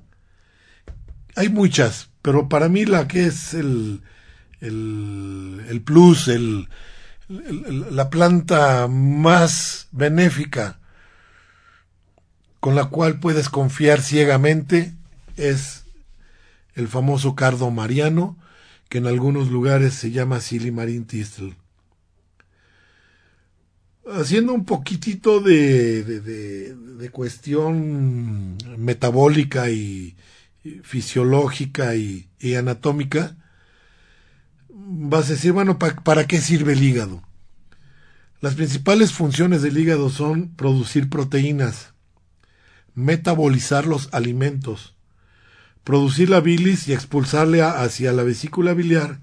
hay 1.36 1.50
muchas, 1.50 2.10
pero 2.22 2.48
para 2.48 2.70
mí 2.70 2.86
la 2.86 3.08
que 3.08 3.26
es 3.26 3.54
el, 3.54 4.02
el, 4.62 5.82
plus, 5.86 6.30
el, 6.30 6.70
el- 7.30 7.96
la 7.96 8.10
planta 8.10 8.88
más 8.88 9.88
benéfica 9.92 10.80
con 12.62 12.74
la 12.76 12.86
cual 12.86 13.20
puedes 13.20 13.50
confiar 13.50 14.02
ciegamente 14.02 14.94
es 15.38 15.84
el 16.74 16.88
famoso 16.88 17.36
cardo 17.36 17.70
mariano, 17.72 18.38
que 18.90 18.98
en 19.00 19.08
algunos 19.08 19.50
lugares 19.52 19.94
se 19.94 20.12
llama 20.12 20.40
silimarín 20.40 21.06
tistel 21.06 21.56
haciendo 24.12 24.54
un 24.54 24.66
poquitito 24.66 25.40
de, 25.40 26.04
de, 26.04 26.20
de- 26.22 26.76
cuestión 27.12 28.58
metabólica 28.78 29.70
y, 29.70 30.16
fisiológica 30.84 31.96
y, 31.96 32.28
anatómica, 32.56 33.38
vas 34.70 35.28
a 35.30 35.34
decir, 35.34 35.52
bueno, 35.52 35.78
¿pa- 35.80 35.96
¿para 35.96 36.26
qué 36.28 36.40
sirve 36.42 36.74
el 36.74 36.84
hígado? 36.84 37.22
Las 38.42 38.56
principales 38.56 39.14
funciones 39.14 39.62
del 39.62 39.78
hígado 39.78 40.10
son 40.10 40.50
producir 40.56 41.10
proteínas, 41.10 41.94
metabolizar 42.96 43.86
los 43.86 44.10
alimentos, 44.14 44.96
producir 45.84 46.30
la 46.30 46.40
bilis 46.42 46.88
y 46.88 46.94
expulsarle 46.94 47.62
hacia 47.62 48.12
la 48.14 48.24
vesícula 48.24 48.74
biliar, 48.74 49.22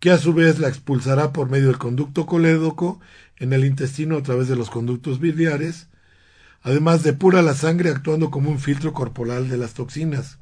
que 0.00 0.10
a 0.10 0.18
su 0.18 0.34
vez 0.34 0.58
la 0.58 0.68
expulsará 0.68 1.32
por 1.32 1.50
medio 1.50 1.68
del 1.68 1.78
conducto 1.78 2.26
colédoco 2.26 3.00
en 3.40 3.52
el 3.52 3.64
intestino 3.64 4.16
a 4.16 4.22
través 4.22 4.46
de 4.48 4.54
los 4.54 4.70
conductos 4.70 5.18
biliares, 5.18 5.88
además 6.62 7.02
depura 7.02 7.42
la 7.42 7.54
sangre 7.54 7.90
actuando 7.90 8.30
como 8.30 8.50
un 8.50 8.60
filtro 8.60 8.92
corporal 8.92 9.48
de 9.48 9.56
las 9.56 9.74
toxinas. 9.74 10.38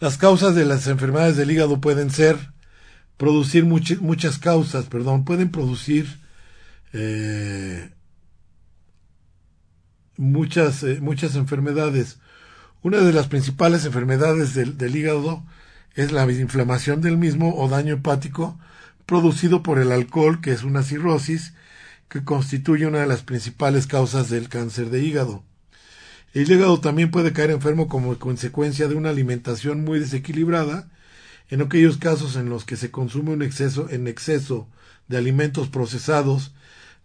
Las 0.00 0.16
causas 0.16 0.54
de 0.54 0.64
las 0.64 0.86
enfermedades 0.86 1.36
del 1.36 1.50
hígado 1.50 1.80
pueden 1.80 2.10
ser 2.10 2.52
producir 3.18 3.66
much- 3.66 4.00
muchas 4.00 4.38
causas, 4.38 4.86
perdón, 4.86 5.26
pueden 5.26 5.50
producir 5.50 6.18
eh, 6.94 7.90
muchas, 10.16 10.82
eh, 10.82 10.98
muchas 11.00 11.36
enfermedades. 11.36 12.18
Una 12.82 12.98
de 12.98 13.12
las 13.12 13.28
principales 13.28 13.84
enfermedades 13.84 14.54
del 14.54 14.96
hígado 14.96 15.44
es 15.94 16.12
la 16.12 16.24
inflamación 16.32 17.02
del 17.02 17.18
mismo 17.18 17.54
o 17.56 17.68
daño 17.68 17.94
hepático 17.94 18.58
producido 19.10 19.64
por 19.64 19.80
el 19.80 19.90
alcohol, 19.90 20.40
que 20.40 20.52
es 20.52 20.62
una 20.62 20.84
cirrosis, 20.84 21.52
que 22.08 22.22
constituye 22.22 22.86
una 22.86 23.00
de 23.00 23.08
las 23.08 23.24
principales 23.24 23.88
causas 23.88 24.30
del 24.30 24.48
cáncer 24.48 24.88
de 24.88 25.02
hígado. 25.02 25.42
El 26.32 26.48
hígado 26.48 26.78
también 26.78 27.10
puede 27.10 27.32
caer 27.32 27.50
enfermo 27.50 27.88
como 27.88 28.16
consecuencia 28.20 28.86
de 28.86 28.94
una 28.94 29.10
alimentación 29.10 29.82
muy 29.82 29.98
desequilibrada, 29.98 30.88
en 31.48 31.60
aquellos 31.60 31.96
casos 31.96 32.36
en 32.36 32.50
los 32.50 32.64
que 32.64 32.76
se 32.76 32.92
consume 32.92 33.32
un 33.32 33.42
exceso 33.42 33.90
en 33.90 34.06
exceso 34.06 34.68
de 35.08 35.16
alimentos 35.16 35.68
procesados, 35.68 36.54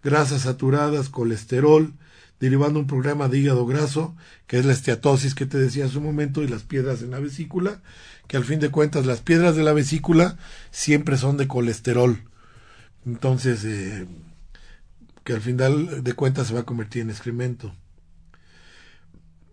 grasas 0.04 0.44
saturadas, 0.44 1.10
colesterol, 1.10 1.92
derivando 2.40 2.80
un 2.80 2.88
programa 2.88 3.28
de 3.28 3.40
hígado 3.40 3.66
graso, 3.66 4.16
que 4.48 4.60
es 4.60 4.66
la 4.66 4.74
esteatosis 4.74 5.36
que 5.36 5.46
te 5.46 5.58
decía 5.58 5.86
hace 5.86 5.98
un 5.98 6.04
momento, 6.04 6.44
y 6.44 6.48
las 6.48 6.64
piedras 6.64 7.02
en 7.02 7.12
la 7.12 7.20
vesícula, 7.20 7.82
que 8.28 8.38
al 8.38 8.44
fin 8.44 8.60
de 8.60 8.70
cuentas 8.70 9.06
las 9.06 9.22
piedras 9.22 9.56
de 9.56 9.64
la 9.64 9.74
vesícula 9.74 10.38
siempre 10.72 11.18
son 11.18 11.38
de 11.38 11.48
colesterol. 11.48 12.24
Entonces, 13.06 13.64
eh, 13.66 14.06
que 15.24 15.34
al 15.34 15.42
final 15.42 16.04
de 16.04 16.14
cuentas 16.14 16.48
se 16.48 16.54
va 16.54 16.62
a 16.62 16.66
convertir 16.66 17.02
en 17.02 17.10
excremento. 17.10 17.76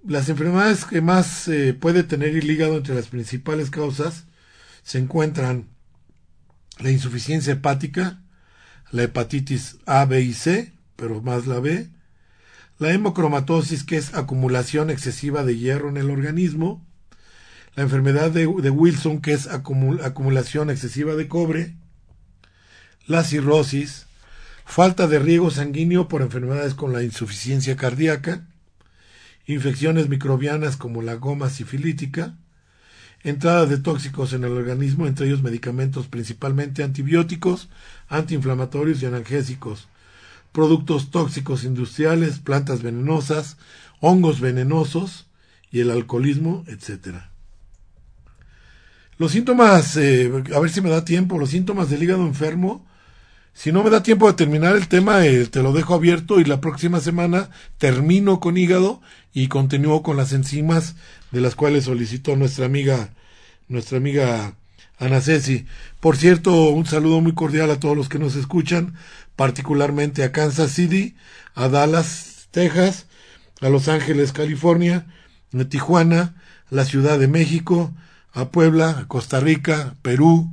Las 0.05 0.29
enfermedades 0.29 0.85
que 0.85 1.01
más 1.01 1.49
eh, 1.49 1.75
puede 1.75 2.03
tener 2.03 2.37
el 2.37 2.51
hígado 2.51 2.77
entre 2.77 2.95
las 2.95 3.07
principales 3.07 3.71
causas 3.71 4.25
se 4.83 4.99
encuentran 4.99 5.69
la 6.79 6.91
insuficiencia 6.91 7.53
hepática, 7.53 8.23
la 8.91 9.05
hepatitis 9.05 9.79
A, 9.87 10.05
B 10.05 10.21
y 10.21 10.35
C, 10.35 10.73
pero 10.97 11.23
más 11.23 11.47
la 11.47 11.61
B, 11.61 11.89
la 12.83 12.93
hemocromatosis, 12.93 13.85
que 13.85 13.97
es 13.97 14.13
acumulación 14.13 14.91
excesiva 14.91 15.45
de 15.45 15.57
hierro 15.57 15.89
en 15.89 15.97
el 15.97 16.11
organismo, 16.11 16.85
la 17.77 17.85
enfermedad 17.85 18.33
de, 18.33 18.47
Wilson, 18.47 19.21
que 19.23 19.33
es 19.33 19.49
acumul- 19.49 20.05
acumulación 20.05 20.69
excesiva 20.69 21.15
de 21.15 21.29
cobre, 21.29 21.77
la 23.07 23.23
cirrosis, 23.23 24.07
falta 24.65 25.07
de 25.07 25.21
riego 25.21 25.51
sanguíneo 25.53 26.09
por 26.09 26.23
enfermedades 26.23 26.75
con 26.75 26.93
la 26.93 27.05
insuficiencia 27.05 27.77
cardíaca, 27.77 28.49
infecciones 29.47 30.09
microbianas 30.09 30.77
como 30.77 31.03
la 31.03 31.15
goma 31.15 31.51
sifilítica, 31.51 32.37
entrada 33.23 33.67
de 33.67 33.79
tóxicos 33.79 34.33
en 34.33 34.43
el 34.43 34.53
organismo, 34.53 35.07
entre 35.07 35.27
ellos 35.27 35.43
medicamentos 35.43 36.09
principalmente 36.09 36.83
antibióticos, 36.83 37.69
antiinflamatorios 38.09 39.01
y 39.03 39.07
analgésicos, 39.07 39.89
productos 40.53 41.11
tóxicos 41.11 41.65
industriales, 41.65 42.39
plantas 42.39 42.83
venenosas, 42.83 43.57
hongos 44.01 44.41
venenosos 44.41 45.27
y 45.71 45.81
el 45.81 45.91
alcoholismo, 45.91 46.65
etcétera. 46.67 47.31
Los 49.19 49.33
síntomas, 49.33 49.97
eh, 49.97 50.31
a 50.55 50.61
ver 50.61 50.71
si 50.71 50.81
me 50.81 50.91
da 50.91 51.05
tiempo, 51.05 51.39
los 51.39 51.51
síntomas 51.51 51.91
del 51.91 52.03
hígado 52.03 52.27
enfermo, 52.27 52.87
si 53.55 53.71
no 53.71 53.85
me 53.85 53.91
da 53.91 54.03
tiempo 54.03 54.27
de 54.27 54.33
terminar 54.33 54.77
el 54.77 54.89
tema, 54.89 55.27
eh, 55.27 55.47
te 55.47 55.63
lo 55.63 55.73
dejo 55.73 55.95
abierto 55.95 56.41
y 56.41 56.45
la 56.45 56.61
próxima 56.61 57.01
semana 57.01 57.51
termino 57.79 58.41
con 58.41 58.57
hígado 58.57 59.03
y 59.35 59.49
continúo 59.49 60.03
con 60.03 60.17
las 60.17 60.33
enzimas 60.33 60.97
de 61.31 61.41
las 61.41 61.55
cuales 61.55 61.85
solicitó 61.85 62.35
nuestra 62.35 62.65
amiga, 62.65 63.11
nuestra 63.69 63.99
amiga 63.99 64.55
Ana 64.99 65.21
Ceci. 65.21 65.67
Por 66.01 66.17
cierto, 66.17 66.71
un 66.71 66.87
saludo 66.87 67.21
muy 67.21 67.35
cordial 67.35 67.71
a 67.71 67.79
todos 67.79 67.97
los 67.97 68.09
que 68.09 68.19
nos 68.19 68.37
escuchan, 68.37 68.95
particularmente 69.37 70.25
a 70.25 70.33
Kansas 70.33 70.73
City, 70.73 71.17
a 71.55 71.69
Dallas, 71.69 72.49
Texas, 72.51 73.07
a 73.61 73.69
Los 73.69 73.89
Ángeles, 73.89 74.33
California, 74.33 75.07
a 75.59 75.65
Tijuana, 75.65 76.35
la 76.71 76.85
Ciudad 76.85 77.19
de 77.19 77.29
México, 77.29 77.93
a 78.33 78.51
Puebla, 78.51 79.05
Costa 79.09 79.41
Rica, 79.41 79.97
Perú, 80.03 80.53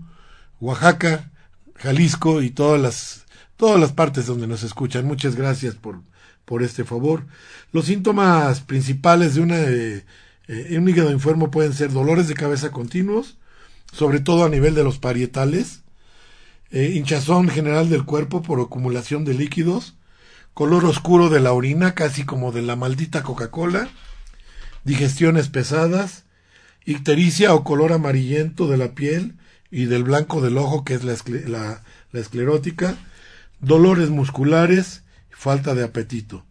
Oaxaca, 0.60 1.32
Jalisco 1.76 2.42
y 2.42 2.50
todas 2.50 2.82
las 2.82 3.26
todas 3.58 3.80
las 3.80 3.92
partes 3.92 4.26
donde 4.26 4.48
nos 4.48 4.64
escuchan. 4.64 5.06
Muchas 5.06 5.36
gracias 5.36 5.76
por 5.76 6.02
por 6.46 6.64
este 6.64 6.84
favor. 6.84 7.26
Los 7.72 7.86
síntomas 7.86 8.62
principales 8.62 9.36
de 9.36 9.42
una 9.42 9.58
eh, 9.58 10.06
Eh, 10.50 10.76
un 10.80 10.90
hígado 10.90 11.12
enfermo 11.12 11.52
pueden 11.52 11.74
ser 11.74 11.92
dolores 11.92 12.28
de 12.28 12.34
cabeza 12.34 12.72
continuos, 12.72 13.38
sobre 13.94 14.20
todo 14.20 14.46
a 14.46 14.50
nivel 14.50 14.74
de 14.74 14.84
los 14.84 14.98
parietales, 14.98 15.84
eh, 16.72 16.94
hinchazón 16.96 17.50
general 17.50 17.90
del 17.90 18.06
cuerpo 18.06 18.42
por 18.42 18.60
acumulación 18.60 19.26
de 19.26 19.34
líquidos, 19.34 19.96
color 20.54 20.86
oscuro 20.86 21.30
de 21.30 21.40
la 21.40 21.54
orina, 21.54 21.96
casi 21.96 22.26
como 22.26 22.52
de 22.52 22.62
la 22.62 22.76
maldita 22.76 23.24
Coca-Cola, 23.24 23.90
digestiones 24.84 25.50
pesadas, 25.50 26.26
ictericia 26.86 27.54
o 27.54 27.64
color 27.64 27.94
amarillento 27.94 28.68
de 28.68 28.78
la 28.78 28.94
piel 28.94 29.36
y 29.72 29.86
del 29.86 30.04
blanco 30.04 30.42
del 30.42 30.58
ojo, 30.58 30.84
que 30.84 30.96
es 30.96 31.04
la, 31.04 31.16
la, 31.48 31.84
la 32.12 32.20
esclerótica, 32.20 32.96
dolores 33.60 34.10
musculares, 34.10 35.04
falta 35.30 35.76
de 35.76 35.84
apetito. 35.84 36.46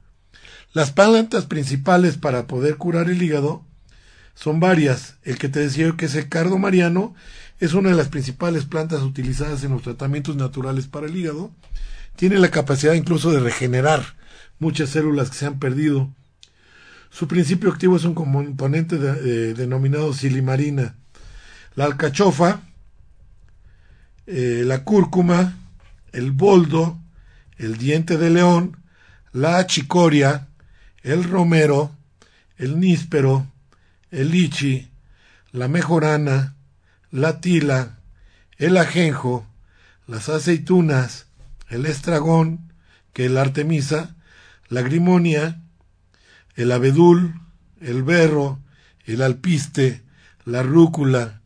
Las 0.72 0.92
plantas 0.92 1.46
principales 1.46 2.18
para 2.18 2.46
poder 2.46 2.76
curar 2.76 3.08
el 3.10 3.22
hígado 3.22 3.64
son 4.34 4.60
varias. 4.60 5.16
El 5.24 5.38
que 5.38 5.48
te 5.48 5.60
decía 5.60 5.92
que 5.96 6.06
es 6.06 6.14
el 6.14 6.28
cardo 6.28 6.58
mariano 6.58 7.14
es 7.60 7.74
una 7.74 7.90
de 7.90 7.96
las 7.96 8.08
principales 8.08 8.64
plantas 8.64 9.02
utilizadas 9.02 9.64
en 9.64 9.72
los 9.72 9.82
tratamientos 9.82 10.36
naturales 10.36 10.86
para 10.86 11.06
el 11.06 11.16
hígado. 11.16 11.50
Tiene 12.16 12.38
la 12.38 12.50
capacidad 12.50 12.94
incluso 12.94 13.30
de 13.30 13.40
regenerar 13.40 14.16
muchas 14.58 14.90
células 14.90 15.30
que 15.30 15.36
se 15.36 15.46
han 15.46 15.58
perdido. 15.58 16.10
Su 17.10 17.26
principio 17.26 17.70
activo 17.70 17.96
es 17.96 18.04
un 18.04 18.14
componente 18.14 18.98
denominado 18.98 20.12
silimarina. 20.12 20.96
La 21.74 21.84
alcachofa, 21.86 22.62
eh, 24.26 24.62
la 24.66 24.84
cúrcuma, 24.84 25.56
el 26.12 26.32
boldo, 26.32 26.98
el 27.56 27.78
diente 27.78 28.18
de 28.18 28.30
león, 28.30 28.76
la 29.32 29.66
chicoria, 29.66 30.48
el 31.02 31.24
romero, 31.24 31.92
el 32.56 32.78
níspero, 32.78 33.46
el 34.10 34.30
lichi, 34.30 34.90
la 35.52 35.68
mejorana, 35.68 36.56
la 37.10 37.40
tila, 37.40 37.98
el 38.56 38.76
ajenjo, 38.76 39.46
las 40.06 40.28
aceitunas, 40.28 41.26
el 41.68 41.86
estragón, 41.86 42.72
que 43.12 43.26
es 43.26 43.30
la 43.30 43.42
artemisa, 43.42 44.16
la 44.68 44.82
grimonia, 44.82 45.60
el 46.56 46.72
abedul, 46.72 47.40
el 47.80 48.02
berro, 48.02 48.58
el 49.04 49.22
alpiste, 49.22 50.02
la 50.44 50.62
rúcula, 50.62 51.40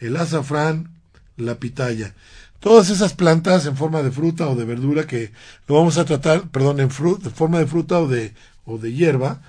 el 0.00 0.16
azafrán, 0.16 0.90
la 1.36 1.56
pitaya. 1.56 2.14
Todas 2.60 2.90
esas 2.90 3.14
plantas 3.14 3.66
en 3.66 3.76
forma 3.76 4.02
de 4.02 4.10
fruta 4.10 4.48
o 4.48 4.56
de 4.56 4.64
verdura 4.64 5.06
que 5.06 5.30
lo 5.68 5.76
vamos 5.76 5.98
a 5.98 6.04
tratar, 6.04 6.48
perdón, 6.48 6.80
en, 6.80 6.90
forma 6.90 7.58
de 7.58 7.66
fruta 7.66 8.00
o 8.00 8.08
de, 8.08 8.34
o 8.64 8.78
de 8.78 8.92
hierba, 8.92 9.42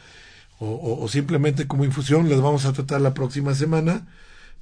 o, 0.60 1.08
simplemente 1.08 1.68
como 1.68 1.86
infusión, 1.86 2.30
las 2.30 2.42
vamos 2.42 2.66
a 2.66 2.74
tratar 2.74 3.00
la 3.02 3.14
próxima 3.14 3.54
semana, 3.54 4.08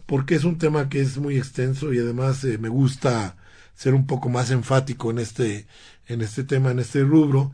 porque 0.06 0.36
es 0.36 0.43
un 0.43 0.58
tema 0.58 0.89
que 0.89 1.01
es 1.01 1.18
muy 1.18 1.38
extenso 1.38 1.93
y 1.93 1.99
además 1.99 2.43
eh, 2.43 2.58
me 2.58 2.70
gusta 2.70 3.36
ser 3.74 3.93
un 3.93 4.08
poco 4.08 4.30
más 4.30 4.51
enfático 4.51 5.12
en 5.12 5.20
este, 5.20 5.68
en 6.08 6.22
este 6.22 6.43
tema, 6.43 6.72
en 6.72 6.80
este 6.80 7.03
rubro. 7.03 7.51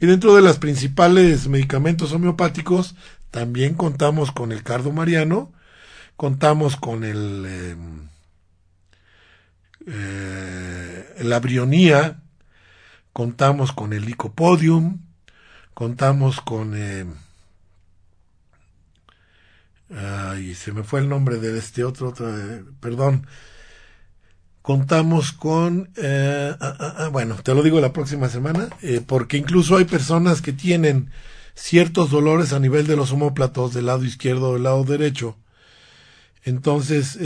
Y 0.00 0.06
dentro 0.06 0.34
de 0.34 0.42
los 0.42 0.58
principales 0.58 1.48
medicamentos 1.48 2.12
homeopáticos, 2.12 2.96
también 3.30 3.74
contamos 3.74 4.32
con 4.32 4.52
el 4.52 4.62
cardo 4.62 4.92
mariano, 4.92 5.52
contamos 6.16 6.76
con 6.76 7.04
el, 7.04 7.46
em, 7.46 8.08
eh, 9.86 11.14
la 11.22 11.40
brionía, 11.40 12.22
contamos 13.12 13.72
con 13.72 13.92
el 13.92 14.04
licopodium, 14.04 15.00
contamos 15.74 16.40
con 16.40 16.74
eh, 16.74 17.06
ay, 19.96 20.54
se 20.54 20.72
me 20.72 20.82
fue 20.82 21.00
el 21.00 21.08
nombre 21.08 21.38
de 21.38 21.58
este 21.58 21.84
otro, 21.84 22.08
otro 22.08 22.28
eh, 22.36 22.64
perdón. 22.80 23.26
Contamos 24.62 25.32
con 25.32 25.90
eh, 25.96 26.54
ah, 26.60 26.76
ah, 26.78 26.94
ah, 26.98 27.08
bueno 27.08 27.34
te 27.42 27.52
lo 27.52 27.64
digo 27.64 27.80
la 27.80 27.92
próxima 27.92 28.28
semana 28.28 28.68
porque 29.06 29.36
incluso 29.36 29.76
hay 29.76 29.86
personas 29.86 30.40
que 30.40 30.52
tienen 30.52 31.10
ciertos 31.54 32.10
dolores 32.10 32.52
a 32.52 32.60
nivel 32.60 32.86
de 32.86 32.96
los 32.96 33.10
homóplatos 33.10 33.74
del 33.74 33.86
lado 33.86 34.04
izquierdo 34.04 34.50
o 34.50 34.54
del 34.54 34.62
lado 34.62 34.84
derecho. 34.84 35.36
Entonces 36.44 37.18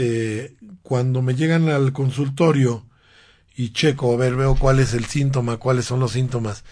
cuando 0.81 1.21
me 1.21 1.35
llegan 1.35 1.69
al 1.69 1.93
consultorio 1.93 2.85
y 3.55 3.71
checo 3.71 4.13
a 4.13 4.17
ver 4.17 4.35
veo 4.35 4.55
cuál 4.55 4.79
es 4.79 4.93
el 4.93 5.05
síntoma 5.05 5.57
cuáles 5.57 5.85
son 5.85 5.99
los 5.99 6.11
síntomas 6.11 6.63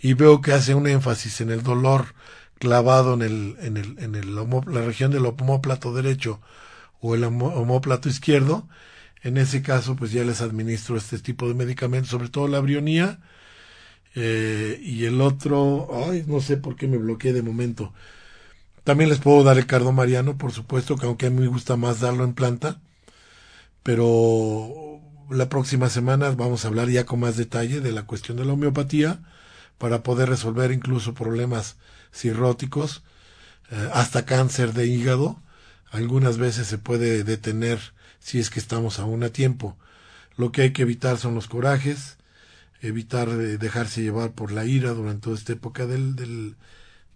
y 0.00 0.14
veo 0.14 0.40
que 0.40 0.52
hace 0.52 0.74
un 0.74 0.86
énfasis 0.86 1.40
en 1.40 1.50
el 1.50 1.62
dolor 1.62 2.14
clavado 2.58 3.14
en, 3.14 3.22
el, 3.22 3.56
en, 3.60 3.76
el, 3.76 3.98
en 3.98 4.14
el 4.14 4.34
la 4.34 4.82
región 4.82 5.10
del 5.12 5.26
homóplato 5.26 5.94
derecho 5.94 6.40
o 7.00 7.14
el 7.14 7.24
homóplato 7.24 8.08
izquierdo, 8.08 8.68
en 9.22 9.36
ese 9.38 9.62
caso 9.62 9.96
pues 9.96 10.12
ya 10.12 10.24
les 10.24 10.40
administro 10.40 10.96
este 10.96 11.18
tipo 11.18 11.48
de 11.48 11.54
medicamentos, 11.54 12.10
sobre 12.10 12.28
todo 12.28 12.48
la 12.48 12.60
brionía 12.60 13.20
eh, 14.14 14.80
y 14.82 15.04
el 15.04 15.20
otro, 15.20 15.88
ay, 16.08 16.24
no 16.26 16.40
sé 16.40 16.56
por 16.56 16.76
qué 16.76 16.88
me 16.88 16.98
bloqueé 16.98 17.32
de 17.32 17.42
momento. 17.42 17.92
También 18.84 19.10
les 19.10 19.20
puedo 19.20 19.44
dar 19.44 19.58
el 19.58 19.66
cardo 19.66 19.92
mariano, 19.92 20.38
por 20.38 20.52
supuesto, 20.52 20.96
que 20.96 21.06
aunque 21.06 21.26
a 21.26 21.30
mí 21.30 21.40
me 21.40 21.46
gusta 21.48 21.76
más 21.76 22.00
darlo 22.00 22.24
en 22.24 22.34
planta, 22.34 22.80
pero 23.82 25.00
la 25.30 25.48
próxima 25.48 25.88
semana 25.90 26.30
vamos 26.30 26.64
a 26.64 26.68
hablar 26.68 26.88
ya 26.88 27.04
con 27.06 27.20
más 27.20 27.36
detalle 27.36 27.80
de 27.80 27.92
la 27.92 28.04
cuestión 28.06 28.38
de 28.38 28.44
la 28.44 28.54
homeopatía 28.54 29.20
para 29.78 30.02
poder 30.02 30.28
resolver 30.30 30.72
incluso 30.72 31.14
problemas 31.14 31.76
cirróticos, 32.12 33.02
eh, 33.70 33.90
hasta 33.92 34.24
cáncer 34.24 34.72
de 34.72 34.86
hígado. 34.86 35.40
Algunas 35.90 36.38
veces 36.38 36.66
se 36.66 36.78
puede 36.78 37.24
detener 37.24 37.80
si 38.20 38.38
es 38.38 38.50
que 38.50 38.60
estamos 38.60 38.98
aún 38.98 39.22
a 39.24 39.30
tiempo. 39.30 39.76
Lo 40.36 40.52
que 40.52 40.62
hay 40.62 40.72
que 40.72 40.82
evitar 40.82 41.18
son 41.18 41.34
los 41.34 41.48
corajes, 41.48 42.18
evitar 42.80 43.28
eh, 43.28 43.58
dejarse 43.58 44.02
llevar 44.02 44.32
por 44.32 44.52
la 44.52 44.64
ira 44.64 44.92
durante 44.92 45.22
toda 45.22 45.36
esta 45.36 45.52
época 45.52 45.86
del, 45.86 46.14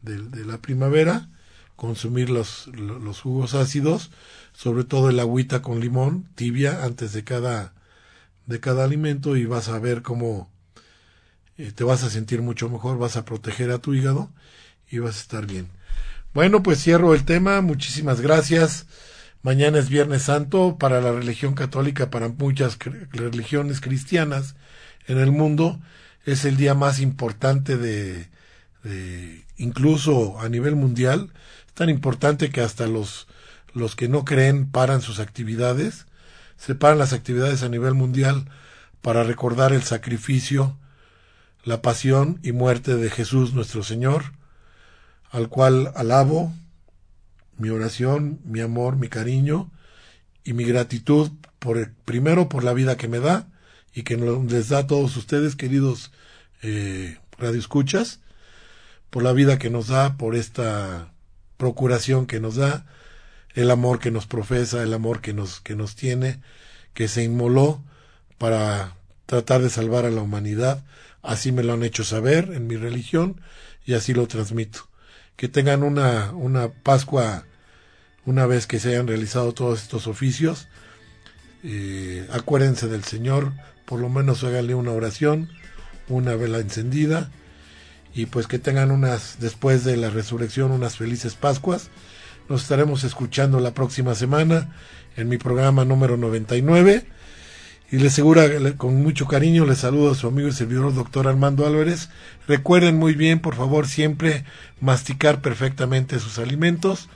de 0.02 0.44
la 0.44 0.58
primavera, 0.58 1.28
consumir 1.76 2.30
los, 2.30 2.68
los 2.68 3.20
jugos 3.20 3.54
ácidos, 3.54 4.10
sobre 4.52 4.84
todo 4.84 5.10
el 5.10 5.20
agüita 5.20 5.62
con 5.62 5.80
limón 5.80 6.28
tibia 6.34 6.84
antes 6.84 7.12
de 7.12 7.24
cada, 7.24 7.74
de 8.46 8.60
cada 8.60 8.84
alimento 8.84 9.36
y 9.36 9.46
vas 9.46 9.68
a 9.68 9.78
ver 9.78 10.02
cómo 10.02 10.50
eh, 11.58 11.72
te 11.72 11.84
vas 11.84 12.04
a 12.04 12.10
sentir 12.10 12.42
mucho 12.42 12.68
mejor, 12.68 12.98
vas 12.98 13.16
a 13.16 13.24
proteger 13.24 13.70
a 13.70 13.78
tu 13.78 13.94
hígado 13.94 14.30
y 14.92 14.98
vas 15.00 15.16
a 15.16 15.20
estar 15.20 15.46
bien. 15.46 15.68
Bueno, 16.34 16.62
pues 16.62 16.80
cierro 16.80 17.14
el 17.14 17.24
tema, 17.24 17.60
muchísimas 17.60 18.20
gracias. 18.20 18.86
Mañana 19.42 19.78
es 19.78 19.88
Viernes 19.88 20.22
Santo 20.22 20.76
para 20.78 21.00
la 21.00 21.10
religión 21.10 21.54
católica, 21.54 22.10
para 22.10 22.28
muchas 22.28 22.78
religiones 23.10 23.80
cristianas 23.80 24.54
en 25.08 25.18
el 25.18 25.32
mundo. 25.32 25.80
Es 26.24 26.44
el 26.44 26.56
día 26.56 26.74
más 26.74 27.00
importante 27.00 27.76
de, 27.76 28.28
de, 28.84 29.44
incluso 29.56 30.38
a 30.40 30.48
nivel 30.48 30.76
mundial. 30.76 31.32
Es 31.66 31.72
tan 31.72 31.90
importante 31.90 32.50
que 32.50 32.60
hasta 32.60 32.86
los, 32.86 33.26
los 33.74 33.96
que 33.96 34.08
no 34.08 34.24
creen 34.24 34.70
paran 34.70 35.00
sus 35.00 35.18
actividades. 35.18 36.06
Se 36.56 36.76
paran 36.76 36.98
las 36.98 37.12
actividades 37.12 37.64
a 37.64 37.68
nivel 37.68 37.94
mundial 37.94 38.44
para 39.00 39.24
recordar 39.24 39.72
el 39.72 39.82
sacrificio 39.82 40.76
la 41.64 41.80
pasión 41.80 42.40
y 42.42 42.52
muerte 42.52 42.96
de 42.96 43.10
Jesús 43.10 43.54
nuestro 43.54 43.82
Señor, 43.82 44.32
al 45.32 45.48
cual 45.48 45.90
alabo 45.96 46.52
mi 47.58 47.70
oración, 47.70 48.38
mi 48.44 48.60
amor, 48.60 48.96
mi 48.96 49.08
cariño 49.08 49.72
y 50.44 50.52
mi 50.52 50.64
gratitud 50.64 51.32
por 51.58 51.92
primero 52.04 52.48
por 52.48 52.62
la 52.62 52.72
vida 52.72 52.96
que 52.96 53.08
me 53.08 53.18
da 53.18 53.48
y 53.92 54.04
que 54.04 54.16
les 54.16 54.68
da 54.68 54.78
a 54.78 54.86
todos 54.86 55.16
ustedes, 55.16 55.56
queridos 55.56 56.12
eh, 56.62 57.18
radioescuchas, 57.38 58.20
por 59.10 59.24
la 59.24 59.32
vida 59.32 59.58
que 59.58 59.70
nos 59.70 59.88
da, 59.88 60.16
por 60.16 60.36
esta 60.36 61.12
procuración 61.56 62.26
que 62.26 62.38
nos 62.38 62.54
da, 62.54 62.86
el 63.54 63.70
amor 63.70 63.98
que 63.98 64.10
nos 64.12 64.26
profesa, 64.26 64.82
el 64.84 64.94
amor 64.94 65.20
que 65.20 65.34
nos, 65.34 65.60
que 65.60 65.74
nos 65.74 65.96
tiene, 65.96 66.40
que 66.94 67.08
se 67.08 67.24
inmoló 67.24 67.82
para 68.38 68.96
tratar 69.26 69.60
de 69.62 69.70
salvar 69.70 70.06
a 70.06 70.10
la 70.10 70.22
humanidad, 70.22 70.84
Así 71.22 71.52
me 71.52 71.62
lo 71.62 71.72
han 71.72 71.84
hecho 71.84 72.02
saber 72.02 72.50
en 72.52 72.66
mi 72.66 72.76
religión 72.76 73.40
y 73.86 73.94
así 73.94 74.12
lo 74.12 74.26
transmito. 74.26 74.88
Que 75.36 75.48
tengan 75.48 75.82
una, 75.82 76.32
una 76.32 76.68
Pascua 76.68 77.44
una 78.24 78.46
vez 78.46 78.66
que 78.66 78.78
se 78.78 78.90
hayan 78.90 79.08
realizado 79.08 79.52
todos 79.52 79.82
estos 79.82 80.06
oficios. 80.06 80.68
Eh, 81.64 82.26
acuérdense 82.32 82.88
del 82.88 83.04
Señor, 83.04 83.52
por 83.84 84.00
lo 84.00 84.08
menos 84.08 84.44
háganle 84.44 84.74
una 84.74 84.92
oración, 84.92 85.50
una 86.08 86.34
vela 86.34 86.58
encendida 86.58 87.30
y 88.14 88.26
pues 88.26 88.46
que 88.46 88.58
tengan 88.58 88.90
unas, 88.90 89.38
después 89.40 89.84
de 89.84 89.96
la 89.96 90.10
resurrección, 90.10 90.70
unas 90.70 90.96
felices 90.96 91.34
Pascuas. 91.34 91.88
Nos 92.48 92.62
estaremos 92.62 93.04
escuchando 93.04 93.60
la 93.60 93.72
próxima 93.72 94.14
semana 94.14 94.74
en 95.16 95.28
mi 95.28 95.38
programa 95.38 95.84
número 95.84 96.16
99 96.16 97.06
y 97.92 97.98
le 97.98 98.08
asegura 98.08 98.48
con 98.78 99.02
mucho 99.02 99.28
cariño 99.28 99.66
le 99.66 99.76
saludo 99.76 100.12
a 100.12 100.14
su 100.14 100.26
amigo 100.26 100.48
y 100.48 100.52
servidor 100.52 100.94
doctor 100.94 101.28
Armando 101.28 101.66
Álvarez. 101.66 102.08
Recuerden 102.48 102.98
muy 102.98 103.14
bien, 103.14 103.38
por 103.38 103.54
favor, 103.54 103.86
siempre 103.86 104.46
masticar 104.80 105.42
perfectamente 105.42 106.18
sus 106.18 106.38
alimentos 106.38 107.10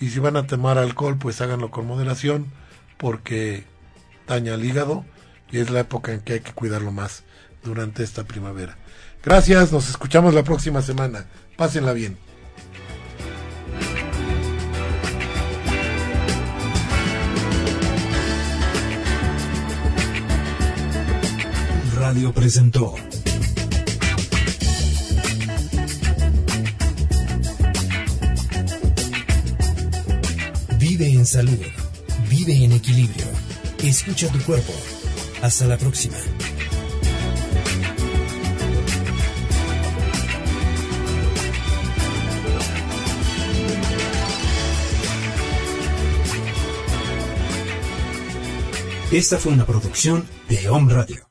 Y 0.00 0.08
si 0.08 0.18
van 0.18 0.36
a 0.36 0.46
tomar 0.48 0.76
alcohol, 0.76 1.16
pues 1.18 1.40
háganlo 1.40 1.70
con 1.70 1.86
moderación, 1.86 2.46
porque 2.96 3.64
daña 4.26 4.54
el 4.54 4.64
hígado 4.64 5.04
y 5.52 5.58
es 5.58 5.70
la 5.70 5.80
época 5.80 6.12
en 6.12 6.20
que 6.20 6.34
hay 6.34 6.40
que 6.40 6.52
cuidarlo 6.52 6.90
más 6.90 7.22
durante 7.62 8.02
esta 8.02 8.24
primavera. 8.24 8.76
Gracias, 9.24 9.70
nos 9.70 9.88
escuchamos 9.88 10.34
la 10.34 10.42
próxima 10.42 10.82
semana. 10.82 11.26
Pásenla 11.56 11.92
bien. 11.92 12.27
Radio 22.08 22.32
presentó 22.32 22.94
Vive 30.78 31.12
en 31.12 31.26
salud, 31.26 31.58
vive 32.30 32.64
en 32.64 32.72
equilibrio. 32.72 33.26
Escucha 33.82 34.32
tu 34.32 34.38
cuerpo. 34.40 34.72
Hasta 35.42 35.66
la 35.66 35.76
próxima. 35.76 36.16
Esta 49.12 49.36
fue 49.36 49.52
una 49.52 49.66
producción 49.66 50.26
de 50.48 50.70
Home 50.70 50.94
Radio. 50.94 51.27